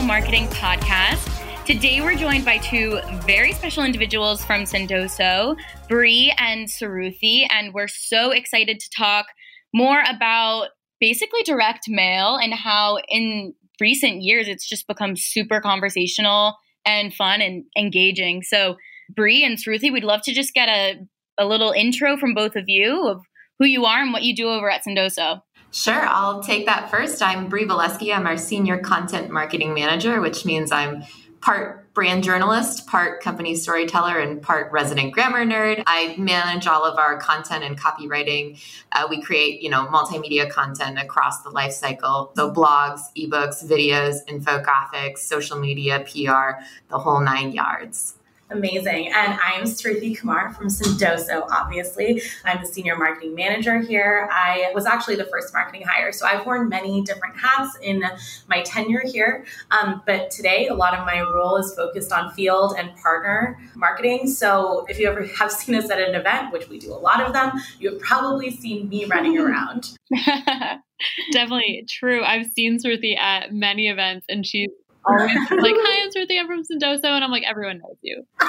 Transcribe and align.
Marketing 0.00 0.46
Podcast. 0.46 1.66
Today 1.66 2.00
we're 2.00 2.14
joined 2.14 2.46
by 2.46 2.56
two 2.58 2.98
very 3.26 3.52
special 3.52 3.84
individuals 3.84 4.42
from 4.42 4.62
Sendoso, 4.62 5.54
Bree 5.88 6.32
and 6.38 6.66
Sruthi, 6.66 7.46
and 7.50 7.74
we're 7.74 7.88
so 7.88 8.30
excited 8.30 8.80
to 8.80 8.90
talk 8.96 9.26
more 9.74 10.02
about 10.08 10.68
basically 10.98 11.42
direct 11.42 11.84
mail 11.88 12.36
and 12.36 12.54
how 12.54 12.98
in 13.10 13.52
recent 13.80 14.22
years 14.22 14.48
it's 14.48 14.66
just 14.66 14.86
become 14.86 15.14
super 15.14 15.60
conversational 15.60 16.56
and 16.86 17.12
fun 17.12 17.42
and 17.42 17.64
engaging. 17.76 18.42
So, 18.42 18.76
Bree 19.14 19.44
and 19.44 19.58
Sruthi, 19.58 19.92
we'd 19.92 20.04
love 20.04 20.22
to 20.22 20.32
just 20.32 20.54
get 20.54 20.68
a, 20.68 21.00
a 21.36 21.44
little 21.44 21.72
intro 21.72 22.16
from 22.16 22.32
both 22.32 22.56
of 22.56 22.64
you 22.66 23.08
of 23.08 23.20
who 23.58 23.66
you 23.66 23.84
are 23.84 24.00
and 24.00 24.12
what 24.12 24.22
you 24.22 24.34
do 24.34 24.48
over 24.48 24.70
at 24.70 24.84
Sendoso. 24.84 25.42
Sure, 25.72 26.06
I'll 26.06 26.42
take 26.42 26.66
that 26.66 26.90
first. 26.90 27.22
I'm 27.22 27.48
Bree 27.48 27.64
Valesky. 27.64 28.14
I'm 28.14 28.26
our 28.26 28.36
senior 28.36 28.76
content 28.76 29.30
marketing 29.30 29.72
manager, 29.72 30.20
which 30.20 30.44
means 30.44 30.70
I'm 30.70 31.02
part 31.40 31.94
brand 31.94 32.24
journalist, 32.24 32.86
part 32.86 33.22
company 33.22 33.54
storyteller, 33.54 34.18
and 34.18 34.42
part 34.42 34.70
resident 34.70 35.14
grammar 35.14 35.46
nerd. 35.46 35.82
I 35.86 36.14
manage 36.18 36.66
all 36.66 36.84
of 36.84 36.98
our 36.98 37.18
content 37.18 37.64
and 37.64 37.80
copywriting. 37.80 38.62
Uh, 38.92 39.06
we 39.08 39.22
create, 39.22 39.62
you 39.62 39.70
know, 39.70 39.86
multimedia 39.86 40.48
content 40.50 40.98
across 40.98 41.42
the 41.42 41.48
life 41.48 41.72
cycle. 41.72 42.32
So 42.36 42.52
blogs, 42.52 43.00
ebooks, 43.16 43.64
videos, 43.64 44.16
infographics, 44.28 45.20
social 45.20 45.58
media, 45.58 46.00
PR, 46.00 46.62
the 46.90 46.98
whole 46.98 47.22
nine 47.22 47.52
yards. 47.52 48.16
Amazing. 48.52 49.06
And 49.06 49.38
I'm 49.42 49.64
Sruthi 49.64 50.18
Kumar 50.18 50.52
from 50.52 50.68
Sendoso, 50.68 51.46
obviously. 51.50 52.20
I'm 52.44 52.60
the 52.60 52.66
senior 52.66 52.96
marketing 52.96 53.34
manager 53.34 53.80
here. 53.80 54.28
I 54.30 54.70
was 54.74 54.84
actually 54.84 55.16
the 55.16 55.24
first 55.24 55.54
marketing 55.54 55.86
hire, 55.86 56.12
so 56.12 56.26
I've 56.26 56.44
worn 56.44 56.68
many 56.68 57.00
different 57.02 57.34
hats 57.38 57.78
in 57.80 58.04
my 58.48 58.60
tenure 58.62 59.02
here. 59.06 59.46
Um, 59.70 60.02
but 60.04 60.30
today, 60.30 60.68
a 60.68 60.74
lot 60.74 60.92
of 60.92 61.06
my 61.06 61.20
role 61.22 61.56
is 61.56 61.74
focused 61.74 62.12
on 62.12 62.30
field 62.32 62.74
and 62.76 62.94
partner 62.96 63.58
marketing. 63.74 64.28
So 64.28 64.84
if 64.86 64.98
you 64.98 65.08
ever 65.08 65.24
have 65.38 65.50
seen 65.52 65.74
us 65.74 65.88
at 65.88 65.98
an 65.98 66.14
event, 66.14 66.52
which 66.52 66.68
we 66.68 66.78
do 66.78 66.92
a 66.92 67.00
lot 67.00 67.22
of 67.22 67.32
them, 67.32 67.52
you 67.80 67.92
have 67.92 68.00
probably 68.00 68.50
seen 68.50 68.88
me 68.90 69.06
running 69.06 69.38
around. 69.42 69.96
Definitely 71.32 71.86
true. 71.88 72.22
I've 72.22 72.46
seen 72.46 72.78
Sruthi 72.78 73.16
at 73.18 73.52
many 73.52 73.88
events, 73.88 74.26
and 74.28 74.46
she's 74.46 74.70
always 75.04 75.34
like, 75.34 75.74
"Hi, 75.78 76.04
I'm 76.04 76.10
Sruthi. 76.10 76.38
I'm 76.38 76.46
from 76.46 76.62
Sendoso," 76.62 77.04
and 77.04 77.24
I'm 77.24 77.30
like, 77.30 77.44
"Everyone 77.44 77.78
knows 77.78 77.96
you." 78.02 78.24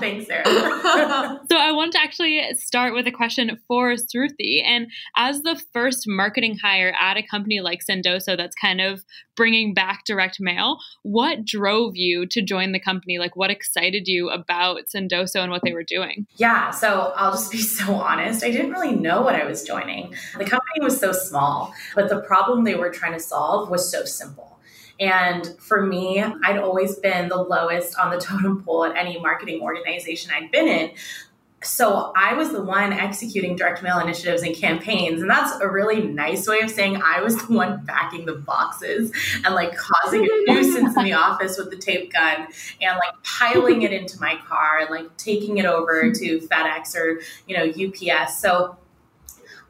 Thanks, 0.00 0.26
Sarah. 0.26 0.44
so 1.50 1.56
I 1.56 1.72
want 1.72 1.92
to 1.92 2.00
actually 2.00 2.42
start 2.54 2.94
with 2.94 3.06
a 3.06 3.12
question 3.12 3.58
for 3.68 3.94
Sruthi, 3.94 4.62
and 4.64 4.86
as 5.16 5.42
the 5.42 5.60
first 5.72 6.04
marketing 6.06 6.58
hire 6.62 6.94
at 7.00 7.16
a 7.16 7.22
company 7.22 7.60
like 7.60 7.80
Sendoso, 7.88 8.36
that's 8.36 8.56
kind 8.56 8.80
of 8.80 9.04
bringing 9.36 9.74
back 9.74 10.04
direct 10.06 10.38
mail. 10.40 10.78
What 11.02 11.44
drove 11.44 11.96
you 11.96 12.26
to 12.26 12.42
join 12.42 12.72
the 12.72 12.80
company? 12.80 13.18
Like, 13.18 13.36
what 13.36 13.50
excited 13.50 14.06
you 14.06 14.30
about 14.30 14.82
Sendoso 14.94 15.36
and 15.36 15.50
what 15.50 15.62
they 15.64 15.72
were 15.72 15.84
doing? 15.84 16.26
Yeah, 16.36 16.70
so 16.70 17.12
I'll 17.16 17.32
just 17.32 17.50
be 17.50 17.58
so 17.58 17.94
honest. 17.94 18.44
I 18.44 18.50
didn't 18.50 18.70
really 18.70 18.94
know 18.94 19.22
what 19.22 19.34
I 19.34 19.44
was 19.44 19.64
joining. 19.64 20.14
The 20.38 20.44
company 20.44 20.80
was 20.80 20.98
so 20.98 21.12
small, 21.12 21.74
but 21.94 22.08
the 22.08 22.20
problem 22.20 22.64
they 22.64 22.74
were 22.74 22.90
trying 22.90 23.12
to 23.12 23.20
solve 23.20 23.70
was 23.70 23.90
so 23.90 24.04
simple. 24.04 24.58
And 25.00 25.54
for 25.58 25.84
me, 25.84 26.22
I'd 26.22 26.58
always 26.58 26.96
been 26.96 27.28
the 27.28 27.42
lowest 27.42 27.98
on 27.98 28.10
the 28.10 28.18
totem 28.20 28.62
pole 28.62 28.84
at 28.84 28.96
any 28.96 29.18
marketing 29.20 29.62
organization 29.62 30.32
I'd 30.34 30.50
been 30.50 30.68
in. 30.68 30.90
So 31.64 32.12
I 32.16 32.34
was 32.34 32.50
the 32.50 32.62
one 32.62 32.92
executing 32.92 33.56
direct 33.56 33.82
mail 33.82 33.98
initiatives 34.00 34.42
and 34.42 34.54
campaigns. 34.54 35.20
And 35.20 35.30
that's 35.30 35.60
a 35.60 35.68
really 35.68 36.02
nice 36.02 36.46
way 36.48 36.60
of 36.60 36.70
saying 36.70 37.00
I 37.02 37.22
was 37.22 37.36
the 37.46 37.52
one 37.52 37.84
backing 37.84 38.26
the 38.26 38.34
boxes 38.34 39.12
and 39.44 39.54
like 39.54 39.74
causing 39.76 40.24
a 40.24 40.52
nuisance 40.52 40.96
in 40.96 41.04
the 41.04 41.12
office 41.12 41.56
with 41.58 41.70
the 41.70 41.76
tape 41.76 42.12
gun 42.12 42.48
and 42.80 42.98
like 42.98 43.22
piling 43.22 43.82
it 43.82 43.92
into 43.92 44.20
my 44.20 44.36
car 44.46 44.80
and 44.80 44.90
like 44.90 45.16
taking 45.16 45.58
it 45.58 45.64
over 45.64 46.10
to 46.12 46.38
FedEx 46.50 46.96
or, 46.96 47.20
you 47.46 47.56
know, 47.56 47.64
UPS. 47.64 48.38
So 48.38 48.76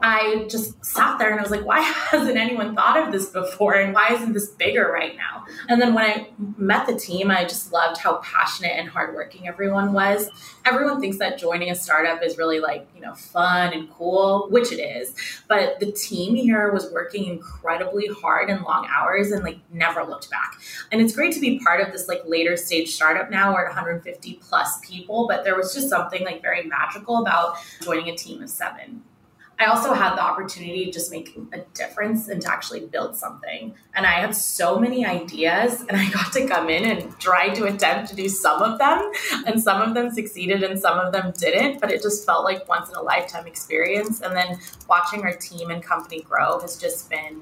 I 0.01 0.47
just 0.49 0.83
sat 0.83 1.17
there 1.17 1.29
and 1.29 1.39
I 1.39 1.41
was 1.41 1.51
like, 1.51 1.65
why 1.65 1.79
hasn't 1.81 2.37
anyone 2.37 2.75
thought 2.75 3.01
of 3.01 3.11
this 3.11 3.29
before? 3.29 3.75
And 3.75 3.93
why 3.93 4.09
isn't 4.11 4.33
this 4.33 4.49
bigger 4.49 4.91
right 4.91 5.15
now? 5.15 5.45
And 5.69 5.81
then 5.81 5.93
when 5.93 6.03
I 6.03 6.29
met 6.57 6.87
the 6.87 6.95
team, 6.95 7.31
I 7.31 7.43
just 7.43 7.71
loved 7.71 7.99
how 7.99 8.17
passionate 8.17 8.73
and 8.73 8.89
hardworking 8.89 9.47
everyone 9.47 9.93
was. 9.93 10.29
Everyone 10.65 10.99
thinks 10.99 11.17
that 11.19 11.37
joining 11.37 11.69
a 11.69 11.75
startup 11.75 12.21
is 12.23 12.37
really 12.37 12.59
like, 12.59 12.87
you 12.95 13.01
know, 13.01 13.13
fun 13.13 13.73
and 13.73 13.89
cool, 13.91 14.47
which 14.49 14.71
it 14.71 14.81
is. 14.81 15.13
But 15.47 15.79
the 15.79 15.91
team 15.91 16.35
here 16.35 16.71
was 16.71 16.91
working 16.91 17.25
incredibly 17.25 18.07
hard 18.07 18.49
and 18.49 18.61
long 18.63 18.87
hours 18.93 19.31
and 19.31 19.43
like 19.43 19.59
never 19.71 20.03
looked 20.03 20.29
back. 20.29 20.59
And 20.91 21.01
it's 21.01 21.15
great 21.15 21.33
to 21.33 21.39
be 21.39 21.59
part 21.59 21.81
of 21.81 21.91
this 21.91 22.07
like 22.07 22.21
later 22.25 22.57
stage 22.57 22.93
startup 22.93 23.29
now. 23.29 23.53
We're 23.53 23.65
at 23.65 23.67
150 23.67 24.39
plus 24.41 24.79
people, 24.85 25.27
but 25.27 25.43
there 25.43 25.55
was 25.55 25.73
just 25.73 25.89
something 25.89 26.23
like 26.23 26.41
very 26.41 26.63
magical 26.63 27.21
about 27.21 27.57
joining 27.81 28.09
a 28.09 28.15
team 28.15 28.41
of 28.41 28.49
seven. 28.49 29.03
I 29.59 29.65
also 29.65 29.93
had 29.93 30.15
the 30.15 30.21
opportunity 30.21 30.85
to 30.85 30.91
just 30.91 31.11
make 31.11 31.37
a 31.53 31.59
difference 31.73 32.27
and 32.27 32.41
to 32.41 32.51
actually 32.51 32.81
build 32.81 33.15
something. 33.15 33.73
And 33.95 34.05
I 34.05 34.13
had 34.13 34.35
so 34.35 34.79
many 34.79 35.05
ideas, 35.05 35.81
and 35.87 35.95
I 35.95 36.09
got 36.09 36.33
to 36.33 36.47
come 36.47 36.69
in 36.69 36.85
and 36.85 37.17
try 37.19 37.49
to 37.49 37.65
attempt 37.65 38.09
to 38.09 38.15
do 38.15 38.27
some 38.27 38.61
of 38.61 38.79
them. 38.79 39.11
And 39.45 39.61
some 39.61 39.81
of 39.81 39.93
them 39.93 40.11
succeeded 40.11 40.63
and 40.63 40.79
some 40.79 40.99
of 40.99 41.13
them 41.13 41.33
didn't, 41.37 41.79
but 41.79 41.91
it 41.91 42.01
just 42.01 42.25
felt 42.25 42.43
like 42.43 42.67
once 42.67 42.89
in 42.89 42.95
a 42.95 43.01
lifetime 43.01 43.47
experience. 43.47 44.21
And 44.21 44.35
then 44.35 44.59
watching 44.89 45.21
our 45.21 45.33
team 45.33 45.69
and 45.69 45.83
company 45.83 46.21
grow 46.21 46.59
has 46.59 46.77
just 46.77 47.09
been 47.09 47.41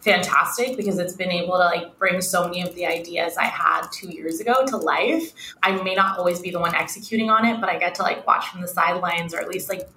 fantastic 0.00 0.76
because 0.76 0.98
it's 0.98 1.14
been 1.14 1.30
able 1.30 1.54
to 1.54 1.64
like 1.64 1.98
bring 1.98 2.20
so 2.20 2.44
many 2.44 2.62
of 2.62 2.74
the 2.74 2.86
ideas 2.86 3.36
I 3.36 3.44
had 3.44 3.88
two 3.92 4.08
years 4.08 4.40
ago 4.40 4.64
to 4.66 4.76
life. 4.76 5.32
I 5.62 5.72
may 5.82 5.94
not 5.94 6.18
always 6.18 6.40
be 6.40 6.50
the 6.50 6.60
one 6.60 6.74
executing 6.74 7.30
on 7.30 7.44
it, 7.44 7.60
but 7.60 7.68
I 7.68 7.78
get 7.78 7.94
to 7.96 8.02
like 8.02 8.26
watch 8.26 8.48
from 8.48 8.60
the 8.60 8.68
sidelines 8.68 9.34
or 9.34 9.40
at 9.40 9.48
least 9.48 9.68
like 9.68 9.88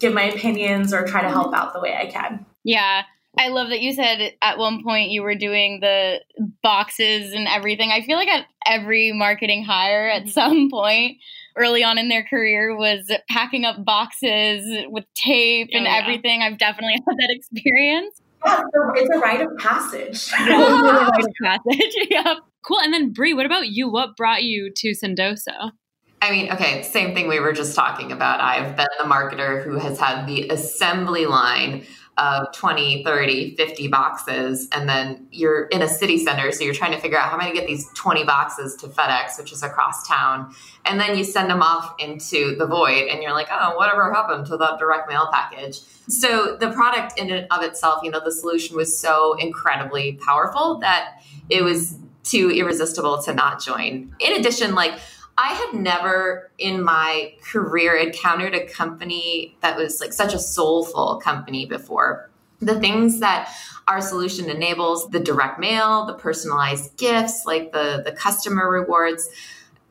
give 0.00 0.12
my 0.12 0.24
opinions 0.24 0.92
or 0.92 1.06
try 1.06 1.22
to 1.22 1.28
help 1.28 1.54
out 1.54 1.72
the 1.72 1.80
way 1.80 1.96
I 1.96 2.06
can. 2.06 2.46
Yeah. 2.64 3.02
I 3.36 3.48
love 3.48 3.68
that 3.68 3.80
you 3.80 3.92
said 3.92 4.32
at 4.42 4.58
one 4.58 4.82
point 4.82 5.10
you 5.10 5.22
were 5.22 5.36
doing 5.36 5.78
the 5.80 6.20
boxes 6.62 7.32
and 7.32 7.46
everything. 7.46 7.90
I 7.92 8.02
feel 8.02 8.16
like 8.16 8.28
at 8.28 8.46
every 8.66 9.12
marketing 9.12 9.64
hire 9.64 10.08
at 10.08 10.22
mm-hmm. 10.22 10.30
some 10.30 10.70
point 10.70 11.18
early 11.56 11.84
on 11.84 11.98
in 11.98 12.08
their 12.08 12.24
career 12.24 12.76
was 12.76 13.10
packing 13.28 13.64
up 13.64 13.84
boxes 13.84 14.86
with 14.88 15.04
tape 15.14 15.70
oh, 15.72 15.76
and 15.76 15.86
yeah. 15.86 16.00
everything. 16.02 16.42
I've 16.42 16.58
definitely 16.58 16.94
had 16.94 17.16
that 17.16 17.30
experience. 17.30 18.20
Yeah, 18.44 18.62
it's 18.94 19.10
a 19.10 19.18
rite 19.18 19.40
of 19.40 19.56
passage. 19.58 20.32
a 20.32 20.54
rite 20.54 21.24
of 21.24 21.32
passage. 21.42 21.94
yeah. 22.10 22.34
Cool. 22.64 22.80
And 22.80 22.92
then 22.92 23.12
Bree, 23.12 23.34
what 23.34 23.46
about 23.46 23.68
you? 23.68 23.90
What 23.90 24.16
brought 24.16 24.42
you 24.42 24.70
to 24.74 24.90
Sendoso? 24.90 25.72
I 26.20 26.30
mean, 26.30 26.52
okay, 26.52 26.82
same 26.82 27.14
thing 27.14 27.28
we 27.28 27.38
were 27.38 27.52
just 27.52 27.76
talking 27.76 28.12
about. 28.12 28.40
I've 28.40 28.76
been 28.76 28.88
the 28.98 29.04
marketer 29.04 29.62
who 29.62 29.76
has 29.76 29.98
had 29.98 30.26
the 30.26 30.48
assembly 30.48 31.26
line 31.26 31.86
of 32.18 32.52
20, 32.52 33.04
30, 33.04 33.54
50 33.54 33.88
boxes. 33.88 34.68
And 34.72 34.88
then 34.88 35.28
you're 35.30 35.66
in 35.66 35.82
a 35.82 35.88
city 35.88 36.18
center. 36.18 36.50
So 36.50 36.64
you're 36.64 36.74
trying 36.74 36.92
to 36.92 36.98
figure 36.98 37.16
out 37.16 37.28
how 37.28 37.34
am 37.34 37.40
I 37.40 37.44
going 37.44 37.54
to 37.54 37.60
get 37.60 37.68
these 37.68 37.88
20 37.94 38.24
boxes 38.24 38.74
to 38.76 38.88
FedEx, 38.88 39.38
which 39.38 39.52
is 39.52 39.62
across 39.62 40.06
town. 40.06 40.52
And 40.84 41.00
then 41.00 41.16
you 41.16 41.22
send 41.22 41.48
them 41.48 41.62
off 41.62 41.94
into 42.00 42.56
the 42.56 42.66
void 42.66 43.08
and 43.08 43.22
you're 43.22 43.32
like, 43.32 43.48
oh, 43.52 43.76
whatever 43.76 44.12
happened 44.12 44.46
to 44.46 44.56
that 44.56 44.78
direct 44.80 45.08
mail 45.08 45.28
package? 45.32 45.78
So 46.08 46.56
the 46.56 46.72
product 46.72 47.18
in 47.18 47.30
and 47.30 47.46
of 47.52 47.62
itself, 47.62 48.02
you 48.02 48.10
know, 48.10 48.20
the 48.24 48.32
solution 48.32 48.76
was 48.76 48.98
so 48.98 49.34
incredibly 49.34 50.14
powerful 50.14 50.78
that 50.80 51.22
it 51.48 51.62
was 51.62 51.96
too 52.24 52.50
irresistible 52.50 53.22
to 53.22 53.32
not 53.32 53.62
join. 53.62 54.14
In 54.18 54.32
addition, 54.34 54.74
like, 54.74 54.98
I 55.38 55.52
had 55.52 55.80
never 55.80 56.50
in 56.58 56.82
my 56.82 57.34
career 57.40 57.94
encountered 57.94 58.54
a 58.56 58.66
company 58.66 59.56
that 59.60 59.76
was 59.76 60.00
like 60.00 60.12
such 60.12 60.34
a 60.34 60.38
soulful 60.38 61.20
company 61.22 61.64
before. 61.64 62.28
The 62.60 62.80
things 62.80 63.20
that 63.20 63.48
our 63.86 64.00
solution 64.00 64.50
enables, 64.50 65.08
the 65.10 65.20
direct 65.20 65.60
mail, 65.60 66.06
the 66.06 66.14
personalized 66.14 66.96
gifts, 66.96 67.44
like 67.46 67.72
the, 67.72 68.02
the 68.04 68.10
customer 68.10 68.68
rewards, 68.68 69.30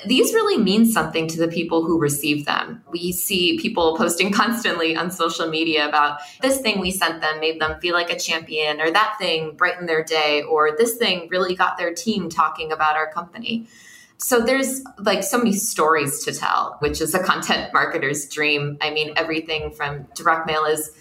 these 0.05 0.33
really 0.33 0.61
mean 0.61 0.85
something 0.85 1.27
to 1.29 1.39
the 1.39 1.47
people 1.47 1.83
who 1.83 1.97
receive 1.97 2.45
them. 2.45 2.83
We 2.91 3.13
see 3.13 3.57
people 3.57 3.95
posting 3.95 4.31
constantly 4.33 4.97
on 4.97 5.11
social 5.11 5.49
media 5.49 5.87
about 5.87 6.19
this 6.41 6.59
thing 6.59 6.81
we 6.81 6.91
sent 6.91 7.21
them 7.21 7.39
made 7.39 7.61
them 7.61 7.79
feel 7.79 7.93
like 7.93 8.11
a 8.11 8.19
champion, 8.19 8.81
or 8.81 8.91
that 8.91 9.15
thing 9.17 9.55
brightened 9.55 9.87
their 9.87 10.03
day, 10.03 10.43
or 10.43 10.75
this 10.77 10.97
thing 10.97 11.29
really 11.31 11.55
got 11.55 11.77
their 11.77 11.93
team 11.93 12.29
talking 12.29 12.73
about 12.73 12.97
our 12.97 13.09
company. 13.11 13.67
So 14.17 14.41
there's 14.41 14.81
like 14.97 15.23
so 15.23 15.37
many 15.37 15.53
stories 15.53 16.23
to 16.25 16.33
tell, 16.33 16.77
which 16.79 17.01
is 17.01 17.13
a 17.13 17.23
content 17.23 17.71
marketer's 17.73 18.27
dream. 18.27 18.77
I 18.81 18.89
mean, 18.89 19.13
everything 19.15 19.71
from 19.71 20.07
direct 20.15 20.47
mail 20.47 20.65
is 20.65 20.91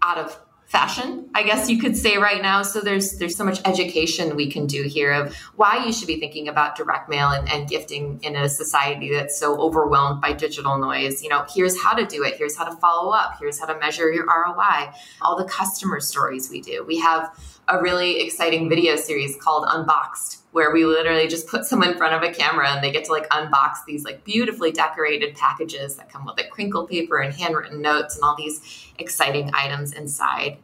out 0.00 0.18
of 0.18 0.38
fashion 0.72 1.28
i 1.34 1.42
guess 1.42 1.68
you 1.68 1.78
could 1.78 1.94
say 1.94 2.16
right 2.16 2.40
now. 2.40 2.62
So 2.62 2.80
there's 2.80 3.18
there's 3.18 3.36
so 3.36 3.44
much 3.44 3.60
education 3.66 4.36
we 4.36 4.50
can 4.50 4.66
do 4.66 4.84
here 4.84 5.12
of 5.12 5.36
why 5.56 5.84
you 5.84 5.92
should 5.92 6.06
be 6.06 6.18
thinking 6.18 6.48
about 6.48 6.76
direct 6.76 7.10
mail 7.10 7.28
and, 7.28 7.46
and 7.52 7.68
gifting 7.68 8.18
in 8.22 8.36
a 8.36 8.48
society 8.48 9.12
that's 9.12 9.38
so 9.38 9.60
overwhelmed 9.60 10.22
by 10.22 10.32
digital 10.32 10.78
noise. 10.78 11.22
You 11.22 11.28
know 11.28 11.44
here's 11.54 11.80
how 11.82 11.92
to 11.92 12.06
do 12.06 12.24
it. 12.24 12.36
Here's 12.36 12.56
how 12.56 12.64
to 12.64 12.74
follow 12.76 13.12
up. 13.12 13.36
Here's 13.38 13.60
how 13.60 13.66
to 13.66 13.78
measure 13.78 14.10
your 14.10 14.24
roi 14.24 14.90
all 15.20 15.36
the 15.36 15.44
customer 15.44 16.00
stories 16.00 16.48
we 16.50 16.62
do. 16.62 16.84
We 16.86 16.98
have 17.00 17.38
a 17.68 17.78
really 17.78 18.20
exciting 18.20 18.70
video 18.70 18.96
series 18.96 19.36
called 19.36 19.66
unboxed 19.68 20.41
where 20.52 20.70
we 20.70 20.84
literally 20.84 21.26
just 21.26 21.46
put 21.46 21.64
someone 21.64 21.90
in 21.90 21.96
front 21.96 22.14
of 22.14 22.22
a 22.22 22.32
camera 22.32 22.70
and 22.70 22.84
they 22.84 22.92
get 22.92 23.04
to 23.04 23.12
like 23.12 23.28
unbox 23.30 23.84
these 23.86 24.04
like 24.04 24.22
beautifully 24.22 24.70
decorated 24.70 25.34
packages 25.34 25.96
that 25.96 26.10
come 26.10 26.24
with 26.24 26.36
like 26.36 26.50
crinkle 26.50 26.86
paper 26.86 27.18
and 27.18 27.34
handwritten 27.34 27.80
notes 27.80 28.14
and 28.14 28.22
all 28.22 28.36
these 28.36 28.90
exciting 28.98 29.50
items 29.54 29.92
inside. 29.92 30.58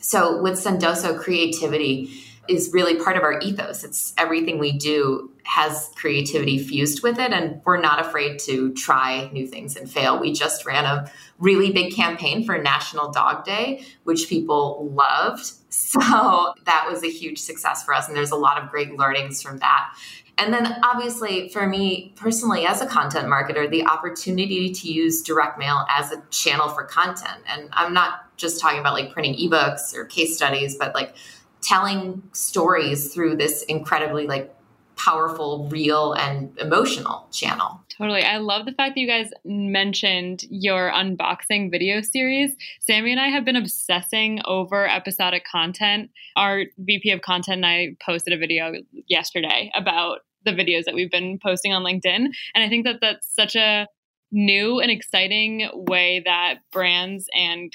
So 0.00 0.40
with 0.40 0.54
Sendoso, 0.54 1.18
creativity 1.18 2.25
is 2.48 2.70
really 2.72 2.96
part 2.96 3.16
of 3.16 3.22
our 3.22 3.38
ethos. 3.40 3.84
It's 3.84 4.14
everything 4.16 4.58
we 4.58 4.72
do 4.72 5.30
has 5.44 5.90
creativity 5.94 6.58
fused 6.58 7.02
with 7.02 7.18
it, 7.18 7.32
and 7.32 7.60
we're 7.64 7.80
not 7.80 8.00
afraid 8.00 8.38
to 8.40 8.72
try 8.74 9.28
new 9.32 9.46
things 9.46 9.76
and 9.76 9.90
fail. 9.90 10.18
We 10.18 10.32
just 10.32 10.66
ran 10.66 10.84
a 10.84 11.10
really 11.38 11.72
big 11.72 11.94
campaign 11.94 12.44
for 12.44 12.58
National 12.58 13.10
Dog 13.10 13.44
Day, 13.44 13.84
which 14.04 14.28
people 14.28 14.90
loved. 14.92 15.52
So 15.68 16.54
that 16.64 16.86
was 16.90 17.04
a 17.04 17.10
huge 17.10 17.38
success 17.38 17.84
for 17.84 17.92
us, 17.92 18.08
and 18.08 18.16
there's 18.16 18.30
a 18.30 18.36
lot 18.36 18.62
of 18.62 18.70
great 18.70 18.96
learnings 18.96 19.42
from 19.42 19.58
that. 19.58 19.94
And 20.38 20.52
then, 20.52 20.80
obviously, 20.82 21.48
for 21.50 21.66
me 21.66 22.14
personally, 22.16 22.66
as 22.66 22.80
a 22.80 22.86
content 22.86 23.26
marketer, 23.26 23.70
the 23.70 23.84
opportunity 23.86 24.72
to 24.72 24.90
use 24.90 25.22
direct 25.22 25.58
mail 25.58 25.84
as 25.90 26.12
a 26.12 26.22
channel 26.30 26.68
for 26.68 26.84
content. 26.84 27.42
And 27.46 27.68
I'm 27.72 27.92
not 27.92 28.36
just 28.36 28.60
talking 28.60 28.78
about 28.78 28.92
like 28.92 29.12
printing 29.12 29.34
ebooks 29.34 29.94
or 29.94 30.04
case 30.04 30.36
studies, 30.36 30.76
but 30.76 30.94
like 30.94 31.14
telling 31.62 32.22
stories 32.32 33.12
through 33.12 33.36
this 33.36 33.62
incredibly 33.64 34.26
like 34.26 34.52
powerful, 34.96 35.68
real, 35.70 36.14
and 36.14 36.58
emotional 36.58 37.28
channel. 37.30 37.80
Totally. 37.96 38.22
I 38.22 38.38
love 38.38 38.66
the 38.66 38.72
fact 38.72 38.94
that 38.94 39.00
you 39.00 39.06
guys 39.06 39.30
mentioned 39.44 40.44
your 40.48 40.90
unboxing 40.90 41.70
video 41.70 42.00
series. 42.00 42.54
Sammy 42.80 43.12
and 43.12 43.20
I 43.20 43.28
have 43.28 43.44
been 43.44 43.56
obsessing 43.56 44.40
over 44.46 44.88
episodic 44.88 45.44
content. 45.44 46.10
Our 46.34 46.64
VP 46.78 47.10
of 47.10 47.20
content 47.20 47.58
and 47.58 47.66
I 47.66 47.96
posted 48.04 48.32
a 48.32 48.38
video 48.38 48.72
yesterday 49.06 49.70
about 49.74 50.20
the 50.44 50.52
videos 50.52 50.84
that 50.84 50.94
we've 50.94 51.10
been 51.10 51.38
posting 51.42 51.72
on 51.72 51.82
LinkedIn. 51.82 52.28
And 52.54 52.64
I 52.64 52.68
think 52.68 52.84
that 52.86 53.00
that's 53.00 53.28
such 53.34 53.54
a 53.54 53.86
new 54.32 54.80
and 54.80 54.90
exciting 54.90 55.68
way 55.72 56.22
that 56.24 56.56
brands 56.72 57.26
and 57.34 57.72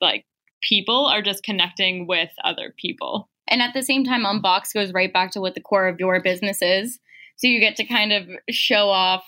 like 0.00 0.24
people 0.68 1.06
are 1.06 1.22
just 1.22 1.44
connecting 1.44 2.06
with 2.06 2.30
other 2.42 2.74
people. 2.76 3.28
And 3.48 3.60
at 3.60 3.74
the 3.74 3.82
same 3.82 4.04
time, 4.04 4.24
Unbox 4.24 4.72
goes 4.72 4.92
right 4.92 5.12
back 5.12 5.30
to 5.32 5.40
what 5.40 5.54
the 5.54 5.60
core 5.60 5.86
of 5.86 6.00
your 6.00 6.22
business 6.22 6.62
is. 6.62 6.98
So 7.36 7.46
you 7.46 7.60
get 7.60 7.76
to 7.76 7.84
kind 7.84 8.12
of 8.12 8.28
show 8.50 8.88
off 8.88 9.24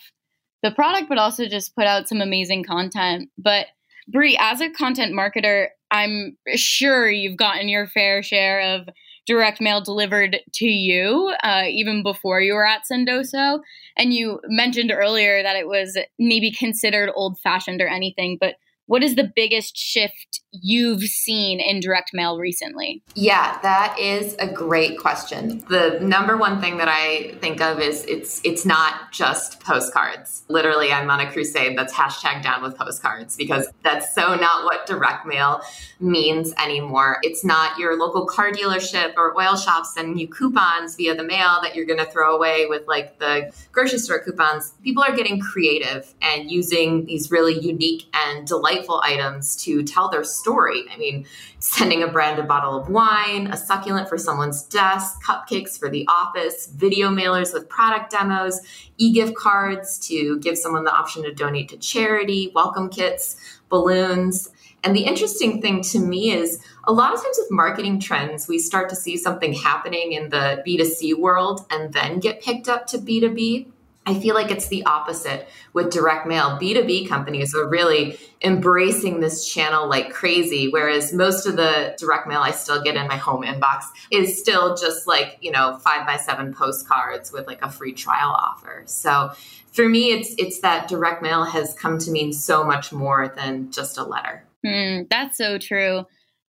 the 0.63 0.71
product, 0.71 1.09
but 1.09 1.19
also 1.19 1.47
just 1.47 1.75
put 1.75 1.87
out 1.87 2.09
some 2.09 2.21
amazing 2.21 2.65
content. 2.65 3.29
But 3.37 3.67
Bree, 4.09 4.39
as 4.41 4.61
a 4.61 4.71
content 4.71 5.13
marketer, 5.13 5.69
I'm 5.91 6.37
sure 6.55 7.11
you've 7.11 7.37
gotten 7.37 7.69
your 7.69 7.87
fair 7.87 8.23
share 8.23 8.61
of 8.61 8.89
direct 9.27 9.61
mail 9.61 9.81
delivered 9.81 10.39
to 10.55 10.67
you 10.67 11.35
uh, 11.43 11.65
even 11.69 12.03
before 12.03 12.41
you 12.41 12.55
were 12.55 12.67
at 12.67 12.83
Sendoso. 12.91 13.61
And 13.97 14.15
you 14.15 14.41
mentioned 14.47 14.93
earlier 14.93 15.43
that 15.43 15.57
it 15.57 15.67
was 15.67 15.99
maybe 16.19 16.53
considered 16.53 17.11
old 17.15 17.39
fashioned 17.41 17.83
or 17.83 17.89
anything, 17.89 18.39
but 18.41 18.55
what 18.87 19.03
is 19.03 19.17
the 19.17 19.31
biggest 19.35 19.77
shift 19.77 20.41
you've 20.63 21.03
seen 21.03 21.61
in 21.61 21.81
direct 21.81 22.11
mail 22.13 22.39
recently? 22.39 23.03
Yeah, 23.15 23.59
that 23.63 23.99
is 23.99 24.35
a 24.39 24.47
great 24.47 24.99
question. 24.99 25.65
The 25.69 25.99
number 26.01 26.37
one 26.37 26.61
thing 26.61 26.79
that 26.79 26.89
I 26.89 27.35
think 27.41 27.61
of 27.61 27.81
is 27.81 28.05
it's 28.05 28.41
it's 28.45 28.65
not 28.65 29.13
just 29.13 29.61
postcards. 29.61 30.45
Literally, 30.49 30.93
I'm 30.93 31.11
on 31.11 31.21
a 31.21 31.31
crusade 31.31 31.77
that's 31.77 31.93
hashtag 31.93 32.43
down 32.43 32.63
with 32.63 32.77
postcards 32.77 33.37
because 33.37 33.69
that's 33.83 34.15
so 34.15 34.35
not 34.35 34.65
what 34.65 34.87
direct 34.87 35.27
mail 35.27 35.63
means 36.01 36.53
anymore. 36.63 37.19
It's 37.23 37.45
not 37.45 37.79
your 37.79 37.99
local 37.99 38.27
car 38.27 38.51
dealership 38.53 39.15
or 39.17 39.39
oil 39.41 39.57
shop 39.57 39.87
sending 39.87 40.19
you 40.19 40.29
coupons 40.29 40.97
via 40.97 41.15
the 41.15 41.25
mail 41.25 41.59
that 41.63 41.75
you're 41.75 41.87
going 41.87 41.99
to 41.99 42.11
throw 42.11 42.35
away 42.35 42.67
with 42.67 42.87
like 42.87 43.19
the 43.19 43.53
grocery 43.73 43.99
store 43.99 44.23
coupons. 44.23 44.75
People 44.83 45.03
are 45.03 45.15
getting 45.15 45.41
creative 45.41 46.15
and 46.21 46.51
using 46.51 47.07
these 47.07 47.31
really 47.31 47.59
unique 47.59 48.05
and 48.15 48.47
delightful 48.47 49.01
items 49.05 49.57
to 49.65 49.83
tell 49.83 50.09
their 50.09 50.25
story. 50.25 50.46
I 50.47 50.97
mean, 50.99 51.27
sending 51.59 52.03
a 52.03 52.09
branded 52.09 52.47
bottle 52.47 52.79
of 52.79 52.89
wine, 52.89 53.49
a 53.49 53.57
succulent 53.57 54.09
for 54.09 54.17
someone's 54.17 54.63
desk, 54.63 55.23
cupcakes 55.25 55.79
for 55.79 55.91
the 55.91 56.07
office, 56.09 56.69
video 56.69 57.09
mailers 57.09 57.53
with 57.53 57.69
product 57.69 58.11
demos, 58.11 58.61
e 58.99 59.13
gift 59.13 59.35
cards 59.35 59.99
to 60.07 60.39
give 60.39 60.57
someone 60.57 60.85
the 60.85 60.93
option 60.93 61.23
to 61.25 61.35
donate 61.35 61.69
to 61.71 61.77
charity, 61.77 62.53
welcome 62.55 62.89
kits, 62.89 63.37
balloons. 63.69 64.51
And 64.85 64.95
the 64.95 65.05
interesting 65.05 65.61
thing 65.61 65.83
to 65.83 65.99
me 65.99 66.31
is 66.31 66.63
a 66.85 66.93
lot 66.93 67.13
of 67.13 67.21
times 67.21 67.39
with 67.39 67.51
marketing 67.51 67.99
trends, 67.99 68.47
we 68.47 68.59
start 68.59 68.89
to 68.91 68.97
see 68.97 69.17
something 69.17 69.53
happening 69.53 70.13
in 70.13 70.31
the 70.31 70.63
B2C 70.65 71.19
world 71.19 71.67
and 71.71 71.93
then 71.93 72.21
get 72.21 72.41
picked 72.41 72.69
up 72.69 72.87
to 72.89 72.99
B2B. 72.99 73.67
I 74.07 74.15
feel 74.15 74.35
like 74.37 74.53
it's 74.53 74.69
the 74.69 74.85
opposite 74.87 75.49
with 75.73 75.91
direct 75.91 76.27
mail. 76.27 76.59
B2B 76.61 77.09
companies 77.09 77.55
are 77.55 77.69
really 77.69 78.19
embracing 78.41 79.19
this 79.19 79.47
channel 79.47 79.89
like 79.89 80.13
crazy, 80.13 80.69
whereas 80.69 81.13
most 81.13 81.45
of 81.45 81.57
the 81.57 81.97
direct 81.99 82.29
mail 82.29 82.41
I 82.41 82.53
still 82.53 82.81
get 82.83 82.95
in 82.95 83.09
my 83.09 83.17
home 83.17 83.43
inbox 83.43 83.83
is 84.13 84.39
still 84.39 84.77
just 84.77 85.09
like, 85.09 85.39
you 85.41 85.51
know, 85.51 85.79
five 85.79 86.07
by 86.07 86.17
seven 86.17 86.55
postcards 86.55 87.33
with 87.33 87.49
like 87.49 87.63
a 87.63 87.71
free 87.71 87.93
trial 87.93 88.31
offer. 88.31 88.85
So 88.87 89.33
for 89.73 89.89
me, 89.89 90.13
it's 90.13 90.35
it's 90.39 90.61
that 90.61 90.89
direct 90.89 91.21
mail 91.21 91.45
has 91.45 91.75
come 91.75 91.99
to 91.99 92.11
mean 92.11 92.33
so 92.33 92.65
much 92.65 92.93
more 92.93 93.29
than 93.29 93.73
just 93.73 93.99
a 93.99 94.05
letter. 94.05 94.45
Mm, 94.65 95.09
that's 95.11 95.37
so 95.37 95.59
true. 95.59 96.05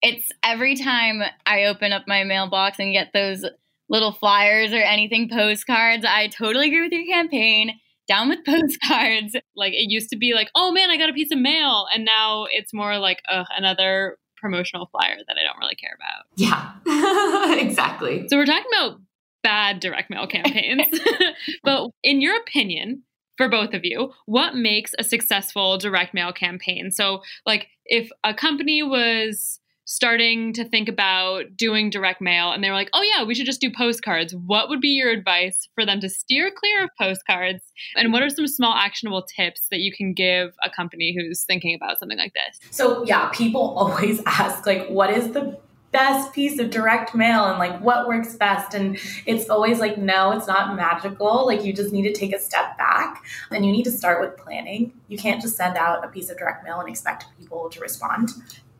It's 0.02 0.28
every 0.42 0.76
time 0.76 1.22
I 1.44 1.64
open 1.64 1.92
up 1.92 2.04
my 2.06 2.24
mailbox 2.24 2.78
and 2.78 2.92
get 2.92 3.12
those 3.12 3.44
little 3.90 4.12
flyers 4.12 4.72
or 4.72 4.76
anything 4.76 5.28
postcards. 5.28 6.04
I 6.06 6.28
totally 6.28 6.68
agree 6.68 6.82
with 6.82 6.92
your 6.92 7.06
campaign. 7.06 7.78
Down 8.08 8.28
with 8.28 8.38
postcards. 8.46 9.36
Like 9.54 9.72
it 9.72 9.90
used 9.90 10.08
to 10.10 10.16
be 10.16 10.32
like, 10.34 10.50
oh 10.54 10.72
man, 10.72 10.90
I 10.90 10.96
got 10.96 11.10
a 11.10 11.12
piece 11.12 11.32
of 11.32 11.38
mail. 11.38 11.86
And 11.92 12.04
now 12.04 12.46
it's 12.50 12.72
more 12.72 12.98
like 12.98 13.18
uh, 13.28 13.44
another 13.56 14.16
promotional 14.36 14.88
flyer 14.90 15.18
that 15.28 15.36
I 15.38 15.44
don't 15.44 15.58
really 15.60 15.74
care 15.74 15.96
about. 15.96 16.24
Yeah, 16.36 17.58
exactly. 17.60 18.26
So 18.28 18.36
we're 18.36 18.46
talking 18.46 18.70
about 18.72 19.00
bad 19.42 19.80
direct 19.80 20.10
mail 20.10 20.26
campaigns. 20.26 20.98
but 21.62 21.90
in 22.02 22.20
your 22.20 22.36
opinion, 22.38 23.02
for 23.36 23.48
both 23.48 23.74
of 23.74 23.84
you, 23.84 24.12
what 24.26 24.54
makes 24.54 24.92
a 24.98 25.04
successful 25.04 25.78
direct 25.78 26.12
mail 26.12 26.32
campaign? 26.32 26.90
So, 26.90 27.22
like, 27.46 27.68
if 27.86 28.10
a 28.22 28.34
company 28.34 28.82
was 28.82 29.59
starting 29.90 30.52
to 30.52 30.64
think 30.64 30.88
about 30.88 31.56
doing 31.56 31.90
direct 31.90 32.20
mail 32.20 32.52
and 32.52 32.62
they 32.62 32.68
were 32.68 32.76
like, 32.76 32.90
oh, 32.94 33.02
yeah, 33.02 33.24
we 33.24 33.34
should 33.34 33.44
just 33.44 33.60
do 33.60 33.72
postcards. 33.76 34.32
What 34.36 34.68
would 34.68 34.80
be 34.80 34.90
your 34.90 35.10
advice 35.10 35.68
for 35.74 35.84
them 35.84 35.98
to 36.00 36.08
steer 36.08 36.52
clear 36.56 36.84
of 36.84 36.90
postcards? 36.96 37.64
And 37.96 38.12
what 38.12 38.22
are 38.22 38.30
some 38.30 38.46
small 38.46 38.72
actionable 38.72 39.24
tips 39.24 39.66
that 39.72 39.80
you 39.80 39.92
can 39.92 40.14
give 40.14 40.54
a 40.62 40.70
company 40.70 41.12
who's 41.12 41.42
thinking 41.42 41.74
about 41.74 41.98
something 41.98 42.18
like 42.18 42.34
this? 42.34 42.60
So, 42.70 43.04
yeah, 43.04 43.30
people 43.30 43.60
always 43.76 44.22
ask, 44.26 44.64
like, 44.64 44.86
what 44.86 45.10
is 45.10 45.32
the 45.32 45.58
best 45.90 46.32
piece 46.32 46.60
of 46.60 46.70
direct 46.70 47.16
mail 47.16 47.46
and 47.46 47.58
like 47.58 47.80
what 47.80 48.06
works 48.06 48.36
best 48.36 48.74
and 48.74 48.96
it's 49.26 49.48
always 49.50 49.80
like 49.80 49.98
no 49.98 50.30
it's 50.30 50.46
not 50.46 50.76
magical 50.76 51.44
like 51.44 51.64
you 51.64 51.72
just 51.72 51.92
need 51.92 52.02
to 52.02 52.12
take 52.12 52.32
a 52.32 52.38
step 52.38 52.78
back 52.78 53.24
and 53.50 53.66
you 53.66 53.72
need 53.72 53.82
to 53.82 53.90
start 53.90 54.20
with 54.20 54.36
planning 54.36 54.92
you 55.08 55.18
can't 55.18 55.42
just 55.42 55.56
send 55.56 55.76
out 55.76 56.04
a 56.04 56.06
piece 56.06 56.30
of 56.30 56.38
direct 56.38 56.62
mail 56.64 56.78
and 56.78 56.88
expect 56.88 57.24
people 57.40 57.68
to 57.68 57.80
respond 57.80 58.30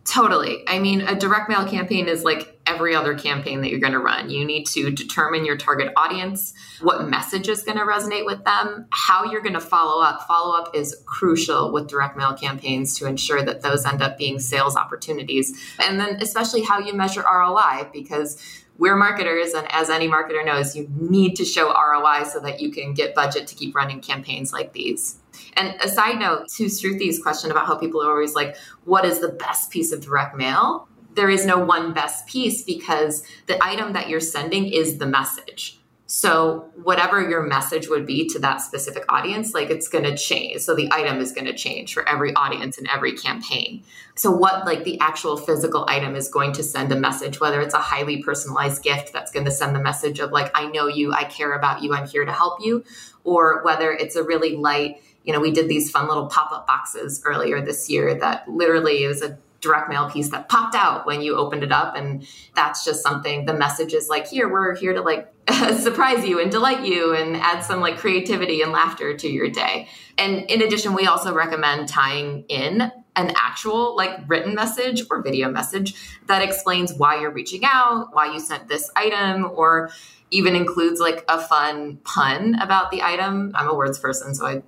Totally. 0.05 0.65
I 0.67 0.79
mean, 0.79 1.03
a 1.03 1.15
direct 1.15 1.49
mail 1.49 1.69
campaign 1.69 2.09
is 2.09 2.25
like 2.25 2.59
every 2.67 2.95
other 2.95 3.17
campaign 3.17 3.61
that 3.61 3.71
you're 3.71 3.81
going 3.81 3.93
to 3.93 3.99
run. 3.99 4.31
You 4.31 4.45
need 4.45 4.65
to 4.69 4.91
determine 4.91 5.45
your 5.45 5.57
target 5.57 5.93
audience, 5.97 6.55
what 6.81 7.09
message 7.09 7.49
is 7.49 7.63
going 7.63 7.77
to 7.77 7.85
resonate 7.85 8.25
with 8.25 8.43
them, 8.45 8.87
how 8.91 9.31
you're 9.31 9.43
going 9.43 9.55
to 9.55 9.61
follow 9.61 10.03
up. 10.03 10.27
Follow 10.27 10.57
up 10.57 10.75
is 10.75 10.97
crucial 11.05 11.71
with 11.71 11.87
direct 11.87 12.17
mail 12.17 12.35
campaigns 12.35 12.99
to 12.99 13.07
ensure 13.07 13.43
that 13.43 13.61
those 13.61 13.85
end 13.85 14.01
up 14.01 14.17
being 14.17 14.39
sales 14.39 14.75
opportunities. 14.75 15.77
And 15.79 16.01
then, 16.01 16.17
especially, 16.23 16.63
how 16.63 16.79
you 16.79 16.95
measure 16.95 17.23
ROI, 17.23 17.91
because 17.93 18.43
we're 18.79 18.97
marketers, 18.97 19.53
and 19.53 19.71
as 19.71 19.91
any 19.91 20.09
marketer 20.09 20.45
knows, 20.45 20.75
you 20.75 20.89
need 20.99 21.37
to 21.37 21.45
show 21.45 21.69
ROI 21.69 22.25
so 22.25 22.41
that 22.41 22.61
you 22.61 22.71
can 22.71 22.95
get 22.95 23.15
budget 23.15 23.47
to 23.49 23.55
keep 23.55 23.75
running 23.75 24.01
campaigns 24.01 24.53
like 24.53 24.73
these. 24.73 25.19
And 25.55 25.77
a 25.83 25.89
side 25.89 26.19
note 26.19 26.49
to 26.57 26.69
Sruthi's 26.69 27.23
question 27.23 27.51
about 27.51 27.67
how 27.67 27.77
people 27.77 28.03
are 28.03 28.11
always 28.11 28.35
like, 28.35 28.57
what 28.85 29.05
is 29.05 29.21
the 29.21 29.29
best 29.29 29.71
piece 29.71 29.93
of 29.93 30.01
direct 30.01 30.37
mail? 30.37 30.89
There 31.15 31.31
is 31.31 31.45
no 31.45 31.59
one 31.59 31.93
best 31.93 32.27
piece 32.27 32.63
because 32.63 33.25
the 33.47 33.63
item 33.65 33.93
that 33.95 34.09
you're 34.09 34.21
sending 34.21 34.73
is 34.73 34.99
the 34.99 35.07
message. 35.07 35.81
So, 36.13 36.69
whatever 36.83 37.23
your 37.31 37.45
message 37.45 37.89
would 37.89 38.05
be 38.05 38.29
to 38.31 38.41
that 38.41 38.61
specific 38.61 39.05
audience, 39.09 39.55
like 39.55 39.71
it's 39.71 39.87
going 39.87 40.03
to 40.03 40.17
change. 40.17 40.61
So, 40.61 40.75
the 40.75 40.89
item 40.93 41.21
is 41.21 41.31
going 41.31 41.45
to 41.45 41.55
change 41.55 41.95
for 41.95 42.07
every 42.09 42.35
audience 42.35 42.79
and 42.79 42.89
every 42.93 43.13
campaign. 43.13 43.85
So, 44.17 44.33
what 44.33 44.67
like 44.67 44.83
the 44.83 44.99
actual 44.99 45.37
physical 45.37 45.85
item 45.87 46.17
is 46.17 46.27
going 46.27 46.51
to 46.55 46.65
send 46.65 46.91
a 46.91 46.99
message, 46.99 47.39
whether 47.39 47.61
it's 47.61 47.75
a 47.75 47.79
highly 47.79 48.25
personalized 48.25 48.83
gift 48.83 49.13
that's 49.13 49.31
going 49.31 49.45
to 49.45 49.53
send 49.53 49.77
the 49.77 49.81
message 49.81 50.19
of 50.19 50.33
like, 50.33 50.51
I 50.53 50.67
know 50.67 50.89
you, 50.89 51.13
I 51.13 51.23
care 51.23 51.53
about 51.53 51.81
you, 51.81 51.95
I'm 51.95 52.09
here 52.09 52.25
to 52.25 52.33
help 52.33 52.59
you, 52.61 52.83
or 53.23 53.63
whether 53.63 53.93
it's 53.93 54.17
a 54.17 54.25
really 54.25 54.57
light, 54.57 55.01
you 55.25 55.33
know, 55.33 55.41
we 55.41 55.51
did 55.51 55.69
these 55.69 55.91
fun 55.91 56.09
little 56.09 56.27
pop 56.27 56.53
up 56.53 56.67
boxes 56.67 57.23
earlier 57.25 57.61
this 57.65 57.91
year 57.91 58.15
that 58.15 58.49
literally 58.49 59.05
it 59.05 59.09
was 59.09 59.23
a 59.23 59.39
direct 59.61 59.89
mail 59.89 60.11
piece 60.11 60.31
that 60.31 60.49
popped 60.49 60.75
out 60.75 61.07
when 61.07 61.21
you 61.21 61.37
opened 61.37 61.63
it 61.63 61.73
up. 61.73 61.97
And 61.97 62.27
that's 62.55 62.85
just 62.85 63.03
something 63.03 63.45
the 63.45 63.55
message 63.55 63.93
is 63.93 64.09
like 64.09 64.27
here 64.27 64.49
we're 64.49 64.75
here 64.75 64.93
to 64.95 65.03
like 65.03 65.33
surprise 65.79 66.25
you 66.25 66.41
and 66.41 66.51
delight 66.51 66.85
you 66.85 67.15
and 67.15 67.37
add 67.37 67.61
some 67.61 67.81
like 67.81 67.99
creativity 67.99 68.63
and 68.63 68.73
laughter 68.73 69.17
to 69.17 69.29
your 69.29 69.51
day. 69.51 69.89
And 70.19 70.51
in 70.51 70.63
addition 70.63 70.95
we 70.95 71.07
also 71.07 71.35
recommend 71.35 71.89
tying 71.89 72.45
in 72.49 72.91
an 73.17 73.33
actual 73.37 73.97
like 73.97 74.19
written 74.29 74.55
message 74.55 75.03
or 75.11 75.21
video 75.21 75.51
message 75.51 75.95
that 76.27 76.43
explains 76.43 76.95
why 76.95 77.21
you're 77.21 77.33
reaching 77.33 77.63
out 77.65 78.15
why 78.15 78.33
you 78.33 78.41
sent 78.41 78.69
this 78.69 78.91
item 78.97 79.51
or 79.55 79.91
even 80.31 80.55
includes 80.55 81.01
like 81.01 81.25
a 81.29 81.41
fun 81.41 81.99
pun 82.05 82.55
about 82.61 82.91
the 82.91 83.03
item. 83.03 83.53
I'm 83.55 83.69
a 83.69 83.75
words 83.75 83.99
person 83.99 84.35
so 84.35 84.47
i 84.47 84.63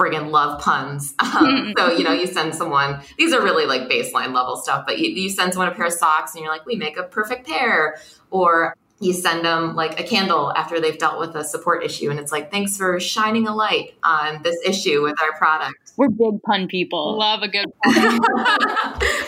friggin' 0.00 0.30
love 0.30 0.60
puns. 0.60 1.14
Um, 1.40 1.74
so, 1.78 1.92
you 1.92 2.02
know, 2.02 2.12
you 2.12 2.26
send 2.26 2.54
someone, 2.54 3.00
these 3.16 3.32
are 3.32 3.40
really 3.40 3.64
like 3.64 3.88
baseline 3.88 4.34
level 4.34 4.56
stuff, 4.56 4.84
but 4.84 4.98
you, 4.98 5.10
you 5.10 5.30
send 5.30 5.52
someone 5.52 5.68
a 5.68 5.74
pair 5.74 5.86
of 5.86 5.92
socks 5.92 6.34
and 6.34 6.42
you're 6.42 6.52
like, 6.52 6.66
we 6.66 6.76
make 6.76 6.98
a 6.98 7.04
perfect 7.04 7.46
pair. 7.46 7.98
Or 8.30 8.74
you 9.00 9.14
send 9.14 9.44
them 9.44 9.74
like 9.74 9.98
a 9.98 10.02
candle 10.02 10.52
after 10.54 10.80
they've 10.80 10.98
dealt 10.98 11.18
with 11.18 11.34
a 11.34 11.42
support 11.42 11.82
issue 11.82 12.10
and 12.10 12.20
it's 12.20 12.30
like 12.30 12.50
thanks 12.50 12.76
for 12.76 13.00
shining 13.00 13.48
a 13.48 13.54
light 13.54 13.94
on 14.04 14.42
this 14.42 14.56
issue 14.64 15.02
with 15.02 15.20
our 15.22 15.32
product. 15.38 15.92
We're 15.96 16.10
big 16.10 16.42
pun 16.42 16.68
people. 16.68 17.18
Love 17.18 17.42
a 17.42 17.48
good 17.48 17.66
pun. 17.82 18.20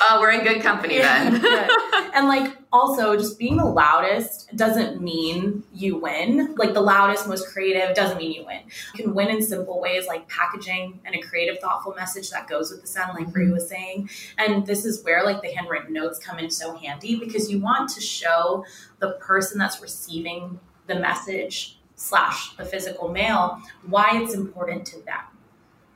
Uh, 0.05 0.19
we're 0.21 0.33
in 0.33 0.43
good 0.43 0.61
company 0.63 0.99
then. 0.99 1.43
And 2.15 2.29
like 2.29 2.53
also 2.73 3.17
just 3.17 3.39
being 3.39 3.57
the 3.57 3.65
loudest 3.65 4.55
doesn't 4.57 5.01
mean 5.03 5.63
you 5.73 5.99
win 5.99 6.55
like 6.57 6.73
the 6.75 6.81
loudest 6.81 7.29
most 7.29 7.49
creative 7.49 7.95
doesn't 7.95 8.19
mean 8.19 8.33
you 8.33 8.45
win 8.47 8.61
you 8.95 9.05
can 9.05 9.15
win 9.15 9.29
in 9.29 9.43
simple 9.43 9.81
ways 9.81 10.07
like 10.07 10.27
packaging 10.29 10.99
and 11.05 11.15
a 11.15 11.21
creative 11.21 11.59
thoughtful 11.59 11.95
message 11.95 12.31
that 12.31 12.49
goes 12.49 12.71
with 12.71 12.81
the 12.81 12.87
sound 12.87 13.15
like 13.15 13.33
Bree 13.33 13.45
mm-hmm. 13.45 13.55
was 13.55 13.69
saying 13.69 14.09
and 14.39 14.67
this 14.67 14.85
is 14.85 15.05
where 15.05 15.25
like 15.25 15.43
the 15.43 15.53
handwritten 15.53 15.93
notes 15.93 16.19
come 16.19 16.39
in 16.39 16.51
so 16.51 16.75
handy 16.77 17.17
because 17.17 17.51
you 17.51 17.61
want 17.61 17.91
to 17.91 18.01
show 18.01 18.65
the 19.01 19.13
person 19.13 19.59
that's 19.59 19.83
receiving 19.83 20.59
the 20.87 20.95
message 20.95 21.79
slash 22.03 22.57
the 22.57 22.65
physical 22.65 23.09
mail 23.09 23.61
why 23.87 24.21
it's 24.23 24.35
important 24.35 24.85
to 24.87 24.97
them. 25.05 25.21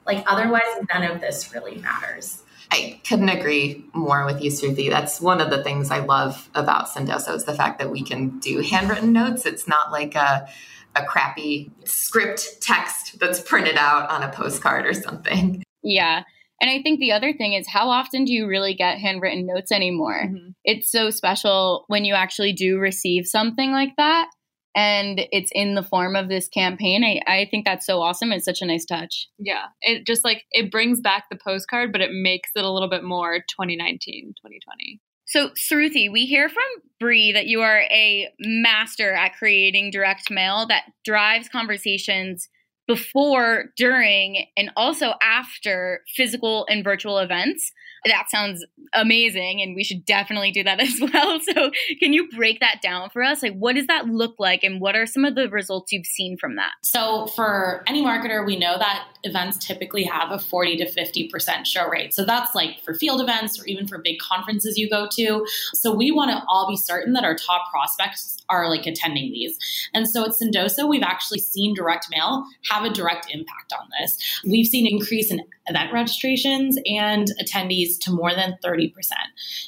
Like 0.07 0.25
otherwise, 0.27 0.63
none 0.93 1.03
of 1.03 1.21
this 1.21 1.53
really 1.53 1.77
matters. 1.77 2.43
I 2.71 3.01
couldn't 3.07 3.29
agree 3.29 3.85
more 3.95 4.25
with 4.27 4.43
you, 4.43 4.51
Sruthi. 4.51 4.91
That's 4.91 5.21
one 5.21 5.41
of 5.41 5.51
the 5.51 5.63
things 5.63 5.91
I 5.91 6.01
love 6.01 6.49
about 6.55 6.89
Sendoso 6.89 7.35
is 7.35 7.45
the 7.45 7.55
fact 7.55 7.79
that 7.79 7.91
we 7.91 8.03
can 8.03 8.39
do 8.41 8.61
handwritten 8.61 9.13
notes. 9.13 9.47
It's 9.47 9.69
not 9.69 9.93
like 9.93 10.15
a, 10.15 10.49
a 10.95 11.05
crappy 11.05 11.71
script 11.85 12.61
text 12.61 13.19
that's 13.19 13.41
printed 13.41 13.77
out 13.77 14.11
on 14.11 14.23
a 14.23 14.31
postcard 14.31 14.87
or 14.87 14.95
something. 14.95 15.63
Yeah. 15.83 16.25
And 16.61 16.71
I 16.71 16.83
think 16.83 16.99
the 16.99 17.13
other 17.13 17.33
thing 17.33 17.53
is 17.53 17.69
how 17.69 17.91
often 17.91 18.25
do 18.25 18.33
you 18.33 18.47
really 18.47 18.75
get 18.75 18.99
handwritten 18.99 19.47
notes 19.47 19.71
anymore? 19.71 20.25
Mm-hmm. 20.27 20.49
It's 20.65 20.91
so 20.91 21.11
special 21.11 21.85
when 21.89 22.05
you 22.05 22.15
actually 22.15 22.53
do 22.53 22.79
receive 22.79 23.27
something 23.27 23.73
like 23.73 23.95
that 23.99 24.29
and 24.77 25.23
it's 25.33 25.51
in 25.55 25.75
the 25.75 25.83
form 25.83 26.15
of 26.15 26.29
this 26.29 26.49
campaign. 26.49 27.03
I, 27.03 27.21
I 27.27 27.49
think 27.51 27.65
that's 27.65 27.87
so 27.87 28.03
awesome. 28.03 28.31
It's 28.31 28.45
such 28.45 28.61
a 28.61 28.67
nice 28.67 28.85
touch. 28.85 29.27
Yeah. 29.39 29.65
It 29.81 30.07
just 30.07 30.23
like 30.23 30.45
it 30.53 30.71
brings 30.71 31.01
back 31.01 31.25
the 31.31 31.39
postcard, 31.43 31.93
but 31.93 32.03
it 32.03 32.11
makes 32.13 32.51
it 32.55 32.63
a 32.63 32.71
little 32.71 32.91
bit 32.91 33.03
more 33.03 33.39
2019, 33.39 34.35
2020. 34.37 35.01
So, 35.25 35.49
Sruthi, 35.51 36.13
we 36.13 36.27
hear 36.27 36.49
from 36.49 36.63
Bree 37.01 37.33
that 37.33 37.47
you 37.47 37.63
are 37.63 37.81
a 37.91 38.29
master 38.39 39.13
at 39.13 39.37
creating 39.37 39.91
direct 39.91 40.31
mail 40.31 40.67
that 40.69 40.85
drives 41.05 41.49
conversations 41.49 42.49
before, 42.87 43.73
during, 43.77 44.47
and 44.57 44.71
also 44.77 45.15
after 45.21 46.03
physical 46.15 46.65
and 46.69 46.85
virtual 46.85 47.19
events. 47.19 47.73
That 48.07 48.31
sounds 48.31 48.65
amazing, 48.93 49.61
and 49.61 49.75
we 49.75 49.85
should 49.85 50.05
definitely 50.05 50.53
do 50.53 50.63
that 50.65 50.81
as 50.87 51.01
well. 51.01 51.41
So, 51.41 51.71
can 52.01 52.13
you 52.13 52.29
break 52.29 52.61
that 52.61 52.81
down 52.83 53.11
for 53.11 53.23
us? 53.23 53.43
Like, 53.43 53.55
what 53.55 53.75
does 53.75 53.87
that 53.87 54.07
look 54.07 54.37
like, 54.39 54.63
and 54.65 54.81
what 54.81 54.97
are 54.97 55.07
some 55.07 55.25
of 55.25 55.35
the 55.35 55.49
results 55.49 55.93
you've 55.93 56.07
seen 56.07 56.37
from 56.39 56.57
that? 56.57 56.73
So, 56.83 57.27
for 57.27 57.83
any 57.87 58.05
marketer, 58.05 58.45
we 58.47 58.57
know 58.57 58.79
that 58.79 59.07
events 59.27 59.59
typically 59.59 60.05
have 60.05 60.31
a 60.31 60.39
40 60.39 60.79
to 60.79 60.91
50% 60.91 61.67
show 61.67 61.89
rate. 61.89 62.15
So, 62.15 62.25
that's 62.25 62.55
like 62.55 62.81
for 62.85 62.95
field 62.95 63.21
events 63.21 63.61
or 63.61 63.67
even 63.67 63.87
for 63.87 63.99
big 63.99 64.19
conferences 64.19 64.79
you 64.79 64.89
go 64.89 65.09
to. 65.13 65.47
So, 65.75 65.95
we 65.95 66.11
want 66.11 66.31
to 66.31 66.43
all 66.49 66.69
be 66.69 66.77
certain 66.77 67.13
that 67.15 67.25
our 67.25 67.37
top 67.37 67.71
prospects 67.71 68.39
are 68.49 68.71
like 68.71 68.87
attending 68.87 69.33
these. 69.33 69.59
And 69.93 70.09
so, 70.09 70.25
at 70.25 70.31
Sendoso, 70.31 70.89
we've 70.89 71.03
actually 71.03 71.41
seen 71.41 71.75
direct 71.75 72.07
mail 72.11 72.45
have 72.71 72.85
a 72.85 72.91
direct 72.91 73.27
impact 73.31 73.73
on 73.79 73.89
this. 74.01 74.41
We've 74.45 74.67
seen 74.67 74.87
increase 74.87 75.31
in 75.31 75.43
event 75.67 75.93
registrations 75.93 76.79
and 76.87 77.29
attendees 77.41 77.99
to 78.01 78.11
more 78.11 78.35
than 78.35 78.57
30%. 78.65 78.93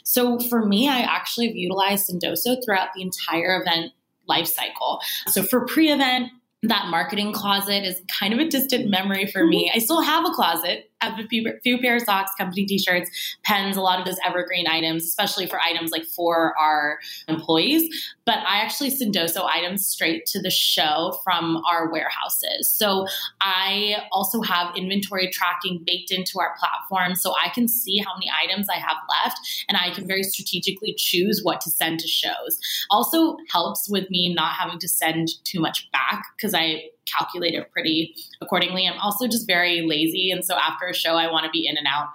So 0.05 0.39
for 0.39 0.65
me, 0.65 0.89
I 0.89 1.01
actually 1.01 1.49
have 1.49 1.57
utilized 1.57 2.09
Sendoso 2.09 2.57
throughout 2.65 2.89
the 2.95 3.03
entire 3.03 3.61
event 3.61 3.93
life 4.29 4.47
cycle. 4.47 5.01
So 5.29 5.43
for 5.43 5.65
pre-event, 5.65 6.31
that 6.63 6.89
marketing 6.89 7.33
closet 7.33 7.85
is 7.85 8.01
kind 8.09 8.35
of 8.35 8.41
a 8.41 8.49
distant 8.49 8.91
memory 8.91 9.27
for 9.27 9.47
me. 9.47 9.71
I 9.75 9.79
still 9.79 10.03
have 10.03 10.25
a 10.25 10.31
closet 10.31 10.88
have 11.01 11.19
a 11.19 11.27
few, 11.29 11.53
few 11.63 11.79
pair 11.79 11.97
of 11.97 12.03
socks, 12.03 12.33
company 12.37 12.67
t-shirts, 12.67 13.11
pens, 13.45 13.77
a 13.77 13.81
lot 13.81 13.99
of 14.01 14.07
those 14.07 14.19
evergreen 14.25 14.67
items, 14.67 15.05
especially 15.05 15.47
for 15.47 15.61
items 15.61 15.91
like 15.91 16.05
for 16.05 16.55
our 16.59 16.99
employees. 17.29 17.89
But 18.25 18.39
I 18.39 18.59
actually 18.59 18.91
Sendoso 18.91 19.45
items 19.45 19.87
straight 19.87 20.27
to 20.27 20.41
the 20.41 20.51
show 20.51 21.19
from 21.25 21.63
our 21.71 21.91
warehouses. 21.91 22.69
So 22.71 23.07
I 23.41 23.97
also 24.13 24.43
have 24.43 24.77
inventory 24.77 25.31
tracking 25.33 25.83
baked 25.87 26.11
into 26.11 26.39
our 26.41 26.55
platform 26.59 27.15
so 27.15 27.35
I 27.43 27.49
can 27.51 27.69
see 27.69 27.99
how 27.99 28.15
many 28.15 28.31
items 28.43 28.67
I 28.69 28.79
have 28.79 28.97
left 29.25 29.39
and 29.69 29.79
I 29.79 29.91
can 29.91 30.07
very 30.07 30.23
strategically 30.23 30.95
choose 30.97 31.41
what 31.43 31.61
to 31.63 31.71
send 31.71 32.01
to 32.01 32.09
shows. 32.09 32.59
Also 32.91 33.37
helps 33.51 33.89
with 33.89 34.11
me 34.11 34.35
not 34.35 34.53
having 34.55 34.79
to 34.79 34.89
send 34.89 35.29
too 35.45 35.61
much 35.61 35.91
back 35.93 36.25
because 36.37 36.55
I 36.55 36.91
calculate 37.17 37.55
it 37.55 37.71
pretty 37.73 38.15
accordingly. 38.41 38.87
I'm 38.87 38.99
also 39.01 39.27
just 39.27 39.47
very 39.47 39.83
lazy. 39.87 40.31
And 40.31 40.45
so 40.45 40.55
after 40.57 40.87
a 40.87 40.95
show, 40.95 41.15
I 41.15 41.31
want 41.31 41.45
to 41.45 41.51
be 41.51 41.67
in 41.67 41.77
and 41.77 41.87
out. 41.87 42.09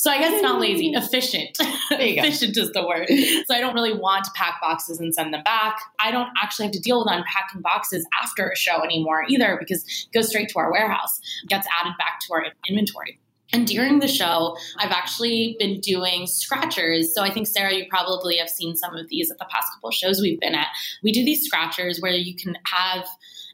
So 0.00 0.10
I 0.10 0.18
guess 0.18 0.40
not 0.40 0.58
lazy, 0.58 0.92
efficient. 0.94 1.58
efficient 1.90 2.56
is 2.56 2.72
the 2.72 2.86
word. 2.86 3.06
So 3.46 3.54
I 3.54 3.60
don't 3.60 3.74
really 3.74 3.92
want 3.92 4.24
to 4.24 4.30
pack 4.34 4.58
boxes 4.58 4.98
and 4.98 5.14
send 5.14 5.34
them 5.34 5.42
back. 5.42 5.78
I 6.02 6.10
don't 6.10 6.30
actually 6.42 6.64
have 6.64 6.72
to 6.72 6.80
deal 6.80 7.00
with 7.00 7.12
unpacking 7.12 7.60
boxes 7.60 8.06
after 8.22 8.48
a 8.48 8.56
show 8.56 8.82
anymore 8.82 9.24
either 9.28 9.58
because 9.60 9.84
it 9.84 10.14
goes 10.14 10.30
straight 10.30 10.48
to 10.48 10.58
our 10.58 10.72
warehouse, 10.72 11.20
gets 11.48 11.66
added 11.78 11.92
back 11.98 12.20
to 12.20 12.32
our 12.32 12.46
inventory. 12.66 13.20
And 13.52 13.66
during 13.66 13.98
the 13.98 14.08
show, 14.08 14.56
I've 14.78 14.92
actually 14.92 15.56
been 15.58 15.80
doing 15.80 16.26
scratchers. 16.26 17.14
So 17.14 17.22
I 17.22 17.30
think, 17.30 17.46
Sarah, 17.46 17.74
you 17.74 17.84
probably 17.90 18.38
have 18.38 18.48
seen 18.48 18.76
some 18.76 18.96
of 18.96 19.08
these 19.08 19.30
at 19.30 19.38
the 19.38 19.46
past 19.50 19.68
couple 19.74 19.90
shows 19.90 20.20
we've 20.22 20.40
been 20.40 20.54
at. 20.54 20.68
We 21.02 21.12
do 21.12 21.24
these 21.24 21.44
scratchers 21.44 22.00
where 22.00 22.12
you 22.12 22.34
can 22.36 22.56
have 22.64 23.06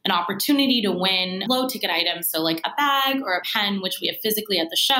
an 0.06 0.12
opportunity 0.12 0.80
to 0.80 0.92
win 0.92 1.42
low 1.48 1.68
ticket 1.68 1.90
items. 1.90 2.30
So, 2.30 2.40
like 2.40 2.60
a 2.64 2.70
bag 2.76 3.20
or 3.22 3.34
a 3.34 3.42
pen, 3.42 3.82
which 3.82 3.98
we 4.00 4.06
have 4.06 4.16
physically 4.22 4.58
at 4.58 4.70
the 4.70 4.76
show. 4.76 4.94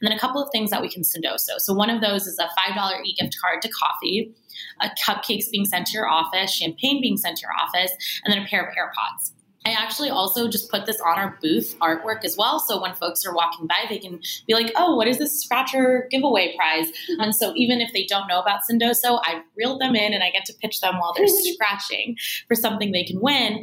And 0.00 0.02
then 0.02 0.12
a 0.12 0.18
couple 0.18 0.42
of 0.42 0.48
things 0.50 0.70
that 0.70 0.82
we 0.82 0.88
can 0.88 1.02
Sendoso. 1.02 1.58
So, 1.58 1.74
one 1.74 1.90
of 1.90 2.00
those 2.00 2.26
is 2.26 2.38
a 2.38 2.48
$5 2.58 3.04
e 3.04 3.14
gift 3.20 3.36
card 3.40 3.62
to 3.62 3.68
coffee, 3.68 4.34
a 4.80 4.90
cupcakes 5.04 5.50
being 5.50 5.66
sent 5.66 5.86
to 5.88 5.92
your 5.92 6.08
office, 6.08 6.52
champagne 6.52 7.00
being 7.00 7.18
sent 7.18 7.36
to 7.36 7.42
your 7.42 7.52
office, 7.62 7.92
and 8.24 8.32
then 8.32 8.42
a 8.42 8.46
pair 8.48 8.66
of 8.66 8.74
AirPods. 8.74 9.32
I 9.66 9.72
actually 9.72 10.08
also 10.08 10.48
just 10.48 10.70
put 10.70 10.86
this 10.86 10.98
on 11.00 11.18
our 11.18 11.38
booth 11.42 11.76
artwork 11.80 12.24
as 12.24 12.36
well. 12.38 12.58
So 12.58 12.80
when 12.80 12.94
folks 12.94 13.26
are 13.26 13.34
walking 13.34 13.66
by, 13.66 13.84
they 13.88 13.98
can 13.98 14.20
be 14.46 14.54
like, 14.54 14.72
oh, 14.76 14.96
what 14.96 15.08
is 15.08 15.18
this 15.18 15.42
scratcher 15.42 16.08
giveaway 16.10 16.56
prize? 16.56 16.86
And 17.18 17.34
so 17.34 17.52
even 17.54 17.80
if 17.80 17.92
they 17.92 18.06
don't 18.06 18.28
know 18.28 18.40
about 18.40 18.60
Sendoso, 18.70 19.20
I 19.24 19.42
reeled 19.58 19.80
them 19.80 19.94
in 19.94 20.14
and 20.14 20.22
I 20.22 20.30
get 20.30 20.46
to 20.46 20.54
pitch 20.54 20.80
them 20.80 20.98
while 20.98 21.12
they're 21.14 21.26
scratching 21.52 22.16
for 22.46 22.54
something 22.54 22.92
they 22.92 23.04
can 23.04 23.20
win. 23.20 23.62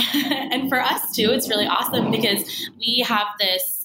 and 0.14 0.68
for 0.68 0.80
us 0.80 1.14
too, 1.14 1.30
it's 1.30 1.48
really 1.48 1.66
awesome 1.66 2.10
because 2.10 2.68
we 2.78 3.04
have 3.06 3.26
this 3.38 3.80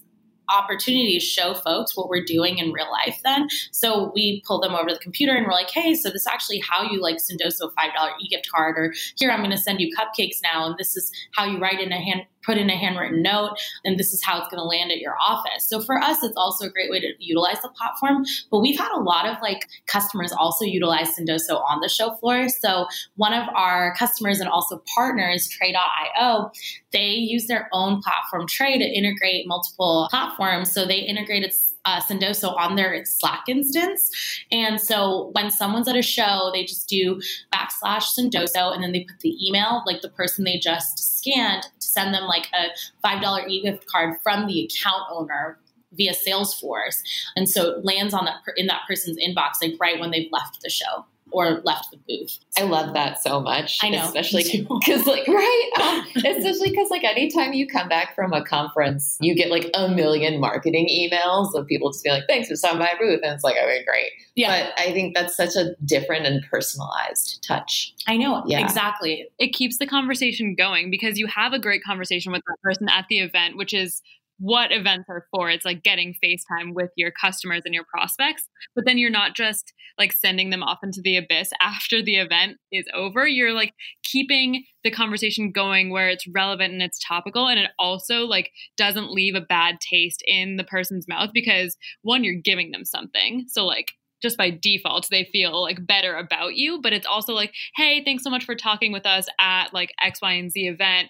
opportunity 0.49 1.17
to 1.17 1.25
show 1.25 1.53
folks 1.53 1.95
what 1.95 2.09
we're 2.09 2.23
doing 2.23 2.57
in 2.57 2.71
real 2.71 2.91
life 2.91 3.19
then. 3.23 3.47
So 3.71 4.11
we 4.13 4.43
pull 4.45 4.59
them 4.59 4.73
over 4.73 4.89
to 4.89 4.93
the 4.93 4.99
computer 4.99 5.33
and 5.33 5.45
we're 5.45 5.53
like, 5.53 5.69
hey, 5.69 5.95
so 5.95 6.09
this 6.09 6.21
is 6.21 6.27
actually 6.27 6.59
how 6.59 6.83
you 6.83 7.01
like 7.01 7.17
Sendoso 7.17 7.71
$5 7.73 7.89
e-gift 8.21 8.49
card, 8.53 8.77
or 8.77 8.93
here 9.15 9.31
I'm 9.31 9.39
going 9.39 9.51
to 9.51 9.57
send 9.57 9.79
you 9.79 9.89
cupcakes 9.95 10.37
now, 10.43 10.67
and 10.67 10.75
this 10.77 10.95
is 10.95 11.11
how 11.33 11.45
you 11.45 11.59
write 11.59 11.79
in 11.79 11.91
a 11.91 11.99
hand 11.99 12.25
put 12.45 12.57
in 12.57 12.69
a 12.69 12.77
handwritten 12.77 13.21
note, 13.21 13.57
and 13.83 13.99
this 13.99 14.13
is 14.13 14.23
how 14.23 14.39
it's 14.39 14.47
going 14.49 14.59
to 14.59 14.63
land 14.63 14.91
at 14.91 14.99
your 14.99 15.15
office. 15.21 15.67
So 15.67 15.81
for 15.81 15.97
us, 15.97 16.23
it's 16.23 16.37
also 16.37 16.65
a 16.65 16.69
great 16.69 16.91
way 16.91 16.99
to 16.99 17.13
utilize 17.19 17.61
the 17.61 17.69
platform. 17.69 18.23
But 18.51 18.59
we've 18.59 18.77
had 18.77 18.91
a 18.91 19.01
lot 19.01 19.27
of 19.27 19.37
like 19.41 19.67
customers 19.87 20.31
also 20.31 20.65
utilize 20.65 21.09
Sendoso 21.15 21.61
on 21.69 21.79
the 21.81 21.89
show 21.89 22.15
floor. 22.15 22.47
So 22.49 22.87
one 23.15 23.33
of 23.33 23.47
our 23.55 23.95
customers 23.95 24.39
and 24.39 24.49
also 24.49 24.81
partners, 24.95 25.47
Tray.io, 25.47 26.51
they 26.91 27.09
use 27.09 27.47
their 27.47 27.69
own 27.73 28.01
platform 28.01 28.47
Tray 28.47 28.77
to 28.77 28.85
integrate 28.85 29.47
multiple 29.47 30.07
platforms. 30.09 30.73
So 30.73 30.85
they 30.85 30.99
integrated 30.99 31.53
uh, 31.85 32.01
Sendoso 32.01 32.55
on 32.57 32.75
their 32.75 33.03
Slack 33.05 33.43
instance. 33.47 34.09
And 34.51 34.81
so 34.81 35.29
when 35.33 35.51
someone's 35.51 35.87
at 35.87 35.95
a 35.95 36.01
show, 36.01 36.49
they 36.53 36.63
just 36.63 36.89
do 36.89 37.21
backslash 37.53 38.05
Sendoso 38.17 38.73
and 38.73 38.83
then 38.83 38.91
they 38.91 39.05
put 39.07 39.19
the 39.19 39.35
email, 39.47 39.83
like 39.85 40.01
the 40.01 40.09
person 40.09 40.45
they 40.45 40.57
just 40.57 41.17
scanned, 41.17 41.67
send 41.95 42.13
them 42.13 42.23
like 42.23 42.47
a 42.53 43.07
$5 43.07 43.47
e 43.47 43.61
gift 43.63 43.87
card 43.87 44.15
from 44.21 44.47
the 44.47 44.65
account 44.65 45.03
owner 45.11 45.57
via 45.93 46.13
Salesforce. 46.13 47.01
And 47.35 47.49
so 47.49 47.71
it 47.71 47.85
lands 47.85 48.13
on 48.13 48.25
that 48.25 48.41
in 48.57 48.67
that 48.67 48.81
person's 48.87 49.17
inbox 49.17 49.53
like 49.61 49.75
right 49.79 49.99
when 49.99 50.11
they've 50.11 50.31
left 50.31 50.61
the 50.61 50.69
show 50.69 51.05
or 51.35 51.61
left 51.65 51.91
the 51.91 51.97
booth. 52.07 52.39
I 52.57 52.63
love 52.63 52.93
that 52.93 53.21
so 53.21 53.41
much. 53.41 53.79
I 53.83 53.89
know, 53.89 54.05
especially 54.05 54.61
because, 54.61 55.05
like, 55.05 55.27
right, 55.27 55.71
um, 55.81 56.23
especially 56.23 56.69
because, 56.69 56.89
like, 56.89 57.03
anytime 57.03 57.51
you 57.51 57.67
come 57.67 57.89
back 57.89 58.15
from 58.15 58.31
a 58.31 58.41
conference, 58.41 59.17
you 59.19 59.35
get 59.35 59.51
like 59.51 59.69
a 59.73 59.89
million 59.89 60.39
marketing 60.39 60.87
emails 60.89 61.53
of 61.53 61.67
people 61.67 61.91
just 61.91 62.05
being 62.05 62.15
like, 62.15 62.23
"Thanks 62.29 62.47
for 62.47 62.55
stopping 62.55 62.79
by 62.79 62.93
booth," 62.97 63.19
and 63.21 63.33
it's 63.33 63.43
like, 63.43 63.57
"Okay, 63.57 63.83
great." 63.85 64.11
Yeah, 64.35 64.65
but 64.65 64.79
I 64.81 64.93
think 64.93 65.13
that's 65.13 65.35
such 65.35 65.57
a 65.57 65.75
different 65.83 66.25
and 66.25 66.41
personalized 66.49 67.45
touch. 67.45 67.93
I 68.07 68.15
know, 68.15 68.43
yeah. 68.47 68.63
exactly. 68.63 69.27
It 69.37 69.49
keeps 69.49 69.77
the 69.77 69.87
conversation 69.87 70.55
going 70.55 70.89
because 70.89 71.19
you 71.19 71.27
have 71.27 71.51
a 71.51 71.59
great 71.59 71.83
conversation 71.83 72.31
with 72.31 72.43
that 72.47 72.61
person 72.63 72.87
at 72.87 73.07
the 73.09 73.19
event, 73.19 73.57
which 73.57 73.73
is 73.73 74.01
what 74.37 74.71
events 74.71 75.05
are 75.09 75.25
for. 75.31 75.49
It's 75.49 75.65
like 75.65 75.83
getting 75.83 76.15
FaceTime 76.23 76.73
with 76.73 76.91
your 76.95 77.11
customers 77.11 77.61
and 77.65 77.73
your 77.73 77.85
prospects, 77.85 78.47
but 78.75 78.85
then 78.85 78.97
you're 78.97 79.09
not 79.09 79.35
just 79.35 79.73
like 79.97 80.11
sending 80.11 80.49
them 80.49 80.63
off 80.63 80.79
into 80.83 81.01
the 81.01 81.17
abyss 81.17 81.51
after 81.61 82.01
the 82.01 82.15
event 82.15 82.57
is 82.71 82.85
over. 82.93 83.27
You're 83.27 83.53
like 83.53 83.73
keeping 84.03 84.63
the 84.83 84.91
conversation 84.91 85.51
going 85.51 85.89
where 85.89 86.09
it's 86.09 86.27
relevant 86.27 86.73
and 86.73 86.81
it's 86.81 86.99
topical 86.99 87.47
and 87.47 87.59
it 87.59 87.71
also 87.79 88.25
like 88.25 88.51
doesn't 88.77 89.11
leave 89.11 89.35
a 89.35 89.41
bad 89.41 89.79
taste 89.79 90.21
in 90.27 90.57
the 90.57 90.63
person's 90.63 91.07
mouth 91.07 91.29
because 91.33 91.77
one 92.01 92.23
you're 92.23 92.41
giving 92.41 92.71
them 92.71 92.85
something. 92.85 93.45
So 93.47 93.65
like 93.65 93.93
just 94.21 94.37
by 94.37 94.49
default 94.49 95.07
they 95.11 95.25
feel 95.31 95.61
like 95.61 95.85
better 95.85 96.15
about 96.15 96.55
you 96.55 96.81
but 96.81 96.93
it's 96.93 97.05
also 97.05 97.33
like 97.33 97.53
hey 97.75 98.03
thanks 98.03 98.23
so 98.23 98.29
much 98.29 98.45
for 98.45 98.55
talking 98.55 98.91
with 98.91 99.05
us 99.05 99.27
at 99.39 99.73
like 99.73 99.93
x 100.01 100.21
y 100.21 100.31
and 100.31 100.51
z 100.51 100.67
event 100.67 101.09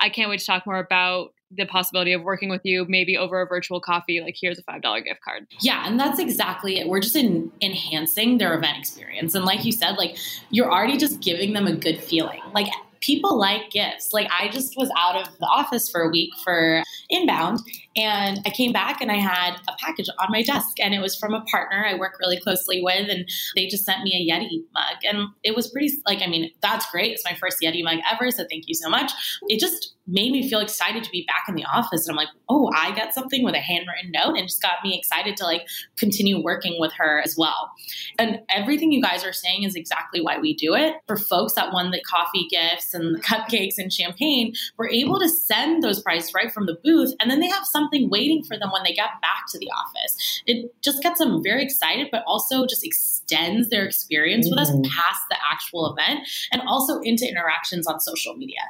i 0.00 0.08
can't 0.08 0.30
wait 0.30 0.40
to 0.40 0.46
talk 0.46 0.66
more 0.66 0.78
about 0.78 1.28
the 1.50 1.66
possibility 1.66 2.12
of 2.12 2.22
working 2.22 2.48
with 2.48 2.62
you 2.64 2.84
maybe 2.88 3.16
over 3.16 3.40
a 3.40 3.46
virtual 3.46 3.80
coffee 3.80 4.20
like 4.20 4.36
here's 4.40 4.58
a 4.58 4.62
$5 4.64 5.04
gift 5.04 5.20
card. 5.22 5.46
Yeah 5.60 5.86
and 5.86 5.98
that's 5.98 6.18
exactly 6.18 6.78
it. 6.78 6.88
We're 6.88 7.00
just 7.00 7.16
in, 7.16 7.52
enhancing 7.60 8.38
their 8.38 8.54
event 8.54 8.78
experience. 8.78 9.34
And 9.34 9.44
like 9.44 9.64
you 9.64 9.72
said 9.72 9.96
like 9.96 10.16
you're 10.50 10.70
already 10.70 10.96
just 10.96 11.20
giving 11.20 11.52
them 11.52 11.66
a 11.66 11.74
good 11.74 12.02
feeling. 12.02 12.40
Like 12.52 12.66
people 13.00 13.38
like 13.38 13.70
gifts. 13.70 14.12
Like 14.12 14.28
i 14.32 14.48
just 14.48 14.76
was 14.76 14.90
out 14.96 15.16
of 15.16 15.38
the 15.38 15.46
office 15.46 15.88
for 15.88 16.02
a 16.02 16.08
week 16.08 16.30
for 16.42 16.82
inbound 17.10 17.60
and 17.96 18.40
I 18.44 18.50
came 18.50 18.72
back 18.72 19.00
and 19.00 19.10
I 19.10 19.16
had 19.16 19.56
a 19.68 19.72
package 19.78 20.08
on 20.18 20.28
my 20.30 20.42
desk, 20.42 20.78
and 20.80 20.94
it 20.94 21.00
was 21.00 21.16
from 21.16 21.34
a 21.34 21.40
partner 21.42 21.86
I 21.86 21.94
work 21.94 22.18
really 22.20 22.38
closely 22.38 22.82
with, 22.82 23.08
and 23.08 23.28
they 23.54 23.66
just 23.66 23.84
sent 23.84 24.02
me 24.02 24.12
a 24.14 24.32
Yeti 24.32 24.62
mug, 24.74 25.02
and 25.04 25.28
it 25.42 25.56
was 25.56 25.70
pretty 25.70 25.90
like 26.06 26.22
I 26.22 26.26
mean 26.26 26.50
that's 26.62 26.90
great. 26.90 27.12
It's 27.12 27.24
my 27.24 27.34
first 27.34 27.58
Yeti 27.62 27.82
mug 27.82 27.98
ever, 28.10 28.30
so 28.30 28.44
thank 28.50 28.68
you 28.68 28.74
so 28.74 28.88
much. 28.88 29.12
It 29.48 29.60
just 29.60 29.94
made 30.06 30.30
me 30.30 30.48
feel 30.48 30.60
excited 30.60 31.02
to 31.02 31.10
be 31.10 31.24
back 31.26 31.46
in 31.48 31.54
the 31.54 31.64
office, 31.64 32.06
and 32.06 32.12
I'm 32.12 32.16
like, 32.16 32.32
oh, 32.48 32.70
I 32.76 32.94
got 32.94 33.12
something 33.12 33.42
with 33.42 33.54
a 33.54 33.60
handwritten 33.60 34.12
note, 34.12 34.36
and 34.36 34.46
just 34.46 34.62
got 34.62 34.84
me 34.84 34.96
excited 34.96 35.36
to 35.38 35.44
like 35.44 35.66
continue 35.96 36.42
working 36.42 36.78
with 36.78 36.92
her 36.98 37.20
as 37.24 37.34
well. 37.36 37.70
And 38.18 38.40
everything 38.50 38.92
you 38.92 39.02
guys 39.02 39.24
are 39.24 39.32
saying 39.32 39.62
is 39.62 39.74
exactly 39.74 40.20
why 40.20 40.38
we 40.38 40.54
do 40.54 40.74
it. 40.74 40.94
For 41.06 41.16
folks 41.16 41.54
that 41.54 41.72
won 41.72 41.90
the 41.90 42.02
coffee 42.02 42.46
gifts 42.50 42.92
and 42.94 43.16
the 43.16 43.20
cupcakes 43.26 43.78
and 43.78 43.92
champagne, 43.92 44.52
we're 44.76 44.90
able 44.90 45.18
to 45.18 45.28
send 45.28 45.82
those 45.82 46.00
prizes 46.00 46.34
right 46.34 46.52
from 46.52 46.66
the 46.66 46.78
booth, 46.84 47.14
and 47.20 47.30
then 47.30 47.40
they 47.40 47.48
have 47.48 47.64
some 47.64 47.85
something 47.86 48.10
waiting 48.10 48.42
for 48.44 48.58
them 48.58 48.70
when 48.72 48.82
they 48.82 48.92
get 48.92 49.10
back 49.22 49.44
to 49.50 49.58
the 49.58 49.70
office. 49.70 50.42
It 50.46 50.74
just 50.82 51.02
gets 51.02 51.18
them 51.18 51.42
very 51.42 51.62
excited, 51.62 52.08
but 52.10 52.22
also 52.26 52.66
just 52.66 52.84
extends 52.84 53.68
their 53.68 53.84
experience 53.84 54.46
mm-hmm. 54.46 54.58
with 54.58 54.68
us 54.68 54.70
mm-hmm. 54.70 54.82
past 54.82 55.22
the 55.30 55.36
actual 55.50 55.92
event 55.92 56.28
and 56.52 56.62
also 56.66 57.00
into 57.00 57.28
interactions 57.28 57.86
on 57.86 58.00
social 58.00 58.34
media. 58.36 58.60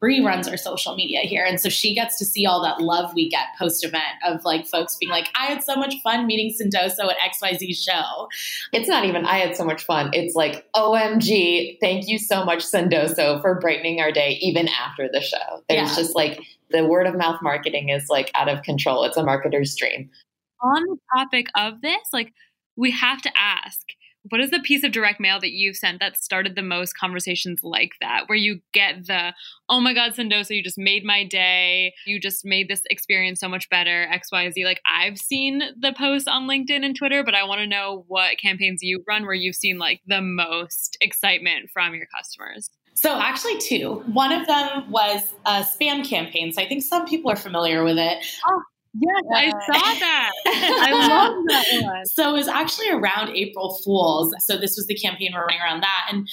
Bree 0.00 0.24
runs 0.24 0.48
our 0.48 0.56
social 0.56 0.96
media 0.96 1.20
here. 1.20 1.44
And 1.44 1.60
so 1.60 1.68
she 1.68 1.94
gets 1.94 2.18
to 2.18 2.24
see 2.24 2.46
all 2.46 2.62
that 2.62 2.80
love 2.80 3.12
we 3.14 3.28
get 3.28 3.46
post 3.58 3.84
event 3.84 4.04
of 4.24 4.44
like 4.44 4.66
folks 4.66 4.96
being 4.96 5.10
like, 5.10 5.28
I 5.38 5.46
had 5.46 5.62
so 5.62 5.76
much 5.76 5.94
fun 6.02 6.26
meeting 6.26 6.52
Sendoso 6.52 7.10
at 7.10 7.16
XYZ 7.18 7.76
show. 7.76 8.28
It's 8.72 8.88
not 8.88 9.04
even, 9.04 9.24
I 9.26 9.38
had 9.38 9.56
so 9.56 9.64
much 9.64 9.84
fun. 9.84 10.10
It's 10.12 10.34
like, 10.34 10.66
OMG, 10.74 11.78
thank 11.80 12.08
you 12.08 12.18
so 12.18 12.44
much, 12.44 12.64
Sendoso, 12.64 13.40
for 13.40 13.58
brightening 13.60 14.00
our 14.00 14.12
day 14.12 14.38
even 14.40 14.68
after 14.68 15.08
the 15.12 15.20
show. 15.20 15.62
There's 15.68 15.90
yeah. 15.90 15.96
just 15.96 16.14
like, 16.14 16.40
the 16.70 16.86
word 16.86 17.06
of 17.06 17.16
mouth 17.16 17.40
marketing 17.42 17.88
is 17.88 18.08
like 18.08 18.30
out 18.34 18.48
of 18.48 18.62
control. 18.62 19.04
It's 19.04 19.16
a 19.16 19.22
marketer's 19.22 19.74
dream. 19.76 20.10
On 20.62 20.82
the 20.84 20.96
topic 21.16 21.46
of 21.56 21.80
this, 21.80 22.08
like 22.12 22.32
we 22.76 22.90
have 22.90 23.22
to 23.22 23.30
ask, 23.36 23.80
what 24.30 24.40
is 24.40 24.50
the 24.50 24.60
piece 24.60 24.82
of 24.82 24.92
direct 24.92 25.20
mail 25.20 25.38
that 25.40 25.52
you've 25.52 25.76
sent 25.76 26.00
that 26.00 26.20
started 26.20 26.56
the 26.56 26.62
most 26.62 26.98
conversations 26.98 27.60
like 27.62 27.92
that, 28.00 28.24
where 28.26 28.36
you 28.36 28.60
get 28.72 29.06
the, 29.06 29.32
oh 29.68 29.80
my 29.80 29.94
God, 29.94 30.14
Sendoso, 30.14 30.50
you 30.50 30.62
just 30.62 30.78
made 30.78 31.04
my 31.04 31.24
day. 31.24 31.94
You 32.06 32.18
just 32.18 32.44
made 32.44 32.68
this 32.68 32.82
experience 32.90 33.40
so 33.40 33.48
much 33.48 33.68
better, 33.70 34.08
XYZ. 34.12 34.64
Like, 34.64 34.80
I've 34.84 35.18
seen 35.18 35.62
the 35.78 35.94
posts 35.96 36.28
on 36.28 36.48
LinkedIn 36.48 36.84
and 36.84 36.96
Twitter, 36.96 37.22
but 37.22 37.34
I 37.34 37.44
want 37.44 37.60
to 37.60 37.66
know 37.66 38.04
what 38.08 38.40
campaigns 38.40 38.82
you 38.82 39.04
run 39.06 39.26
where 39.26 39.34
you've 39.34 39.54
seen 39.54 39.78
like 39.78 40.00
the 40.06 40.20
most 40.20 40.96
excitement 41.00 41.70
from 41.72 41.94
your 41.94 42.06
customers. 42.06 42.70
So 42.96 43.18
actually, 43.20 43.58
two. 43.58 44.02
One 44.06 44.32
of 44.32 44.46
them 44.46 44.90
was 44.90 45.22
a 45.44 45.62
spam 45.62 46.08
campaign. 46.08 46.52
So 46.52 46.62
I 46.62 46.66
think 46.66 46.82
some 46.82 47.06
people 47.06 47.30
are 47.30 47.36
familiar 47.36 47.84
with 47.84 47.98
it. 47.98 48.24
Oh. 48.48 48.62
Yes, 48.98 49.24
uh, 49.30 49.36
I 49.36 49.50
saw 49.50 50.00
that. 50.00 50.32
I 50.46 50.90
love 50.92 51.44
that 51.48 51.82
one. 51.82 52.06
So 52.06 52.30
it 52.30 52.32
was 52.32 52.48
actually 52.48 52.88
around 52.88 53.36
April 53.36 53.78
Fools. 53.84 54.34
So 54.38 54.56
this 54.56 54.76
was 54.76 54.86
the 54.86 54.94
campaign 54.94 55.32
we're 55.34 55.44
running 55.44 55.60
around 55.60 55.82
that. 55.82 56.08
And 56.10 56.26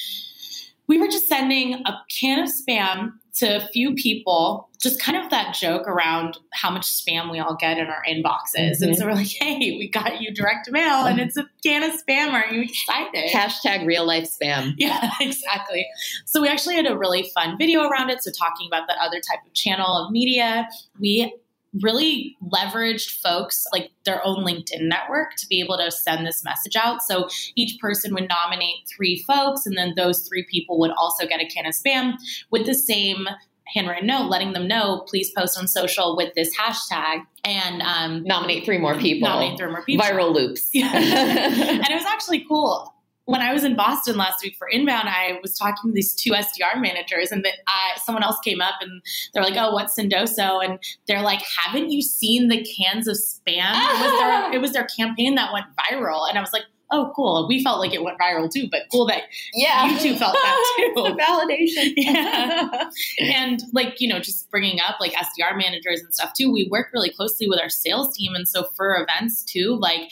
we 0.88 0.98
were 0.98 1.08
just 1.08 1.28
sending 1.28 1.74
a 1.86 2.02
can 2.18 2.40
of 2.40 2.50
spam 2.50 3.12
to 3.36 3.56
a 3.56 3.68
few 3.70 3.96
people, 3.96 4.70
just 4.80 5.02
kind 5.02 5.18
of 5.18 5.32
that 5.32 5.56
joke 5.56 5.88
around 5.88 6.38
how 6.52 6.70
much 6.70 6.84
spam 6.84 7.32
we 7.32 7.40
all 7.40 7.56
get 7.56 7.80
in 7.80 7.88
our 7.88 8.04
inboxes. 8.08 8.54
Mm-hmm. 8.56 8.84
And 8.84 8.98
so 8.98 9.06
we're 9.06 9.14
like, 9.14 9.28
hey, 9.42 9.76
we 9.78 9.90
got 9.90 10.22
you 10.22 10.32
direct 10.34 10.70
mail 10.72 11.06
and 11.06 11.20
it's 11.20 11.36
a 11.36 11.46
can 11.64 11.84
of 11.84 12.00
spam. 12.00 12.32
Aren't 12.32 12.52
you 12.52 12.62
excited? 12.62 13.32
Hashtag 13.32 13.86
real 13.86 14.06
life 14.06 14.30
spam. 14.30 14.74
Yeah, 14.84 15.12
exactly. 15.22 15.86
So 16.26 16.42
we 16.42 16.50
actually 16.50 16.76
had 16.76 16.88
a 16.88 16.98
really 16.98 17.32
fun 17.34 17.58
video 17.58 17.88
around 17.88 18.10
it. 18.10 18.22
So 18.22 18.32
talking 18.32 18.68
about 18.68 18.88
that 18.88 18.98
other 19.00 19.18
type 19.18 19.40
of 19.46 19.54
channel 19.54 19.88
of 19.96 20.12
media, 20.12 20.68
we 21.00 21.34
really 21.82 22.38
leveraged 22.54 23.20
folks 23.22 23.66
like 23.74 23.92
their 24.06 24.26
own 24.26 24.46
LinkedIn 24.46 24.82
network 24.82 25.32
to 25.38 25.48
be 25.48 25.60
able 25.60 25.78
to 25.78 25.90
send 25.92 26.26
this 26.26 26.44
message 26.44 26.76
out. 26.76 27.02
So 27.02 27.28
each 27.56 27.80
person 27.80 28.14
would 28.14 28.30
nominate 28.30 28.88
three 28.96 29.24
folks, 29.26 29.66
and 29.66 29.78
then 29.78 29.94
those 29.96 30.28
three 30.28 30.46
people 30.50 30.80
would 30.80 30.92
also 30.92 31.26
get 31.26 31.42
a 31.42 31.46
can 31.46 31.66
of 31.66 31.74
spam 31.74 32.14
with 32.52 32.66
the 32.66 32.76
same 32.76 33.28
handwritten 33.74 34.06
note 34.06 34.30
letting 34.30 34.52
them 34.52 34.68
know 34.68 35.06
please 35.08 35.32
post 35.32 35.58
on 35.58 35.68
social 35.68 36.16
with 36.18 36.34
this 36.36 36.56
hashtag. 36.56 37.24
And 37.46 37.82
um, 37.82 38.24
nominate 38.24 38.64
three 38.64 38.78
more 38.78 38.98
people. 38.98 39.28
Nominate 39.28 39.58
three 39.58 39.70
more 39.70 39.84
people. 39.84 40.06
Viral 40.06 40.34
loops. 40.34 40.70
Yeah. 40.74 40.92
and 40.96 41.90
it 41.90 41.94
was 41.94 42.06
actually 42.06 42.46
cool 42.48 42.93
when 43.26 43.42
I 43.42 43.54
was 43.54 43.64
in 43.64 43.76
Boston 43.76 44.18
last 44.18 44.44
week 44.44 44.56
for 44.58 44.68
Inbound, 44.68 45.08
I 45.08 45.40
was 45.42 45.58
talking 45.58 45.92
to 45.92 45.94
these 45.94 46.14
two 46.14 46.32
SDR 46.32 46.80
managers, 46.82 47.32
and 47.32 47.44
that 47.46 47.54
uh, 47.68 48.00
someone 48.04 48.24
else 48.24 48.38
came 48.44 48.62
up 48.62 48.76
and 48.82 49.02
they're 49.34 49.44
like, 49.44 49.56
"Oh, 49.58 49.72
what's 49.72 49.98
Sendoso?" 49.98 50.64
And 50.64 50.80
they're 51.08 51.22
like, 51.22 51.42
"Haven't 51.64 51.92
you 51.92 52.02
seen 52.02 52.50
the 52.50 52.66
cans 52.66 53.08
of 53.08 53.16
spam? 53.16 53.74
It 53.74 54.02
was 54.02 54.20
their, 54.20 54.54
it 54.54 54.62
was 54.62 54.74
their 54.74 54.88
campaign 54.98 55.36
that 55.36 55.54
went 55.54 55.66
viral." 55.78 56.28
And 56.28 56.38
I 56.38 56.42
was 56.42 56.52
like, 56.52 56.64
"Oh, 56.92 57.12
cool." 57.16 57.48
We 57.48 57.64
felt 57.64 57.80
like 57.80 57.94
it 57.94 58.04
went 58.04 58.20
viral 58.20 58.52
too, 58.52 58.68
but 58.72 58.82
cool 58.92 59.06
that 59.08 59.24
yeah, 59.54 59.90
you 59.90 60.00
two 60.00 60.16
felt 60.16 60.34
that 60.34 60.76
too. 60.96 61.16
validation, 61.20 61.94
yeah. 61.98 62.90
and 63.20 63.62
like 63.74 64.00
you 64.00 64.08
know, 64.08 64.20
just 64.20 64.50
bringing 64.52 64.80
up 64.80 64.98
like 65.00 65.14
SDR 65.14 65.58
managers 65.58 66.02
and 66.02 66.14
stuff 66.14 66.34
too. 66.38 66.52
We 66.52 66.68
work 66.70 66.88
really 66.94 67.10
closely 67.10 67.48
with 67.48 67.60
our 67.60 67.70
sales 67.70 68.16
team, 68.16 68.36
and 68.36 68.48
so 68.48 68.66
for 68.76 68.96
events 69.02 69.44
too, 69.44 69.78
like 69.82 70.12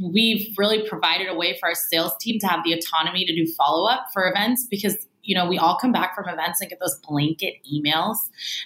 we've 0.00 0.54
really 0.58 0.86
provided 0.88 1.28
a 1.28 1.34
way 1.34 1.56
for 1.58 1.68
our 1.68 1.74
sales 1.74 2.12
team 2.20 2.38
to 2.40 2.46
have 2.46 2.64
the 2.64 2.72
autonomy 2.72 3.24
to 3.24 3.34
do 3.34 3.46
follow 3.52 3.88
up 3.88 4.06
for 4.12 4.28
events 4.28 4.66
because 4.68 4.96
you 5.22 5.34
know 5.34 5.48
we 5.48 5.58
all 5.58 5.76
come 5.76 5.92
back 5.92 6.14
from 6.14 6.28
events 6.28 6.60
and 6.60 6.70
get 6.70 6.80
those 6.80 6.98
blanket 7.08 7.54
emails 7.72 8.16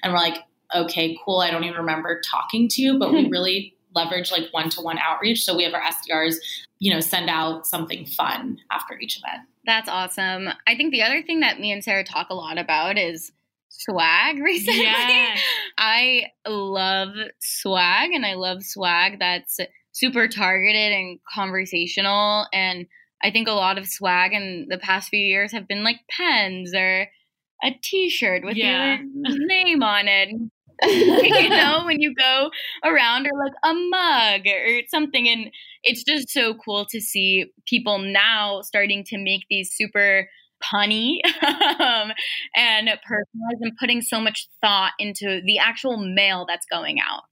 and 0.02 0.12
we're 0.12 0.18
like 0.18 0.38
okay 0.74 1.18
cool 1.24 1.40
i 1.40 1.50
don't 1.50 1.64
even 1.64 1.76
remember 1.76 2.20
talking 2.24 2.68
to 2.68 2.80
you 2.80 2.98
but 2.98 3.12
we 3.12 3.28
really 3.30 3.76
leverage 3.94 4.30
like 4.30 4.48
one-to-one 4.52 4.98
outreach 4.98 5.44
so 5.44 5.56
we 5.56 5.64
have 5.64 5.74
our 5.74 5.82
sdrs 5.82 6.36
you 6.80 6.92
know 6.92 7.00
send 7.00 7.30
out 7.30 7.66
something 7.66 8.04
fun 8.06 8.58
after 8.72 8.98
each 8.98 9.18
event 9.18 9.46
that's 9.64 9.88
awesome 9.88 10.48
i 10.66 10.74
think 10.74 10.90
the 10.90 11.02
other 11.02 11.22
thing 11.22 11.40
that 11.40 11.60
me 11.60 11.70
and 11.70 11.84
sarah 11.84 12.02
talk 12.04 12.28
a 12.30 12.34
lot 12.34 12.58
about 12.58 12.98
is 12.98 13.30
swag 13.72 14.38
recently. 14.42 14.82
Yeah. 14.82 15.36
I 15.78 16.24
love 16.46 17.10
swag 17.40 18.10
and 18.12 18.26
I 18.26 18.34
love 18.34 18.62
swag 18.64 19.20
that's 19.20 19.58
super 19.92 20.26
targeted 20.28 20.92
and 20.92 21.20
conversational. 21.32 22.46
And 22.52 22.86
I 23.22 23.30
think 23.30 23.48
a 23.48 23.52
lot 23.52 23.78
of 23.78 23.86
swag 23.86 24.32
in 24.32 24.66
the 24.68 24.76
past 24.78 25.08
few 25.08 25.20
years 25.20 25.52
have 25.52 25.68
been 25.68 25.84
like 25.84 26.00
pens 26.10 26.74
or 26.74 27.06
a 27.62 27.70
t 27.82 28.10
shirt 28.10 28.44
with 28.44 28.56
Yeah. 28.56 28.98
your 28.98 29.46
name 29.46 29.82
on 29.82 30.08
it. 30.08 30.30
you 30.88 31.48
know, 31.48 31.82
when 31.84 32.00
you 32.00 32.14
go 32.14 32.50
around 32.84 33.26
or 33.26 33.38
like 33.38 33.52
a 33.64 33.74
mug 33.74 34.46
or 34.46 34.82
something. 34.88 35.28
And 35.28 35.50
it's 35.82 36.04
just 36.04 36.30
so 36.30 36.54
cool 36.54 36.86
to 36.90 37.00
see 37.00 37.46
people 37.66 37.98
now 37.98 38.62
starting 38.62 39.04
to 39.04 39.18
make 39.18 39.44
these 39.50 39.72
super 39.72 40.28
punny 40.62 41.20
um, 41.42 42.12
and 42.54 42.88
personalized 43.06 43.60
and 43.60 43.72
putting 43.78 44.02
so 44.02 44.20
much 44.20 44.48
thought 44.60 44.92
into 44.98 45.40
the 45.44 45.58
actual 45.58 45.96
mail 45.96 46.44
that's 46.46 46.66
going 46.70 46.98
out. 47.00 47.22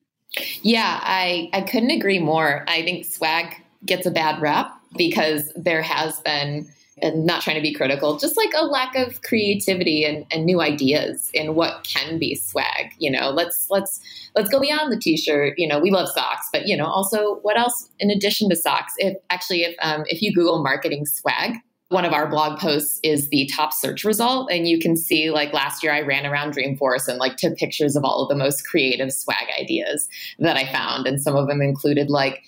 Yeah, 0.62 1.00
I, 1.02 1.48
I 1.52 1.62
couldn't 1.62 1.90
agree 1.90 2.18
more. 2.18 2.64
I 2.68 2.82
think 2.82 3.04
swag 3.04 3.54
gets 3.84 4.06
a 4.06 4.10
bad 4.10 4.40
rap 4.40 4.78
because 4.96 5.52
there 5.56 5.82
has 5.82 6.20
been, 6.20 6.68
and 7.02 7.24
not 7.24 7.42
trying 7.42 7.56
to 7.56 7.62
be 7.62 7.72
critical, 7.72 8.18
just 8.18 8.36
like 8.36 8.52
a 8.56 8.64
lack 8.64 8.94
of 8.96 9.22
creativity 9.22 10.04
and, 10.04 10.26
and 10.30 10.44
new 10.44 10.60
ideas 10.60 11.30
in 11.34 11.54
what 11.54 11.84
can 11.84 12.18
be 12.18 12.34
swag. 12.34 12.92
You 12.98 13.10
know, 13.10 13.30
let's 13.30 13.66
let's 13.70 14.00
let's 14.34 14.48
go 14.48 14.60
beyond 14.60 14.92
the 14.92 14.98
t-shirt. 14.98 15.54
You 15.56 15.68
know, 15.68 15.78
we 15.78 15.90
love 15.90 16.08
socks, 16.08 16.48
but 16.52 16.66
you 16.66 16.76
know, 16.76 16.86
also 16.86 17.36
what 17.36 17.58
else 17.58 17.90
in 17.98 18.10
addition 18.10 18.48
to 18.50 18.56
socks? 18.56 18.92
If 18.98 19.16
actually 19.30 19.62
if 19.62 19.76
um, 19.80 20.04
if 20.06 20.22
you 20.22 20.34
Google 20.34 20.62
marketing 20.62 21.06
swag, 21.06 21.54
one 21.90 22.04
of 22.04 22.12
our 22.12 22.28
blog 22.28 22.58
posts 22.58 23.00
is 23.02 23.28
the 23.30 23.48
top 23.54 23.72
search 23.72 24.04
result 24.04 24.50
and 24.50 24.68
you 24.68 24.78
can 24.78 24.96
see 24.96 25.30
like 25.30 25.52
last 25.52 25.82
year 25.82 25.92
i 25.92 26.00
ran 26.00 26.26
around 26.26 26.54
dreamforce 26.54 27.08
and 27.08 27.18
like 27.18 27.36
took 27.36 27.56
pictures 27.56 27.96
of 27.96 28.04
all 28.04 28.22
of 28.22 28.28
the 28.28 28.34
most 28.34 28.66
creative 28.66 29.10
swag 29.12 29.46
ideas 29.58 30.08
that 30.38 30.56
i 30.56 30.70
found 30.70 31.06
and 31.06 31.20
some 31.20 31.34
of 31.34 31.48
them 31.48 31.62
included 31.62 32.10
like 32.10 32.42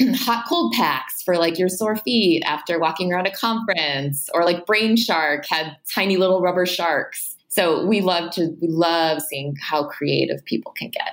hot 0.14 0.44
cold 0.48 0.72
packs 0.72 1.22
for 1.22 1.36
like 1.36 1.58
your 1.58 1.68
sore 1.68 1.96
feet 1.96 2.42
after 2.44 2.78
walking 2.78 3.12
around 3.12 3.26
a 3.26 3.32
conference 3.32 4.28
or 4.34 4.44
like 4.44 4.66
Brainshark 4.66 5.44
had 5.48 5.76
tiny 5.92 6.16
little 6.16 6.40
rubber 6.40 6.66
sharks 6.66 7.36
so 7.48 7.84
we 7.86 8.00
love 8.00 8.30
to 8.32 8.56
we 8.60 8.68
love 8.68 9.20
seeing 9.22 9.56
how 9.60 9.88
creative 9.88 10.44
people 10.44 10.72
can 10.72 10.90
get 10.90 11.12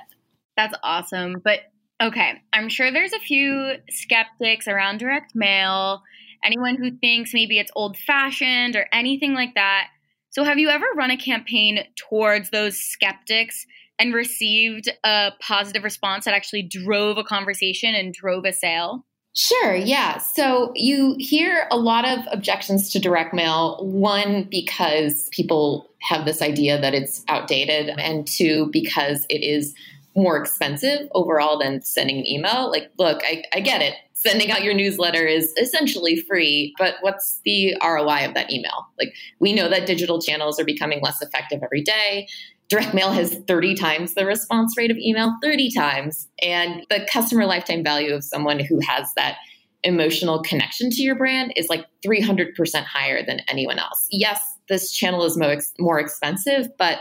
That's 0.56 0.76
awesome. 0.82 1.40
But 1.42 1.60
okay, 2.00 2.40
I'm 2.52 2.68
sure 2.68 2.92
there's 2.92 3.12
a 3.12 3.18
few 3.18 3.74
skeptics 3.90 4.68
around 4.68 4.98
direct 4.98 5.34
mail, 5.34 6.02
anyone 6.44 6.76
who 6.76 6.96
thinks 6.98 7.34
maybe 7.34 7.58
it's 7.58 7.72
old 7.74 7.96
fashioned 7.96 8.76
or 8.76 8.86
anything 8.92 9.34
like 9.34 9.54
that. 9.54 9.88
So, 10.30 10.44
have 10.44 10.58
you 10.58 10.68
ever 10.68 10.86
run 10.94 11.10
a 11.10 11.16
campaign 11.16 11.80
towards 11.96 12.50
those 12.50 12.78
skeptics 12.78 13.66
and 13.98 14.14
received 14.14 14.90
a 15.04 15.32
positive 15.40 15.84
response 15.84 16.24
that 16.24 16.34
actually 16.34 16.62
drove 16.62 17.18
a 17.18 17.24
conversation 17.24 17.94
and 17.94 18.12
drove 18.12 18.44
a 18.44 18.52
sale? 18.52 19.04
Sure, 19.34 19.74
yeah. 19.74 20.16
So 20.16 20.72
you 20.74 21.14
hear 21.18 21.68
a 21.70 21.76
lot 21.76 22.08
of 22.08 22.20
objections 22.32 22.90
to 22.92 22.98
direct 22.98 23.34
mail. 23.34 23.78
One, 23.84 24.44
because 24.44 25.28
people 25.30 25.90
have 26.00 26.24
this 26.24 26.40
idea 26.40 26.80
that 26.80 26.94
it's 26.94 27.22
outdated, 27.28 27.90
and 27.98 28.26
two, 28.26 28.70
because 28.72 29.26
it 29.28 29.42
is 29.42 29.74
more 30.14 30.38
expensive 30.38 31.08
overall 31.12 31.58
than 31.58 31.82
sending 31.82 32.16
an 32.16 32.26
email. 32.26 32.70
Like, 32.70 32.90
look, 32.98 33.20
I, 33.24 33.44
I 33.52 33.60
get 33.60 33.82
it. 33.82 33.94
Sending 34.14 34.50
out 34.50 34.64
your 34.64 34.72
newsletter 34.72 35.26
is 35.26 35.52
essentially 35.60 36.16
free, 36.16 36.74
but 36.78 36.94
what's 37.02 37.40
the 37.44 37.76
ROI 37.84 38.24
of 38.24 38.32
that 38.32 38.50
email? 38.50 38.86
Like, 38.98 39.12
we 39.40 39.52
know 39.52 39.68
that 39.68 39.86
digital 39.86 40.22
channels 40.22 40.58
are 40.58 40.64
becoming 40.64 41.00
less 41.02 41.20
effective 41.20 41.62
every 41.62 41.82
day 41.82 42.26
direct 42.68 42.94
mail 42.94 43.12
has 43.12 43.36
30 43.46 43.74
times 43.74 44.14
the 44.14 44.26
response 44.26 44.76
rate 44.76 44.90
of 44.90 44.96
email 44.96 45.34
30 45.42 45.70
times. 45.70 46.28
And 46.42 46.84
the 46.90 47.06
customer 47.10 47.46
lifetime 47.46 47.84
value 47.84 48.14
of 48.14 48.24
someone 48.24 48.58
who 48.58 48.80
has 48.80 49.08
that 49.16 49.36
emotional 49.84 50.42
connection 50.42 50.90
to 50.90 51.02
your 51.02 51.14
brand 51.14 51.52
is 51.56 51.68
like 51.68 51.86
300% 52.04 52.52
higher 52.84 53.24
than 53.24 53.40
anyone 53.48 53.78
else. 53.78 54.08
Yes 54.10 54.56
this 54.68 54.90
channel 54.92 55.24
is 55.24 55.36
more, 55.36 55.56
more 55.78 55.98
expensive 55.98 56.68
but 56.78 57.00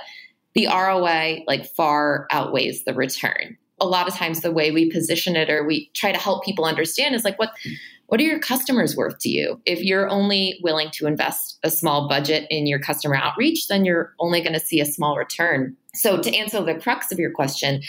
the 0.53 0.67
roi 0.67 1.43
like 1.47 1.65
far 1.65 2.27
outweighs 2.31 2.83
the 2.85 2.93
return. 2.93 3.57
A 3.81 3.85
lot 3.85 4.07
of 4.07 4.13
times 4.13 4.41
the 4.41 4.53
way 4.53 4.71
we 4.71 4.89
position 4.89 5.35
it 5.35 5.49
or 5.49 5.65
we 5.65 5.89
try 5.93 6.13
to 6.13 6.17
help 6.17 6.45
people 6.45 6.63
understand 6.63 7.13
is 7.13 7.25
like 7.25 7.37
what 7.37 7.51
what 8.07 8.19
are 8.19 8.23
your 8.23 8.39
customers 8.39 8.95
worth 8.95 9.19
to 9.19 9.29
you? 9.29 9.59
If 9.65 9.83
you're 9.83 10.09
only 10.09 10.59
willing 10.61 10.91
to 10.91 11.07
invest 11.07 11.57
a 11.63 11.71
small 11.71 12.07
budget 12.07 12.45
in 12.49 12.67
your 12.67 12.79
customer 12.79 13.15
outreach, 13.15 13.67
then 13.67 13.83
you're 13.83 14.13
only 14.19 14.41
going 14.41 14.53
to 14.53 14.59
see 14.59 14.79
a 14.79 14.85
small 14.85 15.17
return. 15.17 15.75
So, 15.95 16.21
to 16.21 16.35
answer 16.35 16.61
the 16.61 16.75
crux 16.75 17.11
of 17.11 17.19
your 17.19 17.31
question, 17.31 17.81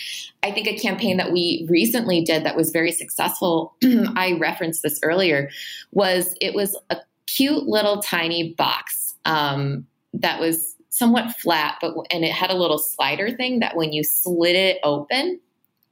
I 0.42 0.52
think 0.52 0.68
a 0.68 0.79
campaign 0.79 1.16
that 1.16 1.33
we 1.33 1.66
recently 1.68 2.22
did 2.22 2.44
that 2.44 2.57
was 2.57 2.70
very 2.70 2.92
successful, 2.92 3.74
I 3.85 4.37
referenced 4.40 4.83
this 4.83 5.00
earlier, 5.02 5.50
was 5.92 6.35
it 6.40 6.55
was 6.55 6.79
a 6.90 6.98
cute 7.26 7.64
little 7.64 8.00
tiny 8.00 8.55
box 8.55 9.16
um, 9.24 9.87
that 10.14 10.40
was 10.40 10.76
somewhat 10.90 11.33
flat, 11.33 11.76
but 11.81 11.94
and 12.11 12.24
it 12.24 12.33
had 12.33 12.50
a 12.50 12.57
little 12.57 12.79
slider 12.79 13.31
thing 13.31 13.59
that 13.59 13.76
when 13.76 13.92
you 13.92 14.02
slid 14.02 14.57
it 14.57 14.79
open, 14.83 15.40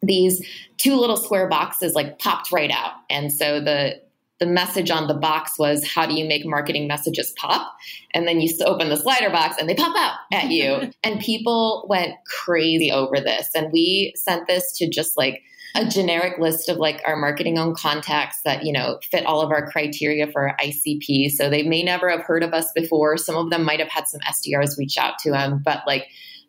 these 0.02 0.46
two 0.76 0.96
little 0.96 1.16
square 1.16 1.48
boxes 1.48 1.94
like 1.94 2.18
popped 2.18 2.52
right 2.52 2.70
out. 2.70 2.92
And 3.10 3.32
so 3.32 3.60
the 3.60 4.00
the 4.40 4.46
message 4.46 4.90
on 4.90 5.06
the 5.06 5.14
box 5.14 5.58
was 5.58 5.86
how 5.86 6.06
do 6.06 6.14
you 6.14 6.26
make 6.26 6.44
marketing 6.44 6.88
messages 6.88 7.32
pop? 7.36 7.72
And 8.12 8.26
then 8.26 8.40
you 8.40 8.52
open 8.64 8.88
the 8.88 8.96
slider 8.96 9.30
box 9.30 9.56
and 9.58 9.68
they 9.68 9.74
pop 9.74 9.96
out 9.96 10.16
at 10.32 10.50
you. 10.50 10.90
And 11.04 11.20
people 11.20 11.86
went 11.88 12.14
crazy 12.26 12.90
over 12.90 13.20
this. 13.20 13.50
And 13.54 13.70
we 13.72 14.12
sent 14.16 14.46
this 14.46 14.72
to 14.78 14.88
just 14.88 15.16
like 15.16 15.42
a 15.74 15.86
generic 15.86 16.38
list 16.38 16.68
of 16.68 16.78
like 16.78 17.02
our 17.04 17.16
marketing 17.16 17.58
own 17.58 17.74
contacts 17.74 18.40
that 18.44 18.64
you 18.64 18.72
know 18.72 18.98
fit 19.10 19.26
all 19.26 19.40
of 19.40 19.50
our 19.50 19.68
criteria 19.68 20.26
for 20.30 20.54
icp 20.60 21.30
so 21.30 21.50
they 21.50 21.64
may 21.64 21.82
never 21.82 22.08
have 22.08 22.22
heard 22.22 22.42
of 22.42 22.54
us 22.54 22.70
before. 22.74 23.16
Some 23.16 23.36
of 23.36 23.50
them 23.50 23.64
might 23.64 23.80
have 23.80 23.90
had 23.90 24.06
some 24.06 24.20
sdrs 24.20 24.78
reach 24.78 24.96
out 24.96 25.18
to 25.20 25.30
them 25.30 25.60
but 25.64 25.82
like 25.86 26.06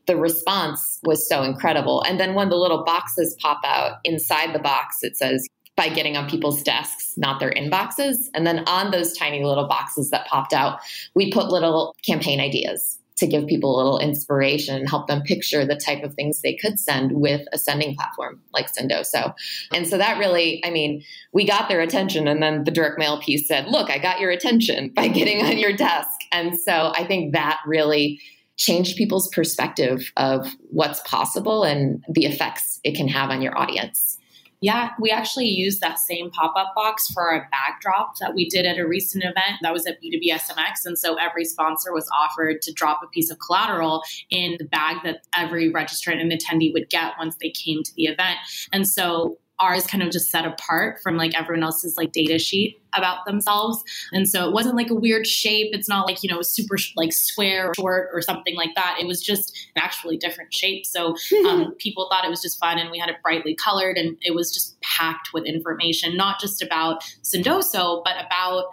the 0.07 0.15
response 0.15 0.99
was 1.03 1.27
so 1.27 1.41
incredible. 1.41 2.03
And 2.03 2.19
then 2.19 2.35
when 2.35 2.49
the 2.49 2.55
little 2.55 2.83
boxes 2.83 3.35
pop 3.41 3.61
out 3.65 3.97
inside 4.03 4.53
the 4.53 4.59
box 4.59 4.97
it 5.01 5.17
says 5.17 5.47
by 5.75 5.89
getting 5.89 6.15
on 6.15 6.29
people's 6.29 6.63
desks, 6.63 7.13
not 7.17 7.39
their 7.39 7.51
inboxes. 7.51 8.29
And 8.33 8.47
then 8.47 8.59
on 8.67 8.91
those 8.91 9.15
tiny 9.15 9.43
little 9.43 9.67
boxes 9.67 10.09
that 10.11 10.27
popped 10.27 10.53
out, 10.53 10.79
we 11.15 11.31
put 11.31 11.49
little 11.49 11.95
campaign 12.05 12.39
ideas 12.39 12.99
to 13.17 13.27
give 13.27 13.47
people 13.47 13.75
a 13.75 13.77
little 13.77 13.99
inspiration 13.99 14.75
and 14.75 14.89
help 14.89 15.07
them 15.07 15.21
picture 15.21 15.65
the 15.65 15.75
type 15.75 16.03
of 16.03 16.13
things 16.13 16.41
they 16.41 16.53
could 16.53 16.79
send 16.79 17.13
with 17.13 17.41
a 17.53 17.57
sending 17.57 17.95
platform 17.95 18.41
like 18.53 18.67
Sendoso. 18.73 19.33
And 19.73 19.87
so 19.87 19.97
that 19.97 20.19
really, 20.19 20.63
I 20.65 20.69
mean, 20.69 21.01
we 21.31 21.45
got 21.45 21.69
their 21.69 21.79
attention. 21.79 22.27
And 22.27 22.43
then 22.43 22.65
the 22.65 22.71
direct 22.71 22.99
mail 22.99 23.21
piece 23.21 23.47
said, 23.47 23.67
look, 23.67 23.89
I 23.89 23.99
got 23.99 24.19
your 24.19 24.31
attention 24.31 24.89
by 24.95 25.07
getting 25.07 25.45
on 25.45 25.57
your 25.57 25.73
desk. 25.73 26.09
And 26.31 26.57
so 26.59 26.91
I 26.93 27.05
think 27.07 27.33
that 27.33 27.59
really 27.65 28.19
changed 28.57 28.97
people's 28.97 29.29
perspective 29.29 30.11
of 30.15 30.47
what's 30.69 31.01
possible 31.01 31.63
and 31.63 32.03
the 32.09 32.25
effects 32.25 32.79
it 32.83 32.95
can 32.95 33.07
have 33.07 33.29
on 33.29 33.41
your 33.41 33.57
audience. 33.57 34.17
Yeah, 34.61 34.91
we 34.99 35.11
actually 35.11 35.47
used 35.47 35.81
that 35.81 35.99
same 35.99 36.31
pop 36.31 36.53
up 36.55 36.73
box 36.75 37.07
for 37.11 37.35
a 37.35 37.47
backdrop 37.51 38.17
that 38.19 38.33
we 38.33 38.49
did 38.49 38.65
at 38.65 38.77
a 38.77 38.87
recent 38.87 39.23
event 39.23 39.59
that 39.61 39.73
was 39.73 39.85
at 39.85 40.01
B2B 40.01 40.31
SMX. 40.31 40.85
And 40.85 40.97
so 40.97 41.15
every 41.15 41.45
sponsor 41.45 41.93
was 41.93 42.09
offered 42.17 42.61
to 42.63 42.73
drop 42.73 43.01
a 43.03 43.07
piece 43.07 43.29
of 43.29 43.37
collateral 43.39 44.03
in 44.29 44.55
the 44.57 44.65
bag 44.65 44.97
that 45.03 45.21
every 45.35 45.71
registrant 45.71 46.21
and 46.21 46.31
attendee 46.31 46.73
would 46.73 46.89
get 46.89 47.13
once 47.19 47.35
they 47.41 47.51
came 47.51 47.83
to 47.83 47.93
the 47.95 48.05
event. 48.05 48.37
And 48.71 48.87
so 48.87 49.37
ours 49.59 49.87
kind 49.87 50.03
of 50.03 50.11
just 50.11 50.29
set 50.29 50.45
apart 50.45 51.01
from 51.01 51.17
like 51.17 51.33
everyone 51.33 51.63
else's 51.63 51.97
like 51.97 52.11
data 52.11 52.37
sheet 52.37 52.81
about 52.93 53.25
themselves. 53.25 53.83
And 54.11 54.27
so 54.27 54.47
it 54.47 54.53
wasn't 54.53 54.75
like 54.75 54.89
a 54.89 54.95
weird 54.95 55.27
shape. 55.27 55.71
It's 55.73 55.89
not 55.89 56.05
like 56.05 56.23
you 56.23 56.29
know 56.29 56.41
super 56.41 56.77
like 56.95 57.13
square 57.13 57.69
or 57.69 57.73
short 57.75 58.09
or 58.13 58.21
something 58.21 58.55
like 58.55 58.71
that. 58.75 58.97
It 58.99 59.07
was 59.07 59.21
just 59.21 59.55
an 59.75 59.81
actually 59.81 60.17
different 60.17 60.53
shape. 60.53 60.85
So 60.85 61.15
um, 61.47 61.73
people 61.79 62.07
thought 62.09 62.25
it 62.25 62.29
was 62.29 62.41
just 62.41 62.59
fun 62.59 62.79
and 62.79 62.91
we 62.91 62.99
had 62.99 63.09
it 63.09 63.17
brightly 63.23 63.55
colored 63.55 63.97
and 63.97 64.17
it 64.21 64.35
was 64.35 64.53
just 64.53 64.79
packed 64.81 65.29
with 65.33 65.45
information 65.45 66.15
not 66.15 66.39
just 66.39 66.61
about 66.61 67.03
sendoso 67.23 68.03
but 68.03 68.13
about 68.25 68.65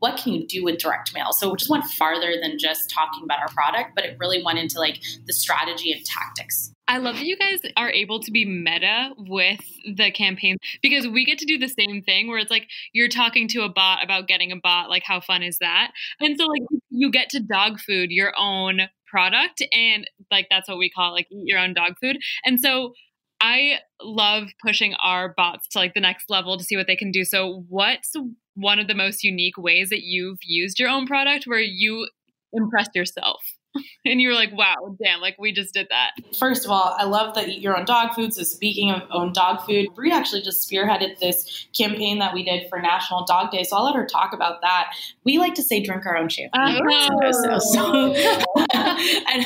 what 0.00 0.16
can 0.16 0.32
you 0.32 0.46
do 0.46 0.64
with 0.64 0.78
direct 0.78 1.12
mail? 1.14 1.32
So 1.32 1.52
it 1.52 1.58
just 1.58 1.70
went 1.70 1.84
farther 1.84 2.34
than 2.40 2.58
just 2.58 2.90
talking 2.90 3.22
about 3.24 3.40
our 3.40 3.48
product, 3.48 3.92
but 3.94 4.04
it 4.04 4.16
really 4.18 4.42
went 4.42 4.58
into 4.58 4.78
like 4.78 5.00
the 5.26 5.32
strategy 5.32 5.92
and 5.92 6.04
tactics. 6.04 6.72
I 6.88 6.96
love 6.96 7.16
that 7.16 7.26
you 7.26 7.36
guys 7.36 7.60
are 7.76 7.90
able 7.90 8.20
to 8.20 8.30
be 8.30 8.46
meta 8.46 9.10
with 9.18 9.60
the 9.84 10.10
campaign 10.10 10.56
because 10.82 11.06
we 11.06 11.26
get 11.26 11.38
to 11.38 11.44
do 11.44 11.58
the 11.58 11.68
same 11.68 12.02
thing 12.02 12.28
where 12.28 12.38
it's 12.38 12.50
like 12.50 12.66
you're 12.94 13.08
talking 13.08 13.46
to 13.48 13.62
a 13.62 13.68
bot 13.68 14.02
about 14.02 14.26
getting 14.26 14.52
a 14.52 14.56
bot. 14.56 14.88
Like, 14.88 15.02
how 15.04 15.20
fun 15.20 15.42
is 15.42 15.58
that? 15.58 15.90
And 16.18 16.38
so, 16.38 16.46
like, 16.46 16.62
you 16.88 17.10
get 17.10 17.28
to 17.30 17.40
dog 17.40 17.78
food 17.78 18.10
your 18.10 18.32
own 18.38 18.80
product, 19.06 19.62
and 19.70 20.08
like, 20.30 20.46
that's 20.50 20.66
what 20.66 20.78
we 20.78 20.88
call 20.88 21.12
like 21.12 21.26
eat 21.30 21.44
your 21.46 21.58
own 21.58 21.74
dog 21.74 21.96
food. 22.00 22.18
And 22.44 22.58
so, 22.58 22.94
I 23.40 23.80
love 24.02 24.48
pushing 24.64 24.94
our 24.94 25.34
bots 25.36 25.68
to 25.68 25.78
like 25.78 25.94
the 25.94 26.00
next 26.00 26.30
level 26.30 26.56
to 26.56 26.64
see 26.64 26.76
what 26.76 26.86
they 26.86 26.96
can 26.96 27.10
do. 27.10 27.24
So, 27.24 27.64
what's 27.68 28.14
one 28.58 28.78
of 28.78 28.88
the 28.88 28.94
most 28.94 29.24
unique 29.24 29.56
ways 29.56 29.90
that 29.90 30.02
you've 30.02 30.38
used 30.42 30.78
your 30.78 30.88
own 30.88 31.06
product 31.06 31.44
where 31.46 31.60
you 31.60 32.08
impressed 32.52 32.94
yourself? 32.94 33.40
and 34.04 34.20
you 34.20 34.28
were 34.28 34.34
like, 34.34 34.52
wow, 34.52 34.96
damn, 35.02 35.20
like 35.20 35.36
we 35.38 35.52
just 35.52 35.74
did 35.74 35.88
that. 35.90 36.12
First 36.36 36.64
of 36.64 36.70
all, 36.70 36.94
I 36.98 37.04
love 37.04 37.34
that 37.34 37.60
you're 37.60 37.76
on 37.76 37.84
dog 37.84 38.14
food. 38.14 38.32
So 38.32 38.42
speaking 38.42 38.90
of 38.90 39.02
own 39.10 39.32
dog 39.32 39.64
food, 39.66 39.88
Bree 39.94 40.12
actually 40.12 40.42
just 40.42 40.68
spearheaded 40.68 41.18
this 41.18 41.66
campaign 41.76 42.18
that 42.18 42.34
we 42.34 42.42
did 42.44 42.68
for 42.68 42.80
National 42.80 43.24
Dog 43.24 43.50
Day. 43.50 43.64
So 43.64 43.76
I'll 43.76 43.84
let 43.84 43.94
her 43.94 44.06
talk 44.06 44.32
about 44.32 44.60
that. 44.62 44.94
We 45.24 45.38
like 45.38 45.54
to 45.54 45.62
say 45.62 45.82
drink 45.82 46.06
our 46.06 46.16
own 46.16 46.28
champagne. 46.28 46.80
Oh. 47.20 47.58
So, 47.58 48.12
and, 48.74 49.44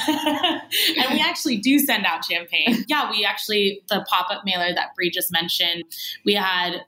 and 0.99 1.13
we 1.13 1.21
actually 1.21 1.59
do 1.59 1.79
send 1.79 2.05
out 2.05 2.25
champagne. 2.25 2.85
Yeah, 2.89 3.11
we 3.11 3.25
actually, 3.25 3.83
the 3.89 4.05
pop 4.09 4.31
up 4.31 4.43
mailer 4.45 4.75
that 4.75 4.95
Bree 4.95 5.11
just 5.11 5.33
mentioned, 5.33 5.85
we 6.25 6.35
had 6.35 6.85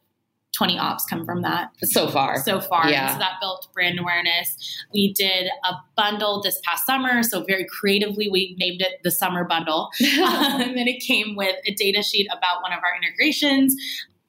20 0.57 0.79
ops 0.79 1.05
come 1.05 1.25
from 1.25 1.43
that 1.43 1.71
So 1.83 2.09
far. 2.09 2.41
so 2.43 2.61
far. 2.61 2.89
Yeah. 2.89 3.13
So 3.13 3.19
that 3.19 3.39
built 3.41 3.69
brand 3.75 3.99
awareness. 3.99 4.57
We 4.93 5.13
did 5.13 5.49
a 5.65 5.75
bundle 5.97 6.43
this 6.43 6.61
past 6.65 6.87
summer. 6.87 7.23
So 7.23 7.43
very 7.45 7.67
creatively, 7.67 8.29
we 8.31 8.55
named 8.59 8.81
it 8.81 9.01
the 9.03 9.11
Summer 9.11 9.45
Bundle. 9.45 9.91
um, 10.23 10.61
and 10.61 10.77
then 10.77 10.89
it 10.89 11.01
came 11.01 11.35
with 11.37 11.57
a 11.67 11.75
data 11.75 12.03
sheet 12.03 12.29
about 12.37 12.63
one 12.63 12.73
of 12.73 12.79
our 12.79 12.97
integrations 13.03 13.75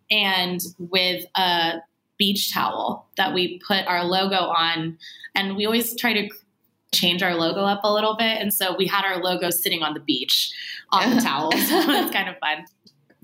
and 0.09 0.61
with 0.79 1.25
a 1.35 1.75
beach 2.17 2.53
towel 2.53 3.07
that 3.17 3.33
we 3.33 3.59
put 3.67 3.85
our 3.87 4.03
logo 4.03 4.35
on. 4.35 4.97
And 5.35 5.55
we 5.55 5.65
always 5.65 5.95
try 5.99 6.13
to 6.13 6.29
change 6.93 7.21
our 7.21 7.35
logo 7.35 7.61
up 7.61 7.81
a 7.83 7.93
little 7.93 8.15
bit. 8.15 8.39
And 8.41 8.53
so 8.53 8.75
we 8.75 8.87
had 8.87 9.03
our 9.05 9.21
logo 9.21 9.49
sitting 9.49 9.83
on 9.83 9.93
the 9.93 9.99
beach 9.99 10.51
on 10.91 11.15
the 11.15 11.21
towel. 11.29 11.51
So 11.51 11.57
it's 11.89 12.11
kind 12.11 12.29
of 12.29 12.37
fun. 12.39 12.65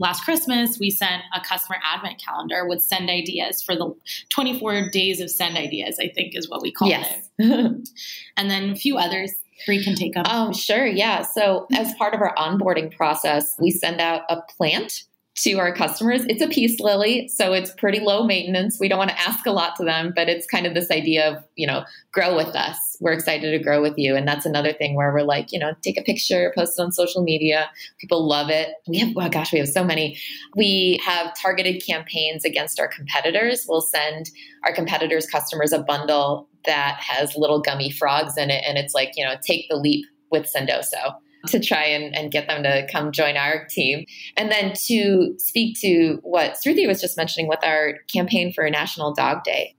Last 0.02 0.24
Christmas, 0.26 0.80
we 0.80 0.90
sent 0.90 1.22
a 1.32 1.40
customer 1.42 1.78
advent 1.84 2.20
calendar 2.20 2.68
with 2.68 2.82
send 2.82 3.08
ideas 3.08 3.62
for 3.62 3.76
the 3.76 3.94
24 4.30 4.90
days 4.90 5.22
of 5.22 5.30
send 5.30 5.58
ideas, 5.58 6.00
I 6.00 6.08
think 6.08 6.36
is 6.36 6.50
what 6.50 6.64
we 6.64 6.72
called 6.72 6.92
it. 6.92 7.22
yes. 7.38 7.88
And 8.36 8.50
then 8.50 8.72
a 8.72 8.76
few 8.76 8.98
others. 8.98 9.32
Bree 9.68 9.84
can 9.84 9.94
take 9.96 10.16
them. 10.16 10.26
Um, 10.26 10.54
sure, 10.54 10.88
yeah. 10.88 11.22
So, 11.22 11.68
as 11.76 11.94
part 11.94 12.16
of 12.16 12.22
our 12.22 12.34
onboarding 12.36 12.96
process, 12.96 13.56
we 13.60 13.70
send 13.70 14.02
out 14.02 14.24
a 14.28 14.42
plant 14.58 15.04
to 15.34 15.54
our 15.54 15.74
customers. 15.74 16.24
It's 16.26 16.42
a 16.42 16.48
peace 16.48 16.80
lily, 16.80 17.28
so 17.30 17.54
it's 17.54 17.72
pretty 17.72 18.00
low 18.00 18.26
maintenance. 18.26 18.78
We 18.80 18.90
don't 18.90 18.98
want 18.98 19.12
to 19.12 19.22
ask 19.22 19.46
a 19.46 19.52
lot 19.52 19.78
to 19.78 19.86
them, 19.86 20.12
but 20.14 20.28
it's 20.28 20.46
kind 20.46 20.68
of 20.68 20.74
this 20.74 20.92
idea 20.92 21.32
of, 21.32 21.44
you 21.56 21.66
know, 21.66 21.86
grow 22.12 22.36
with 22.36 22.54
us. 22.54 22.98
We're 23.00 23.14
excited 23.14 23.52
to 23.52 23.64
grow 23.64 23.82
with 23.82 23.98
you. 23.98 24.16
And 24.16 24.28
that's 24.28 24.46
another 24.46 24.74
thing 24.74 24.94
where 24.94 25.12
we're 25.14 25.24
like, 25.24 25.54
you 25.54 25.60
know, 25.60 25.74
take 25.82 25.98
a 25.98 26.04
picture, 26.04 26.52
post 26.56 26.78
it 26.78 26.82
on 26.82 26.92
social 26.92 27.24
media. 27.24 27.70
People 28.00 28.28
love 28.28 28.50
it. 28.50 28.74
We 28.88 29.00
have, 29.00 29.14
oh 29.16 29.30
gosh, 29.30 29.54
we 29.54 29.60
have 29.60 29.70
so 29.70 29.86
many. 29.86 30.18
We 30.56 31.00
have 31.06 31.34
targeted 31.42 31.82
campaigns 31.86 32.44
against 32.44 32.80
our 32.80 32.90
competitors. 32.90 33.66
We'll 33.68 33.82
send 33.82 34.32
our 34.66 34.74
competitors' 34.74 35.28
customers 35.28 35.72
a 35.72 35.80
bundle 35.80 36.50
that 36.66 37.00
has 37.00 37.36
little 37.38 37.62
gummy 37.62 37.90
frogs 37.90 38.38
in 38.38 38.50
it. 38.50 38.64
And 38.68 38.78
it's 38.78 38.94
like, 38.94 39.14
you 39.16 39.24
know, 39.24 39.36
take 39.42 39.68
the 39.70 39.78
leap 39.78 40.06
with 40.30 40.52
Sendoso 40.54 41.16
to 41.48 41.60
try 41.60 41.84
and, 41.84 42.16
and 42.16 42.32
get 42.32 42.48
them 42.48 42.64
to 42.64 42.88
come 42.92 43.12
join 43.12 43.38
our 43.38 43.66
team. 43.66 44.06
And 44.38 44.52
then 44.52 44.74
to 44.88 45.34
speak 45.38 45.80
to 45.82 46.20
what 46.24 46.58
Sruthi 46.66 46.88
was 46.88 47.02
just 47.02 47.18
mentioning 47.18 47.48
with 47.48 47.64
our 47.64 47.96
campaign 48.14 48.54
for 48.54 48.70
National 48.70 49.14
Dog 49.14 49.44
Day, 49.44 49.76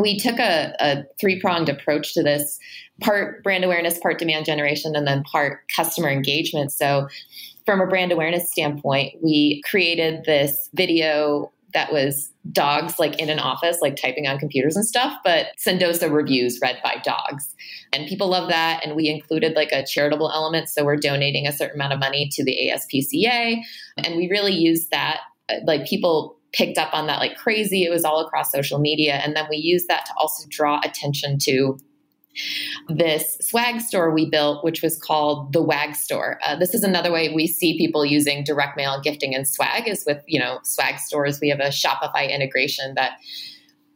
we 0.00 0.18
took 0.18 0.38
a, 0.38 0.74
a 0.80 1.04
three 1.20 1.40
pronged 1.40 1.68
approach 1.68 2.14
to 2.14 2.22
this 2.22 2.58
part 3.00 3.42
brand 3.42 3.64
awareness, 3.64 3.98
part 3.98 4.18
demand 4.18 4.46
generation, 4.46 4.96
and 4.96 5.06
then 5.06 5.22
part 5.24 5.60
customer 5.74 6.08
engagement. 6.08 6.72
So, 6.72 7.08
from 7.66 7.80
a 7.80 7.86
brand 7.86 8.10
awareness 8.10 8.50
standpoint, 8.50 9.14
we 9.22 9.62
created 9.68 10.24
this 10.24 10.68
video 10.74 11.52
that 11.74 11.92
was 11.92 12.31
dogs 12.50 12.98
like 12.98 13.18
in 13.20 13.30
an 13.30 13.38
office, 13.38 13.78
like 13.80 13.96
typing 13.96 14.26
on 14.26 14.38
computers 14.38 14.74
and 14.74 14.84
stuff, 14.84 15.16
but 15.22 15.46
Sendoso 15.64 16.10
reviews 16.10 16.58
read 16.60 16.78
by 16.82 16.96
dogs. 17.04 17.54
And 17.92 18.08
people 18.08 18.28
love 18.28 18.48
that. 18.48 18.84
And 18.84 18.96
we 18.96 19.08
included 19.08 19.54
like 19.54 19.70
a 19.70 19.86
charitable 19.86 20.30
element. 20.32 20.68
So 20.68 20.84
we're 20.84 20.96
donating 20.96 21.46
a 21.46 21.52
certain 21.52 21.76
amount 21.76 21.92
of 21.92 22.00
money 22.00 22.28
to 22.32 22.44
the 22.44 22.72
ASPCA. 22.72 23.60
And 23.98 24.16
we 24.16 24.28
really 24.28 24.52
used 24.52 24.90
that. 24.90 25.20
uh, 25.48 25.56
Like 25.64 25.86
people 25.86 26.38
picked 26.52 26.78
up 26.78 26.92
on 26.92 27.06
that 27.06 27.18
like 27.18 27.36
crazy. 27.36 27.84
It 27.84 27.90
was 27.90 28.04
all 28.04 28.20
across 28.20 28.50
social 28.50 28.78
media. 28.78 29.14
And 29.14 29.36
then 29.36 29.46
we 29.48 29.56
used 29.56 29.88
that 29.88 30.04
to 30.06 30.12
also 30.16 30.46
draw 30.50 30.80
attention 30.84 31.38
to 31.42 31.78
this 32.88 33.36
swag 33.40 33.80
store 33.80 34.10
we 34.10 34.28
built, 34.28 34.64
which 34.64 34.82
was 34.82 34.98
called 34.98 35.52
the 35.52 35.62
Wag 35.62 35.94
Store. 35.94 36.38
Uh, 36.44 36.56
this 36.56 36.74
is 36.74 36.82
another 36.82 37.12
way 37.12 37.32
we 37.32 37.46
see 37.46 37.76
people 37.78 38.04
using 38.04 38.44
direct 38.44 38.76
mail 38.76 39.00
gifting 39.02 39.34
and 39.34 39.46
swag 39.46 39.88
is 39.88 40.04
with 40.06 40.22
you 40.26 40.38
know 40.38 40.58
swag 40.64 40.98
stores. 40.98 41.40
We 41.40 41.48
have 41.48 41.60
a 41.60 41.68
Shopify 41.68 42.30
integration 42.30 42.94
that 42.94 43.12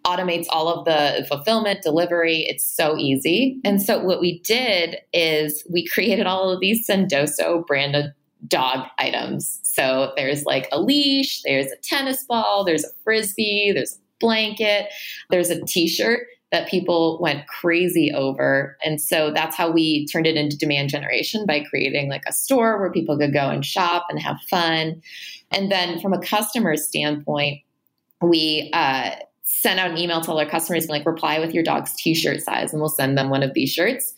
automates 0.07 0.47
all 0.51 0.69
of 0.69 0.85
the 0.85 1.27
fulfillment, 1.29 1.83
delivery. 1.83 2.47
It's 2.49 2.65
so 2.65 2.97
easy. 2.97 3.61
And 3.65 3.83
so 3.83 3.99
what 3.99 4.21
we 4.21 4.39
did 4.41 4.99
is 5.13 5.67
we 5.71 5.87
created 5.93 6.27
all 6.27 6.51
of 6.51 6.61
these 6.61 6.87
Sendoso 6.87 7.67
branded 7.67 8.13
dog 8.47 8.87
items. 8.99 9.61
So 9.65 10.13
there's 10.17 10.45
like 10.45 10.69
a 10.71 10.81
leash, 10.81 11.43
there's 11.43 11.67
a 11.67 11.77
tennis 11.83 12.23
ball, 12.25 12.65
there's 12.65 12.85
a 12.85 12.91
frisbee, 13.03 13.73
there's 13.75 13.95
a 13.95 13.99
blanket, 14.21 14.87
there's 15.31 15.51
a 15.51 15.65
t-shirt 15.65 16.21
that 16.57 16.69
people 16.69 17.19
went 17.21 17.47
crazy 17.49 18.11
over. 18.15 18.79
And 18.83 18.99
so 18.99 19.31
that's 19.31 19.55
how 19.55 19.71
we 19.71 20.07
turned 20.07 20.27
it 20.27 20.37
into 20.37 20.57
demand 20.57 20.89
generation 20.89 21.45
by 21.45 21.61
creating 21.61 22.09
like 22.09 22.23
a 22.27 22.33
store 22.33 22.81
where 22.81 22.91
people 22.91 23.19
could 23.19 23.35
go 23.35 23.51
and 23.51 23.63
shop 23.63 24.07
and 24.09 24.19
have 24.19 24.39
fun. 24.49 25.03
And 25.51 25.71
then 25.71 26.01
from 26.01 26.15
a 26.15 26.19
customer 26.19 26.77
standpoint, 26.79 27.61
we 28.23 28.71
uh, 28.73 29.17
sent 29.43 29.79
out 29.79 29.91
an 29.91 29.99
email 29.99 30.23
to 30.23 30.31
all 30.31 30.41
our 30.41 30.49
customers 30.49 30.85
and 30.85 30.91
like 30.91 31.05
reply 31.05 31.39
with 31.39 31.53
your 31.53 31.63
dog's 31.63 31.95
t-shirt 31.95 32.41
size 32.41 32.73
and 32.73 32.81
we'll 32.81 32.89
send 32.89 33.19
them 33.19 33.29
one 33.29 33.43
of 33.43 33.53
these 33.53 33.71
shirts. 33.71 34.15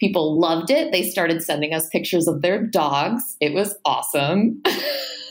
People 0.00 0.40
loved 0.40 0.70
it. 0.70 0.90
They 0.90 1.02
started 1.02 1.42
sending 1.42 1.74
us 1.74 1.90
pictures 1.90 2.26
of 2.26 2.40
their 2.40 2.62
dogs. 2.62 3.36
It 3.40 3.52
was 3.52 3.76
awesome. 3.84 4.62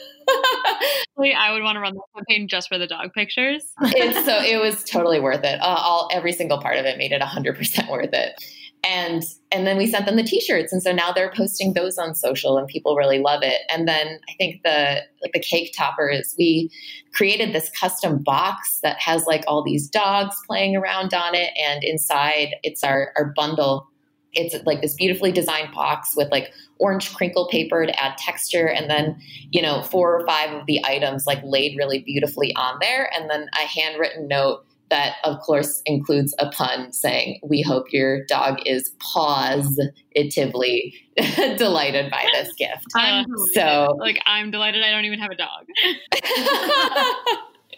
I 1.35 1.51
would 1.51 1.63
want 1.63 1.75
to 1.75 1.79
run 1.79 1.93
the 1.93 2.01
campaign 2.15 2.47
just 2.47 2.67
for 2.67 2.77
the 2.77 2.87
dog 2.87 3.13
pictures. 3.13 3.63
it's 3.81 4.25
so 4.25 4.39
it 4.41 4.59
was 4.59 4.83
totally 4.83 5.19
worth 5.19 5.43
it. 5.43 5.59
Uh, 5.61 5.77
all 5.79 6.09
every 6.11 6.33
single 6.33 6.59
part 6.59 6.77
of 6.77 6.85
it 6.85 6.97
made 6.97 7.11
it 7.11 7.21
100% 7.21 7.89
worth 7.89 8.13
it. 8.13 8.43
And 8.85 9.23
and 9.51 9.65
then 9.65 9.77
we 9.77 9.87
sent 9.87 10.05
them 10.05 10.17
the 10.17 10.23
t-shirts 10.23 10.73
and 10.73 10.83
so 10.83 10.91
now 10.91 11.13
they're 11.13 11.31
posting 11.31 11.73
those 11.73 11.97
on 11.97 12.15
social 12.15 12.57
and 12.57 12.67
people 12.67 12.97
really 12.97 13.19
love 13.19 13.41
it. 13.41 13.61
And 13.69 13.87
then 13.87 14.19
I 14.29 14.33
think 14.37 14.61
the 14.63 15.01
like 15.21 15.31
the 15.31 15.39
cake 15.39 15.73
topper 15.77 16.09
is 16.09 16.35
we 16.37 16.69
created 17.13 17.53
this 17.53 17.69
custom 17.79 18.21
box 18.21 18.79
that 18.83 18.99
has 18.99 19.25
like 19.25 19.45
all 19.47 19.63
these 19.63 19.87
dogs 19.87 20.35
playing 20.47 20.75
around 20.75 21.13
on 21.13 21.33
it 21.33 21.51
and 21.57 21.83
inside 21.83 22.55
it's 22.63 22.83
our 22.83 23.13
our 23.15 23.31
bundle 23.35 23.87
it's 24.33 24.55
like 24.65 24.81
this 24.81 24.95
beautifully 24.95 25.31
designed 25.31 25.73
box 25.73 26.15
with 26.15 26.29
like 26.31 26.51
orange 26.79 27.13
crinkle 27.13 27.47
paper 27.49 27.85
to 27.85 28.03
add 28.03 28.17
texture 28.17 28.67
and 28.67 28.89
then 28.89 29.19
you 29.51 29.61
know 29.61 29.81
four 29.83 30.19
or 30.19 30.25
five 30.25 30.51
of 30.51 30.65
the 30.65 30.83
items 30.85 31.25
like 31.25 31.39
laid 31.43 31.77
really 31.77 31.99
beautifully 31.99 32.53
on 32.55 32.77
there 32.81 33.09
and 33.13 33.29
then 33.29 33.47
a 33.53 33.65
handwritten 33.67 34.27
note 34.27 34.65
that 34.89 35.15
of 35.23 35.39
course 35.39 35.81
includes 35.85 36.35
a 36.39 36.49
pun 36.49 36.91
saying 36.91 37.39
we 37.43 37.61
hope 37.61 37.85
your 37.91 38.25
dog 38.25 38.59
is 38.65 38.91
positively 38.99 40.93
delighted 41.57 42.11
by 42.11 42.25
this 42.33 42.53
gift 42.53 42.85
I'm 42.95 43.25
uh, 43.25 43.37
so 43.53 43.95
like 43.99 44.19
I'm 44.25 44.51
delighted 44.51 44.83
I 44.83 44.91
don't 44.91 45.05
even 45.05 45.19
have 45.19 45.31
a 45.31 45.35
dog. 45.35 45.65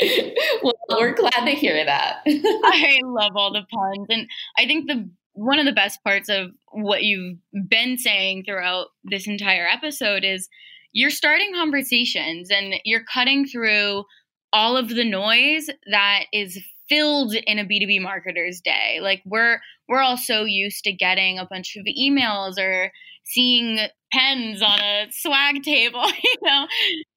well 0.63 0.74
we're 0.89 1.13
glad 1.13 1.46
to 1.46 1.52
hear 1.52 1.86
that 1.86 2.18
I 2.28 3.00
love 3.04 3.36
all 3.36 3.54
the 3.54 3.65
puns. 3.72 4.08
And 4.10 4.28
I 4.58 4.65
think 4.65 4.88
the 4.88 5.10
one 5.36 5.60
of 5.60 5.65
the 5.65 5.71
best 5.71 6.04
parts 6.04 6.30
of 6.30 6.52
what 6.71 7.04
you've 7.04 7.38
been 7.67 7.98
saying 7.98 8.43
throughout 8.43 8.88
this 9.04 9.28
entire 9.28 9.67
episode 9.67 10.24
is 10.24 10.48
you're 10.93 11.10
starting 11.10 11.54
conversations 11.54 12.50
and 12.50 12.76
you're 12.86 13.04
cutting 13.13 13.45
through 13.45 14.06
all 14.54 14.78
of 14.78 14.88
the 14.89 15.04
noise 15.04 15.69
that 15.91 16.24
is 16.32 16.58
filled 16.88 17.34
in 17.34 17.60
a 17.60 17.65
B2B 17.65 18.00
marketer's 18.00 18.62
day. 18.62 19.00
Like 19.02 19.21
we're 19.26 19.60
we're 19.89 20.02
all 20.02 20.17
so 20.17 20.45
used 20.45 20.84
to 20.86 20.93
getting 20.93 21.38
a 21.38 21.48
bunch 21.50 21.76
of 21.76 21.86
emails 21.86 22.58
or 22.58 22.91
seeing 23.26 23.80
pens 24.13 24.62
on 24.62 24.80
a 24.80 25.08
swag 25.12 25.63
table, 25.63 26.06
you 26.24 26.36
know. 26.41 26.67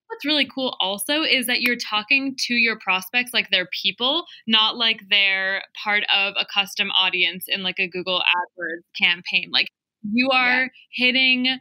What's 0.09 0.25
really 0.25 0.47
cool 0.53 0.77
also 0.81 1.23
is 1.23 1.47
that 1.47 1.61
you're 1.61 1.77
talking 1.77 2.35
to 2.47 2.55
your 2.55 2.79
prospects 2.79 3.33
like 3.35 3.49
they're 3.51 3.69
people, 3.83 4.25
not 4.47 4.77
like 4.77 5.01
they're 5.11 5.63
part 5.83 6.05
of 6.15 6.35
a 6.39 6.47
custom 6.53 6.91
audience 6.99 7.45
in 7.47 7.63
like 7.63 7.79
a 7.79 7.89
Google 7.89 8.21
AdWords 8.21 8.85
campaign. 9.01 9.51
Like 9.53 9.69
you 10.11 10.31
are 10.31 10.63
Yeah. 10.63 10.69
hitting 10.93 11.59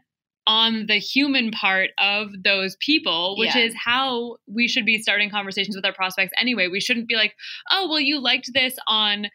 on 0.48 0.86
the 0.88 0.98
human 0.98 1.52
part 1.52 1.90
of 2.00 2.30
those 2.44 2.78
people, 2.80 3.36
which 3.38 3.54
Yeah. 3.54 3.64
is 3.66 3.76
how 3.76 4.38
we 4.48 4.70
should 4.70 4.86
be 4.86 5.02
starting 5.02 5.30
conversations 5.30 5.76
with 5.76 5.86
our 5.86 5.92
prospects 5.94 6.32
anyway. 6.40 6.70
We 6.70 6.80
shouldn't 6.80 7.10
be 7.10 7.16
like, 7.16 7.36
oh, 7.70 7.90
well, 7.90 8.00
you 8.00 8.20
liked 8.22 8.52
this 8.54 8.78
on 8.88 9.28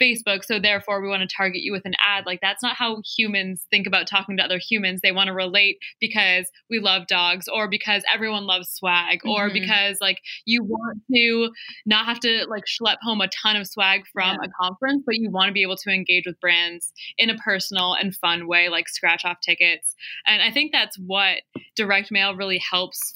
Facebook, 0.00 0.44
so 0.44 0.58
therefore 0.58 1.00
we 1.00 1.08
want 1.08 1.28
to 1.28 1.36
target 1.36 1.62
you 1.62 1.72
with 1.72 1.84
an 1.84 1.94
ad. 2.04 2.26
Like 2.26 2.40
that's 2.40 2.62
not 2.62 2.76
how 2.76 3.02
humans 3.16 3.66
think 3.70 3.86
about 3.86 4.06
talking 4.06 4.36
to 4.36 4.42
other 4.44 4.58
humans. 4.58 5.00
They 5.02 5.12
want 5.12 5.28
to 5.28 5.32
relate 5.34 5.78
because 6.00 6.50
we 6.68 6.78
love 6.80 7.06
dogs 7.06 7.48
or 7.48 7.68
because 7.68 8.02
everyone 8.12 8.46
loves 8.46 8.68
swag 8.70 9.20
or 9.24 9.48
Mhm. 9.48 9.52
because 9.54 9.98
like 10.00 10.20
you 10.44 10.62
want 10.62 11.00
to 11.14 11.50
not 11.86 12.06
have 12.06 12.20
to 12.20 12.46
like 12.48 12.64
schlep 12.66 12.96
home 13.02 13.20
a 13.20 13.28
ton 13.28 13.56
of 13.56 13.66
swag 13.66 14.02
from 14.12 14.38
Yeah. 14.40 14.48
a 14.48 14.48
conference, 14.60 15.02
but 15.06 15.16
you 15.16 15.30
want 15.30 15.48
to 15.48 15.52
be 15.52 15.62
able 15.62 15.76
to 15.76 15.90
engage 15.90 16.26
with 16.26 16.40
brands 16.40 16.92
in 17.16 17.30
a 17.30 17.36
personal 17.36 17.94
and 17.94 18.14
fun 18.14 18.46
way, 18.46 18.68
like 18.68 18.88
scratch 18.88 19.24
off 19.24 19.40
tickets. 19.40 19.94
And 20.26 20.42
I 20.42 20.50
think 20.50 20.72
that's 20.72 20.98
what 20.98 21.42
direct 21.76 22.10
mail 22.10 22.34
really 22.34 22.58
helps 22.58 23.12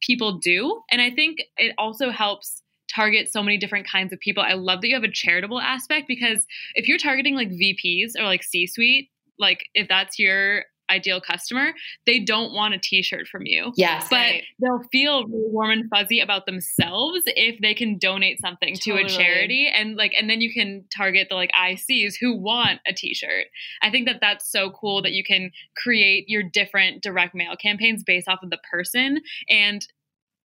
people 0.00 0.38
do. 0.38 0.82
And 0.90 1.00
I 1.00 1.10
think 1.10 1.38
it 1.56 1.74
also 1.78 2.10
helps 2.10 2.62
target 2.96 3.30
so 3.30 3.42
many 3.42 3.58
different 3.58 3.86
kinds 3.86 4.12
of 4.12 4.18
people. 4.20 4.42
I 4.42 4.54
love 4.54 4.80
that 4.80 4.88
you 4.88 4.94
have 4.94 5.04
a 5.04 5.12
charitable 5.12 5.60
aspect 5.60 6.08
because 6.08 6.46
if 6.74 6.88
you're 6.88 6.98
targeting 6.98 7.34
like 7.34 7.50
VPs 7.50 8.12
or 8.18 8.24
like 8.24 8.42
C 8.42 8.66
suite, 8.66 9.10
like 9.38 9.66
if 9.74 9.86
that's 9.88 10.18
your 10.18 10.64
ideal 10.90 11.20
customer, 11.20 11.72
they 12.06 12.20
don't 12.20 12.52
want 12.52 12.74
a 12.74 12.78
t 12.78 13.02
shirt 13.02 13.26
from 13.26 13.42
you. 13.44 13.72
Yes. 13.76 14.06
But 14.08 14.16
Right. 14.16 14.44
they'll 14.60 14.88
feel 14.92 15.26
really 15.26 15.50
warm 15.50 15.70
and 15.70 15.90
fuzzy 15.90 16.20
about 16.20 16.46
themselves 16.46 17.22
if 17.26 17.60
they 17.60 17.74
can 17.74 17.98
donate 17.98 18.40
something 18.40 18.74
to 18.82 18.96
a 18.96 19.08
charity 19.08 19.68
and 19.72 19.96
like 19.96 20.12
and 20.16 20.30
then 20.30 20.40
you 20.40 20.52
can 20.52 20.84
target 20.96 21.28
the 21.28 21.34
like 21.34 21.50
ICs 21.52 22.14
who 22.20 22.36
want 22.36 22.80
a 22.86 22.92
t-shirt. 22.92 23.46
I 23.82 23.90
think 23.90 24.06
that 24.06 24.18
that's 24.20 24.50
so 24.50 24.70
cool 24.70 25.02
that 25.02 25.12
you 25.12 25.24
can 25.24 25.50
create 25.76 26.28
your 26.28 26.42
different 26.42 27.02
direct 27.02 27.34
mail 27.34 27.56
campaigns 27.56 28.02
based 28.04 28.28
off 28.28 28.42
of 28.42 28.50
the 28.50 28.60
person 28.70 29.20
and 29.48 29.86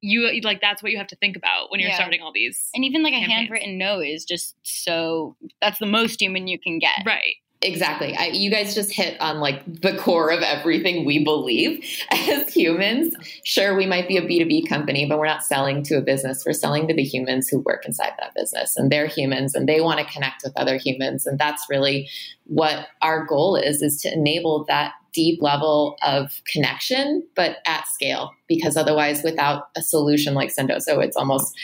you 0.02 0.42
like 0.44 0.62
that's 0.62 0.82
what 0.82 0.92
you 0.92 0.98
have 0.98 1.08
to 1.08 1.16
think 1.18 1.36
about 1.36 1.72
when 1.72 1.80
you're 1.80 1.90
Yeah. 1.90 1.96
starting 1.96 2.22
all 2.22 2.32
these. 2.32 2.70
And 2.74 2.86
even 2.86 3.04
like 3.04 3.14
a 3.14 3.20
handwritten 3.20 3.78
note 3.78 4.06
is 4.06 4.26
just 4.26 4.56
so 4.64 5.36
that's 5.62 5.80
the 5.80 5.86
most 5.86 6.22
human 6.22 6.48
you 6.48 6.60
can 6.60 6.80
get. 6.80 7.02
Right. 7.06 7.36
Exactly. 7.62 8.16
I, 8.16 8.28
you 8.28 8.50
guys 8.50 8.74
just 8.74 8.90
hit 8.90 9.20
on 9.20 9.42
like 9.42 9.62
the 9.82 9.98
core 9.98 10.32
of 10.32 10.42
everything 10.42 11.04
we 11.06 11.26
believe 11.26 11.86
as 12.12 12.54
humans. 12.54 13.14
Sure, 13.44 13.76
we 13.76 13.86
might 13.86 14.08
be 14.08 14.16
a 14.16 14.22
B2B 14.22 14.70
company, 14.70 15.06
but 15.06 15.20
we're 15.20 15.26
not 15.26 15.44
selling 15.44 15.84
to 15.84 15.96
a 15.98 16.02
business. 16.02 16.44
We're 16.46 16.54
selling 16.54 16.88
to 16.88 16.94
the 16.94 17.04
humans 17.04 17.50
who 17.50 17.60
work 17.60 17.86
inside 17.86 18.14
that 18.18 18.34
business 18.34 18.78
and 18.78 18.90
they're 18.90 19.08
humans 19.08 19.56
and 19.56 19.68
they 19.68 19.82
want 19.82 20.00
to 20.00 20.06
connect 20.14 20.44
with 20.46 20.54
other 20.56 20.78
humans. 20.78 21.26
And 21.26 21.38
that's 21.38 21.66
really 21.70 22.08
what 22.46 22.88
our 23.02 23.26
goal 23.26 23.58
is, 23.58 23.82
is 23.82 24.02
to 24.04 24.14
enable 24.14 24.64
that 24.70 24.94
deep 25.14 25.42
level 25.42 25.98
of 26.04 26.42
connection, 26.52 27.24
but 27.36 27.58
at 27.66 27.88
scale, 27.88 28.32
because 28.48 28.78
otherwise 28.78 29.24
without 29.24 29.70
a 29.76 29.82
solution 29.82 30.34
like 30.34 30.54
Sendoso, 30.54 31.04
it's 31.04 31.18
almost 31.18 31.58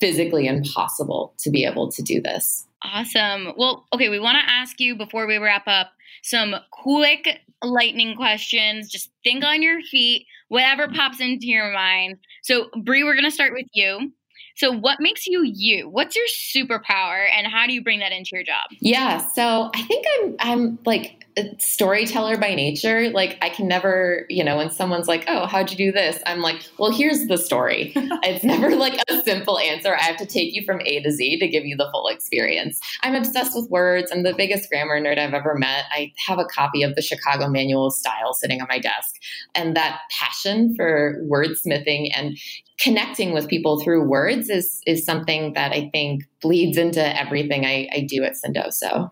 physically 0.00 0.46
impossible 0.46 1.34
to 1.38 1.50
be 1.50 1.64
able 1.64 1.90
to 1.90 2.02
do 2.02 2.20
this. 2.20 2.66
Awesome. 2.82 3.52
Well, 3.56 3.86
okay, 3.92 4.08
we 4.08 4.18
want 4.18 4.38
to 4.38 4.50
ask 4.52 4.80
you 4.80 4.96
before 4.96 5.26
we 5.26 5.38
wrap 5.38 5.64
up 5.66 5.92
some 6.22 6.54
quick 6.70 7.40
lightning 7.62 8.16
questions. 8.16 8.90
Just 8.90 9.10
think 9.22 9.44
on 9.44 9.62
your 9.62 9.80
feet, 9.82 10.26
whatever 10.48 10.88
pops 10.88 11.20
into 11.20 11.46
your 11.46 11.72
mind. 11.72 12.16
So, 12.42 12.68
Bree, 12.82 13.04
we're 13.04 13.14
going 13.14 13.24
to 13.24 13.30
start 13.30 13.52
with 13.52 13.66
you. 13.72 14.12
So, 14.56 14.72
what 14.72 14.98
makes 15.00 15.26
you 15.26 15.42
you? 15.44 15.88
What's 15.88 16.16
your 16.16 16.26
superpower 16.26 17.24
and 17.36 17.46
how 17.46 17.66
do 17.66 17.72
you 17.72 17.82
bring 17.82 18.00
that 18.00 18.12
into 18.12 18.30
your 18.32 18.44
job? 18.44 18.64
Yeah, 18.80 19.18
so 19.18 19.70
I 19.74 19.82
think 19.82 20.06
I'm 20.18 20.36
I'm 20.40 20.78
like 20.84 21.21
a 21.36 21.54
storyteller 21.58 22.36
by 22.36 22.54
nature. 22.54 23.10
Like 23.10 23.38
I 23.40 23.48
can 23.48 23.66
never, 23.66 24.26
you 24.28 24.44
know, 24.44 24.56
when 24.58 24.70
someone's 24.70 25.08
like, 25.08 25.24
"Oh, 25.28 25.46
how'd 25.46 25.70
you 25.70 25.76
do 25.76 25.92
this?" 25.92 26.18
I'm 26.26 26.40
like, 26.40 26.56
"Well, 26.78 26.92
here's 26.92 27.26
the 27.26 27.38
story." 27.38 27.92
it's 27.96 28.44
never 28.44 28.74
like 28.76 29.00
a 29.08 29.22
simple 29.22 29.58
answer. 29.58 29.94
I 29.94 30.02
have 30.02 30.16
to 30.18 30.26
take 30.26 30.54
you 30.54 30.64
from 30.64 30.80
A 30.82 31.02
to 31.02 31.10
Z 31.10 31.38
to 31.38 31.48
give 31.48 31.64
you 31.64 31.76
the 31.76 31.88
full 31.90 32.08
experience. 32.08 32.80
I'm 33.02 33.14
obsessed 33.14 33.52
with 33.54 33.70
words. 33.70 34.12
I'm 34.12 34.22
the 34.22 34.34
biggest 34.34 34.68
grammar 34.68 35.00
nerd 35.00 35.18
I've 35.18 35.34
ever 35.34 35.54
met. 35.54 35.84
I 35.90 36.12
have 36.26 36.38
a 36.38 36.44
copy 36.44 36.82
of 36.82 36.94
the 36.94 37.02
Chicago 37.02 37.48
Manual 37.48 37.86
of 37.86 37.94
Style 37.94 38.34
sitting 38.34 38.60
on 38.60 38.68
my 38.68 38.78
desk, 38.78 39.14
and 39.54 39.76
that 39.76 40.00
passion 40.10 40.74
for 40.76 41.22
wordsmithing 41.30 42.10
and 42.14 42.36
connecting 42.78 43.32
with 43.32 43.48
people 43.48 43.80
through 43.80 44.06
words 44.06 44.50
is 44.50 44.82
is 44.86 45.04
something 45.04 45.54
that 45.54 45.72
I 45.72 45.88
think 45.92 46.24
bleeds 46.40 46.76
into 46.76 47.18
everything 47.18 47.64
I, 47.64 47.88
I 47.92 48.06
do 48.08 48.24
at 48.24 48.34
Sendoso. 48.34 49.10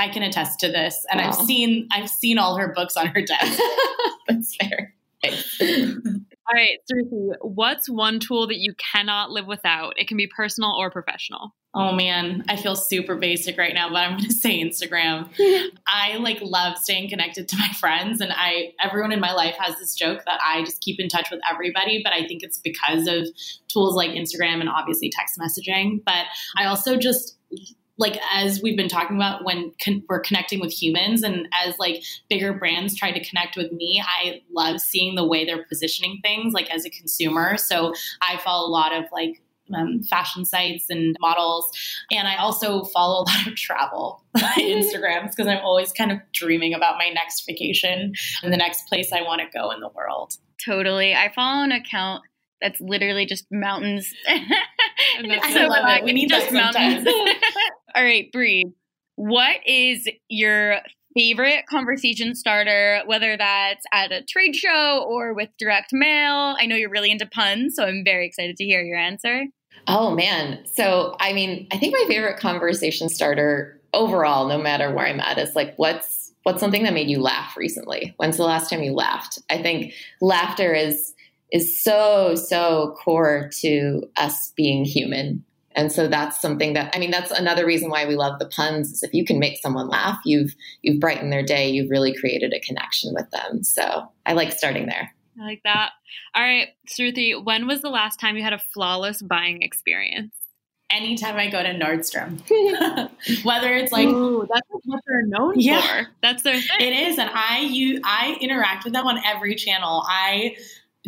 I 0.00 0.08
can 0.08 0.22
attest 0.22 0.60
to 0.60 0.68
this, 0.68 1.04
and 1.10 1.20
I've 1.20 1.34
seen 1.34 1.86
I've 1.92 2.08
seen 2.08 2.38
all 2.38 2.56
her 2.56 2.72
books 2.74 2.96
on 2.96 3.08
her 3.08 3.20
desk. 3.20 3.60
That's 4.28 4.56
fair. 4.56 4.94
All 5.22 6.54
right, 6.54 6.78
Sruthi, 6.90 7.34
what's 7.42 7.88
one 7.88 8.18
tool 8.18 8.46
that 8.46 8.56
you 8.56 8.74
cannot 8.92 9.30
live 9.30 9.46
without? 9.46 9.92
It 9.98 10.08
can 10.08 10.16
be 10.16 10.26
personal 10.26 10.74
or 10.78 10.90
professional. 10.90 11.54
Oh 11.74 11.92
man, 11.92 12.44
I 12.48 12.56
feel 12.56 12.74
super 12.74 13.14
basic 13.14 13.58
right 13.58 13.74
now, 13.74 13.90
but 13.90 13.98
I'm 13.98 14.16
going 14.16 14.24
to 14.24 14.32
say 14.32 14.60
Instagram. 14.60 15.28
I 15.86 16.16
like 16.16 16.38
love 16.40 16.78
staying 16.78 17.10
connected 17.10 17.46
to 17.48 17.56
my 17.56 17.68
friends 17.78 18.20
and 18.20 18.32
I 18.34 18.72
everyone 18.82 19.12
in 19.12 19.20
my 19.20 19.32
life 19.32 19.54
has 19.58 19.76
this 19.76 19.94
joke 19.94 20.24
that 20.24 20.40
I 20.44 20.64
just 20.64 20.80
keep 20.80 20.98
in 20.98 21.08
touch 21.08 21.30
with 21.30 21.40
everybody, 21.48 22.00
but 22.02 22.12
I 22.12 22.26
think 22.26 22.42
it's 22.42 22.58
because 22.58 23.06
of 23.06 23.28
tools 23.68 23.94
like 23.94 24.10
Instagram 24.10 24.60
and 24.60 24.68
obviously 24.68 25.10
text 25.10 25.38
messaging, 25.38 26.02
but 26.04 26.24
I 26.56 26.64
also 26.64 26.96
just 26.96 27.36
like 28.00 28.18
as 28.32 28.60
we've 28.62 28.76
been 28.76 28.88
talking 28.88 29.16
about 29.16 29.44
when 29.44 29.72
con- 29.84 30.02
we're 30.08 30.20
connecting 30.20 30.60
with 30.60 30.72
humans 30.72 31.22
and 31.22 31.46
as 31.64 31.78
like 31.78 32.02
bigger 32.28 32.52
brands 32.52 32.96
try 32.96 33.12
to 33.12 33.24
connect 33.24 33.56
with 33.56 33.70
me 33.72 34.02
i 34.04 34.40
love 34.52 34.80
seeing 34.80 35.14
the 35.14 35.24
way 35.24 35.44
they're 35.44 35.64
positioning 35.66 36.18
things 36.22 36.52
like 36.52 36.70
as 36.70 36.84
a 36.84 36.90
consumer 36.90 37.56
so 37.56 37.94
i 38.22 38.36
follow 38.38 38.66
a 38.66 38.70
lot 38.70 38.92
of 38.92 39.04
like 39.12 39.42
um, 39.72 40.02
fashion 40.02 40.44
sites 40.44 40.86
and 40.90 41.14
models 41.20 41.70
and 42.10 42.26
i 42.26 42.36
also 42.36 42.82
follow 42.86 43.22
a 43.22 43.26
lot 43.30 43.46
of 43.46 43.54
travel 43.54 44.24
instagrams 44.36 45.30
because 45.30 45.46
i'm 45.46 45.58
always 45.58 45.92
kind 45.92 46.10
of 46.10 46.18
dreaming 46.32 46.74
about 46.74 46.96
my 46.98 47.08
next 47.10 47.44
vacation 47.46 48.12
and 48.42 48.52
the 48.52 48.56
next 48.56 48.88
place 48.88 49.12
i 49.12 49.22
want 49.22 49.40
to 49.40 49.46
go 49.56 49.70
in 49.70 49.78
the 49.78 49.90
world 49.94 50.34
Totally. 50.64 51.14
I 51.14 51.32
follow 51.32 51.64
an 51.64 51.72
account 51.72 52.22
that's 52.60 52.80
literally 52.80 53.26
just 53.26 53.46
mountains. 53.50 54.12
And 55.16 55.30
that's 55.30 55.44
I 55.44 55.52
So 55.52 55.66
love 55.66 55.88
it. 55.88 56.04
We 56.04 56.12
need 56.12 56.28
just 56.28 56.50
that 56.50 56.74
sometimes. 56.74 57.08
All 57.94 58.02
right, 58.02 58.30
Bree. 58.32 58.72
What 59.16 59.56
is 59.66 60.08
your 60.28 60.78
favorite 61.14 61.66
conversation 61.66 62.34
starter, 62.34 63.02
whether 63.06 63.36
that's 63.36 63.84
at 63.92 64.12
a 64.12 64.22
trade 64.22 64.54
show 64.54 65.04
or 65.08 65.34
with 65.34 65.48
direct 65.58 65.92
mail? 65.92 66.56
I 66.58 66.66
know 66.66 66.76
you're 66.76 66.90
really 66.90 67.10
into 67.10 67.26
puns, 67.26 67.74
so 67.76 67.84
I'm 67.84 68.02
very 68.04 68.26
excited 68.26 68.56
to 68.56 68.64
hear 68.64 68.82
your 68.82 68.98
answer. 68.98 69.44
Oh 69.86 70.14
man. 70.14 70.64
So 70.66 71.16
I 71.20 71.32
mean, 71.32 71.66
I 71.70 71.78
think 71.78 71.94
my 71.94 72.04
favorite 72.08 72.38
conversation 72.38 73.08
starter 73.08 73.80
overall, 73.92 74.46
no 74.48 74.58
matter 74.58 74.92
where 74.92 75.06
I'm 75.06 75.20
at, 75.20 75.38
is 75.38 75.56
like 75.56 75.74
what's 75.76 76.32
what's 76.44 76.60
something 76.60 76.84
that 76.84 76.94
made 76.94 77.10
you 77.10 77.20
laugh 77.20 77.56
recently? 77.56 78.14
When's 78.16 78.36
the 78.36 78.44
last 78.44 78.70
time 78.70 78.82
you 78.82 78.92
laughed? 78.92 79.38
I 79.50 79.60
think 79.60 79.92
laughter 80.20 80.74
is 80.74 81.14
is 81.52 81.82
so, 81.82 82.34
so 82.36 82.94
core 83.02 83.50
to 83.60 84.02
us 84.16 84.52
being 84.56 84.84
human. 84.84 85.44
And 85.72 85.92
so 85.92 86.08
that's 86.08 86.40
something 86.40 86.72
that 86.74 86.94
I 86.94 86.98
mean, 86.98 87.10
that's 87.10 87.30
another 87.30 87.64
reason 87.64 87.90
why 87.90 88.06
we 88.06 88.16
love 88.16 88.38
the 88.38 88.46
puns 88.46 88.90
is 88.90 89.02
if 89.02 89.14
you 89.14 89.24
can 89.24 89.38
make 89.38 89.58
someone 89.58 89.88
laugh, 89.88 90.18
you've 90.24 90.54
you've 90.82 91.00
brightened 91.00 91.32
their 91.32 91.44
day, 91.44 91.70
you've 91.70 91.90
really 91.90 92.14
created 92.14 92.52
a 92.52 92.60
connection 92.60 93.14
with 93.14 93.30
them. 93.30 93.62
So 93.62 94.10
I 94.26 94.32
like 94.32 94.52
starting 94.52 94.86
there. 94.86 95.14
I 95.40 95.44
like 95.44 95.62
that. 95.64 95.92
All 96.34 96.42
right, 96.42 96.68
Sruthi, 96.88 97.42
when 97.42 97.66
was 97.66 97.82
the 97.82 97.88
last 97.88 98.18
time 98.18 98.36
you 98.36 98.42
had 98.42 98.52
a 98.52 98.58
flawless 98.74 99.22
buying 99.22 99.62
experience? 99.62 100.32
anytime 100.92 101.36
i 101.36 101.48
go 101.48 101.62
to 101.62 101.68
nordstrom 101.72 102.40
whether 103.44 103.72
it's 103.74 103.92
like 103.92 104.08
Ooh, 104.08 104.44
that's 104.52 104.66
what 104.84 105.00
they're 105.06 105.22
known 105.22 105.54
Yeah. 105.56 105.80
for. 106.02 106.08
That's 106.20 106.42
their 106.42 106.60
thing. 106.60 106.80
It 106.80 106.92
is, 107.08 107.18
and 107.18 107.30
I 107.32 107.60
you 107.60 108.00
I 108.04 108.36
interact 108.40 108.84
with 108.84 108.92
them 108.92 109.06
on 109.06 109.20
every 109.24 109.54
channel. 109.54 110.02
I 110.08 110.56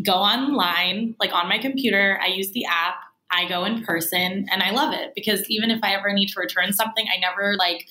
go 0.05 0.12
online, 0.14 1.16
like 1.20 1.33
on 1.33 1.48
my 1.48 1.59
computer. 1.59 2.18
I 2.22 2.29
use 2.29 2.53
the 2.53 2.64
app. 2.66 2.94
I 3.32 3.48
go 3.48 3.64
in 3.64 3.82
person, 3.84 4.46
and 4.50 4.62
I 4.62 4.70
love 4.70 4.92
it 4.92 5.12
because 5.14 5.48
even 5.48 5.70
if 5.70 5.80
I 5.82 5.94
ever 5.94 6.12
need 6.12 6.28
to 6.28 6.40
return 6.40 6.72
something, 6.72 7.06
I 7.12 7.18
never 7.18 7.56
like 7.56 7.86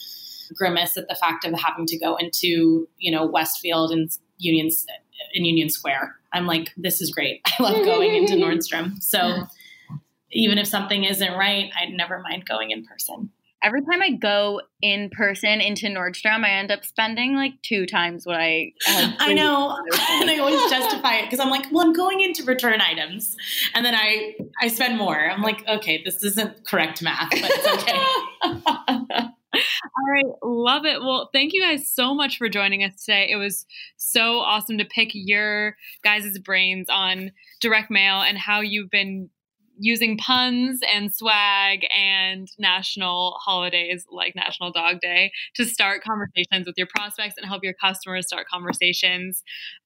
grimace 0.53 0.97
at 0.97 1.07
the 1.07 1.15
fact 1.15 1.45
of 1.45 1.53
having 1.59 1.85
to 1.87 1.97
go 1.97 2.15
into 2.15 2.87
you 2.97 3.11
know 3.11 3.25
Westfield 3.25 3.91
and 3.91 4.09
Union 4.37 4.69
in 5.33 5.45
Union 5.45 5.69
Square. 5.69 6.15
I'm 6.33 6.45
like, 6.45 6.71
this 6.77 7.01
is 7.01 7.11
great. 7.11 7.41
I 7.59 7.63
love 7.63 7.85
going 7.85 8.15
into 8.15 8.33
Nordstrom. 8.43 9.01
So 9.01 9.43
even 10.31 10.57
if 10.57 10.67
something 10.67 11.03
isn't 11.03 11.33
right, 11.33 11.71
I'd 11.79 11.91
never 11.91 12.19
mind 12.19 12.45
going 12.45 12.71
in 12.71 12.85
person. 12.85 13.31
Every 13.63 13.81
time 13.81 14.01
I 14.01 14.11
go 14.11 14.61
in 14.81 15.09
person 15.11 15.61
into 15.61 15.87
Nordstrom, 15.87 16.43
I 16.43 16.51
end 16.51 16.71
up 16.71 16.83
spending 16.83 17.35
like 17.35 17.53
two 17.61 17.85
times 17.85 18.25
what 18.25 18.37
I. 18.37 18.73
I 18.87 19.33
know, 19.33 19.77
and 20.09 20.29
I 20.29 20.37
always 20.39 20.69
justify 20.69 21.17
it 21.17 21.25
because 21.25 21.39
I'm 21.39 21.49
like, 21.49 21.71
well, 21.71 21.85
I'm 21.85 21.93
going 21.93 22.21
in 22.21 22.33
to 22.33 22.43
return 22.43 22.81
items, 22.81 23.35
and 23.73 23.85
then 23.85 23.95
I 23.95 24.35
I 24.61 24.67
spend 24.67 24.97
more. 24.97 25.29
I'm 25.29 25.41
like, 25.41 25.67
okay, 25.67 26.01
this 26.03 26.23
isn't 26.23 26.65
correct 26.67 27.01
math, 27.01 27.29
but 27.29 27.39
it's 27.43 27.67
okay. 27.67 29.27
All 29.53 30.09
right, 30.09 30.25
love 30.43 30.85
it. 30.85 31.01
Well, 31.01 31.29
thank 31.33 31.53
you 31.53 31.61
guys 31.61 31.87
so 31.87 32.15
much 32.15 32.37
for 32.37 32.47
joining 32.47 32.83
us 32.83 33.03
today. 33.03 33.27
It 33.29 33.35
was 33.35 33.65
so 33.97 34.39
awesome 34.39 34.77
to 34.77 34.85
pick 34.85 35.09
your 35.13 35.75
guys' 36.03 36.39
brains 36.39 36.87
on 36.89 37.31
direct 37.59 37.91
mail 37.91 38.21
and 38.21 38.37
how 38.37 38.61
you've 38.61 38.89
been 38.89 39.29
using 39.81 40.15
puns 40.17 40.79
and 40.93 41.13
swag 41.13 41.85
and 41.97 42.47
national 42.59 43.37
holidays 43.43 44.05
like 44.11 44.35
National 44.35 44.71
Dog 44.71 45.01
Day 45.01 45.31
to 45.55 45.65
start 45.65 46.03
conversations 46.03 46.67
with 46.67 46.75
your 46.77 46.87
prospects 46.95 47.35
and 47.37 47.47
help 47.47 47.63
your 47.63 47.73
customers 47.73 48.27
start 48.27 48.47
conversations. 48.47 49.43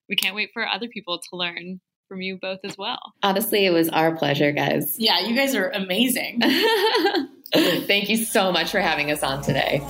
We 0.10 0.18
can't 0.18 0.36
wait 0.36 0.50
for 0.54 0.68
other 0.68 0.90
people 0.90 1.20
to 1.20 1.38
learn 1.38 1.80
from 2.10 2.22
you 2.22 2.38
both 2.40 2.60
as 2.64 2.78
well. 2.78 3.14
Honestly, 3.24 3.66
it 3.66 3.72
was 3.72 3.90
our 3.90 4.16
pleasure, 4.16 4.52
guys. 4.52 4.96
Yeah, 5.00 5.22
you 5.22 5.36
guys 5.36 5.56
are 5.56 5.70
amazing. 5.70 6.42
Thank 7.54 8.10
you 8.10 8.18
so 8.18 8.52
much 8.52 8.72
for 8.72 8.82
having 8.82 9.12
us 9.12 9.24
on 9.24 9.42
today. 9.42 9.82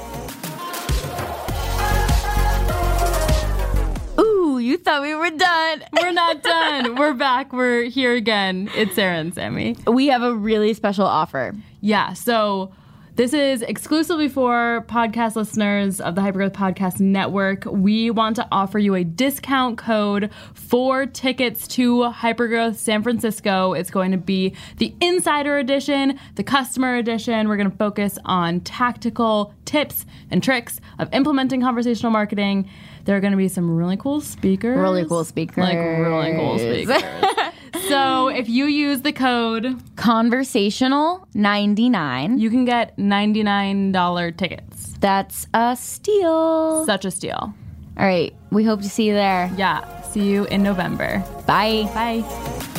You 4.65 4.77
thought 4.77 5.03
we 5.03 5.13
were 5.13 5.29
done. 5.29 5.83
We're 5.93 6.11
not 6.11 6.41
done. 6.41 6.95
We're 6.95 7.13
back. 7.13 7.53
We're 7.53 7.83
here 7.83 8.13
again. 8.13 8.69
It's 8.75 8.95
Sarah 8.95 9.17
and 9.17 9.33
Sammy. 9.33 9.77
We 9.85 10.07
have 10.07 10.23
a 10.23 10.33
really 10.33 10.73
special 10.73 11.05
offer. 11.05 11.53
Yeah, 11.81 12.13
so 12.13 12.71
this 13.15 13.33
is 13.33 13.61
exclusively 13.61 14.27
for 14.27 14.83
podcast 14.89 15.37
listeners 15.37 16.01
of 16.01 16.15
the 16.15 16.21
Hypergrowth 16.21 16.51
Podcast 16.51 16.99
Network. 16.99 17.63
We 17.63 18.11
want 18.11 18.35
to 18.35 18.47
offer 18.51 18.77
you 18.77 18.93
a 18.93 19.05
discount 19.05 19.77
code 19.77 20.31
for 20.53 21.05
tickets 21.05 21.65
to 21.69 22.11
Hypergrowth 22.11 22.75
San 22.75 23.03
Francisco. 23.03 23.71
It's 23.71 23.89
going 23.89 24.11
to 24.11 24.17
be 24.17 24.53
the 24.79 24.93
Insider 24.99 25.57
Edition, 25.57 26.19
the 26.35 26.43
Customer 26.43 26.97
Edition. 26.97 27.47
We're 27.47 27.55
going 27.55 27.71
to 27.71 27.77
focus 27.77 28.19
on 28.25 28.59
tactical 28.59 29.53
tips 29.63 30.05
and 30.29 30.43
tricks 30.43 30.81
of 30.99 31.13
implementing 31.13 31.61
conversational 31.61 32.11
marketing. 32.11 32.69
There 33.05 33.15
are 33.15 33.21
going 33.21 33.31
to 33.31 33.37
be 33.37 33.47
some 33.47 33.77
really 33.77 33.95
cool 33.95 34.19
speakers. 34.19 34.77
Really 34.77 35.05
cool 35.05 35.23
speakers. 35.23 35.63
Like 35.63 35.77
really 35.77 36.33
cool 36.33 36.59
speakers. 36.59 37.01
so 37.87 38.27
if 38.29 38.49
you 38.49 38.65
use 38.65 39.01
the 39.01 39.13
code 39.13 39.81
Conversational 39.95 41.27
99. 41.33 42.37
you 42.39 42.49
can 42.49 42.65
get 42.65 42.97
$99 42.97 44.37
tickets. 44.37 44.93
That's 44.99 45.47
a 45.53 45.75
steal. 45.75 46.85
Such 46.85 47.05
a 47.05 47.11
steal. 47.11 47.53
All 47.97 48.05
right. 48.05 48.33
We 48.51 48.63
hope 48.63 48.81
to 48.81 48.89
see 48.89 49.07
you 49.07 49.13
there. 49.13 49.51
Yeah. 49.55 50.01
See 50.03 50.29
you 50.29 50.45
in 50.45 50.63
November. 50.63 51.23
Bye. 51.45 51.83
Bye. 51.93 52.71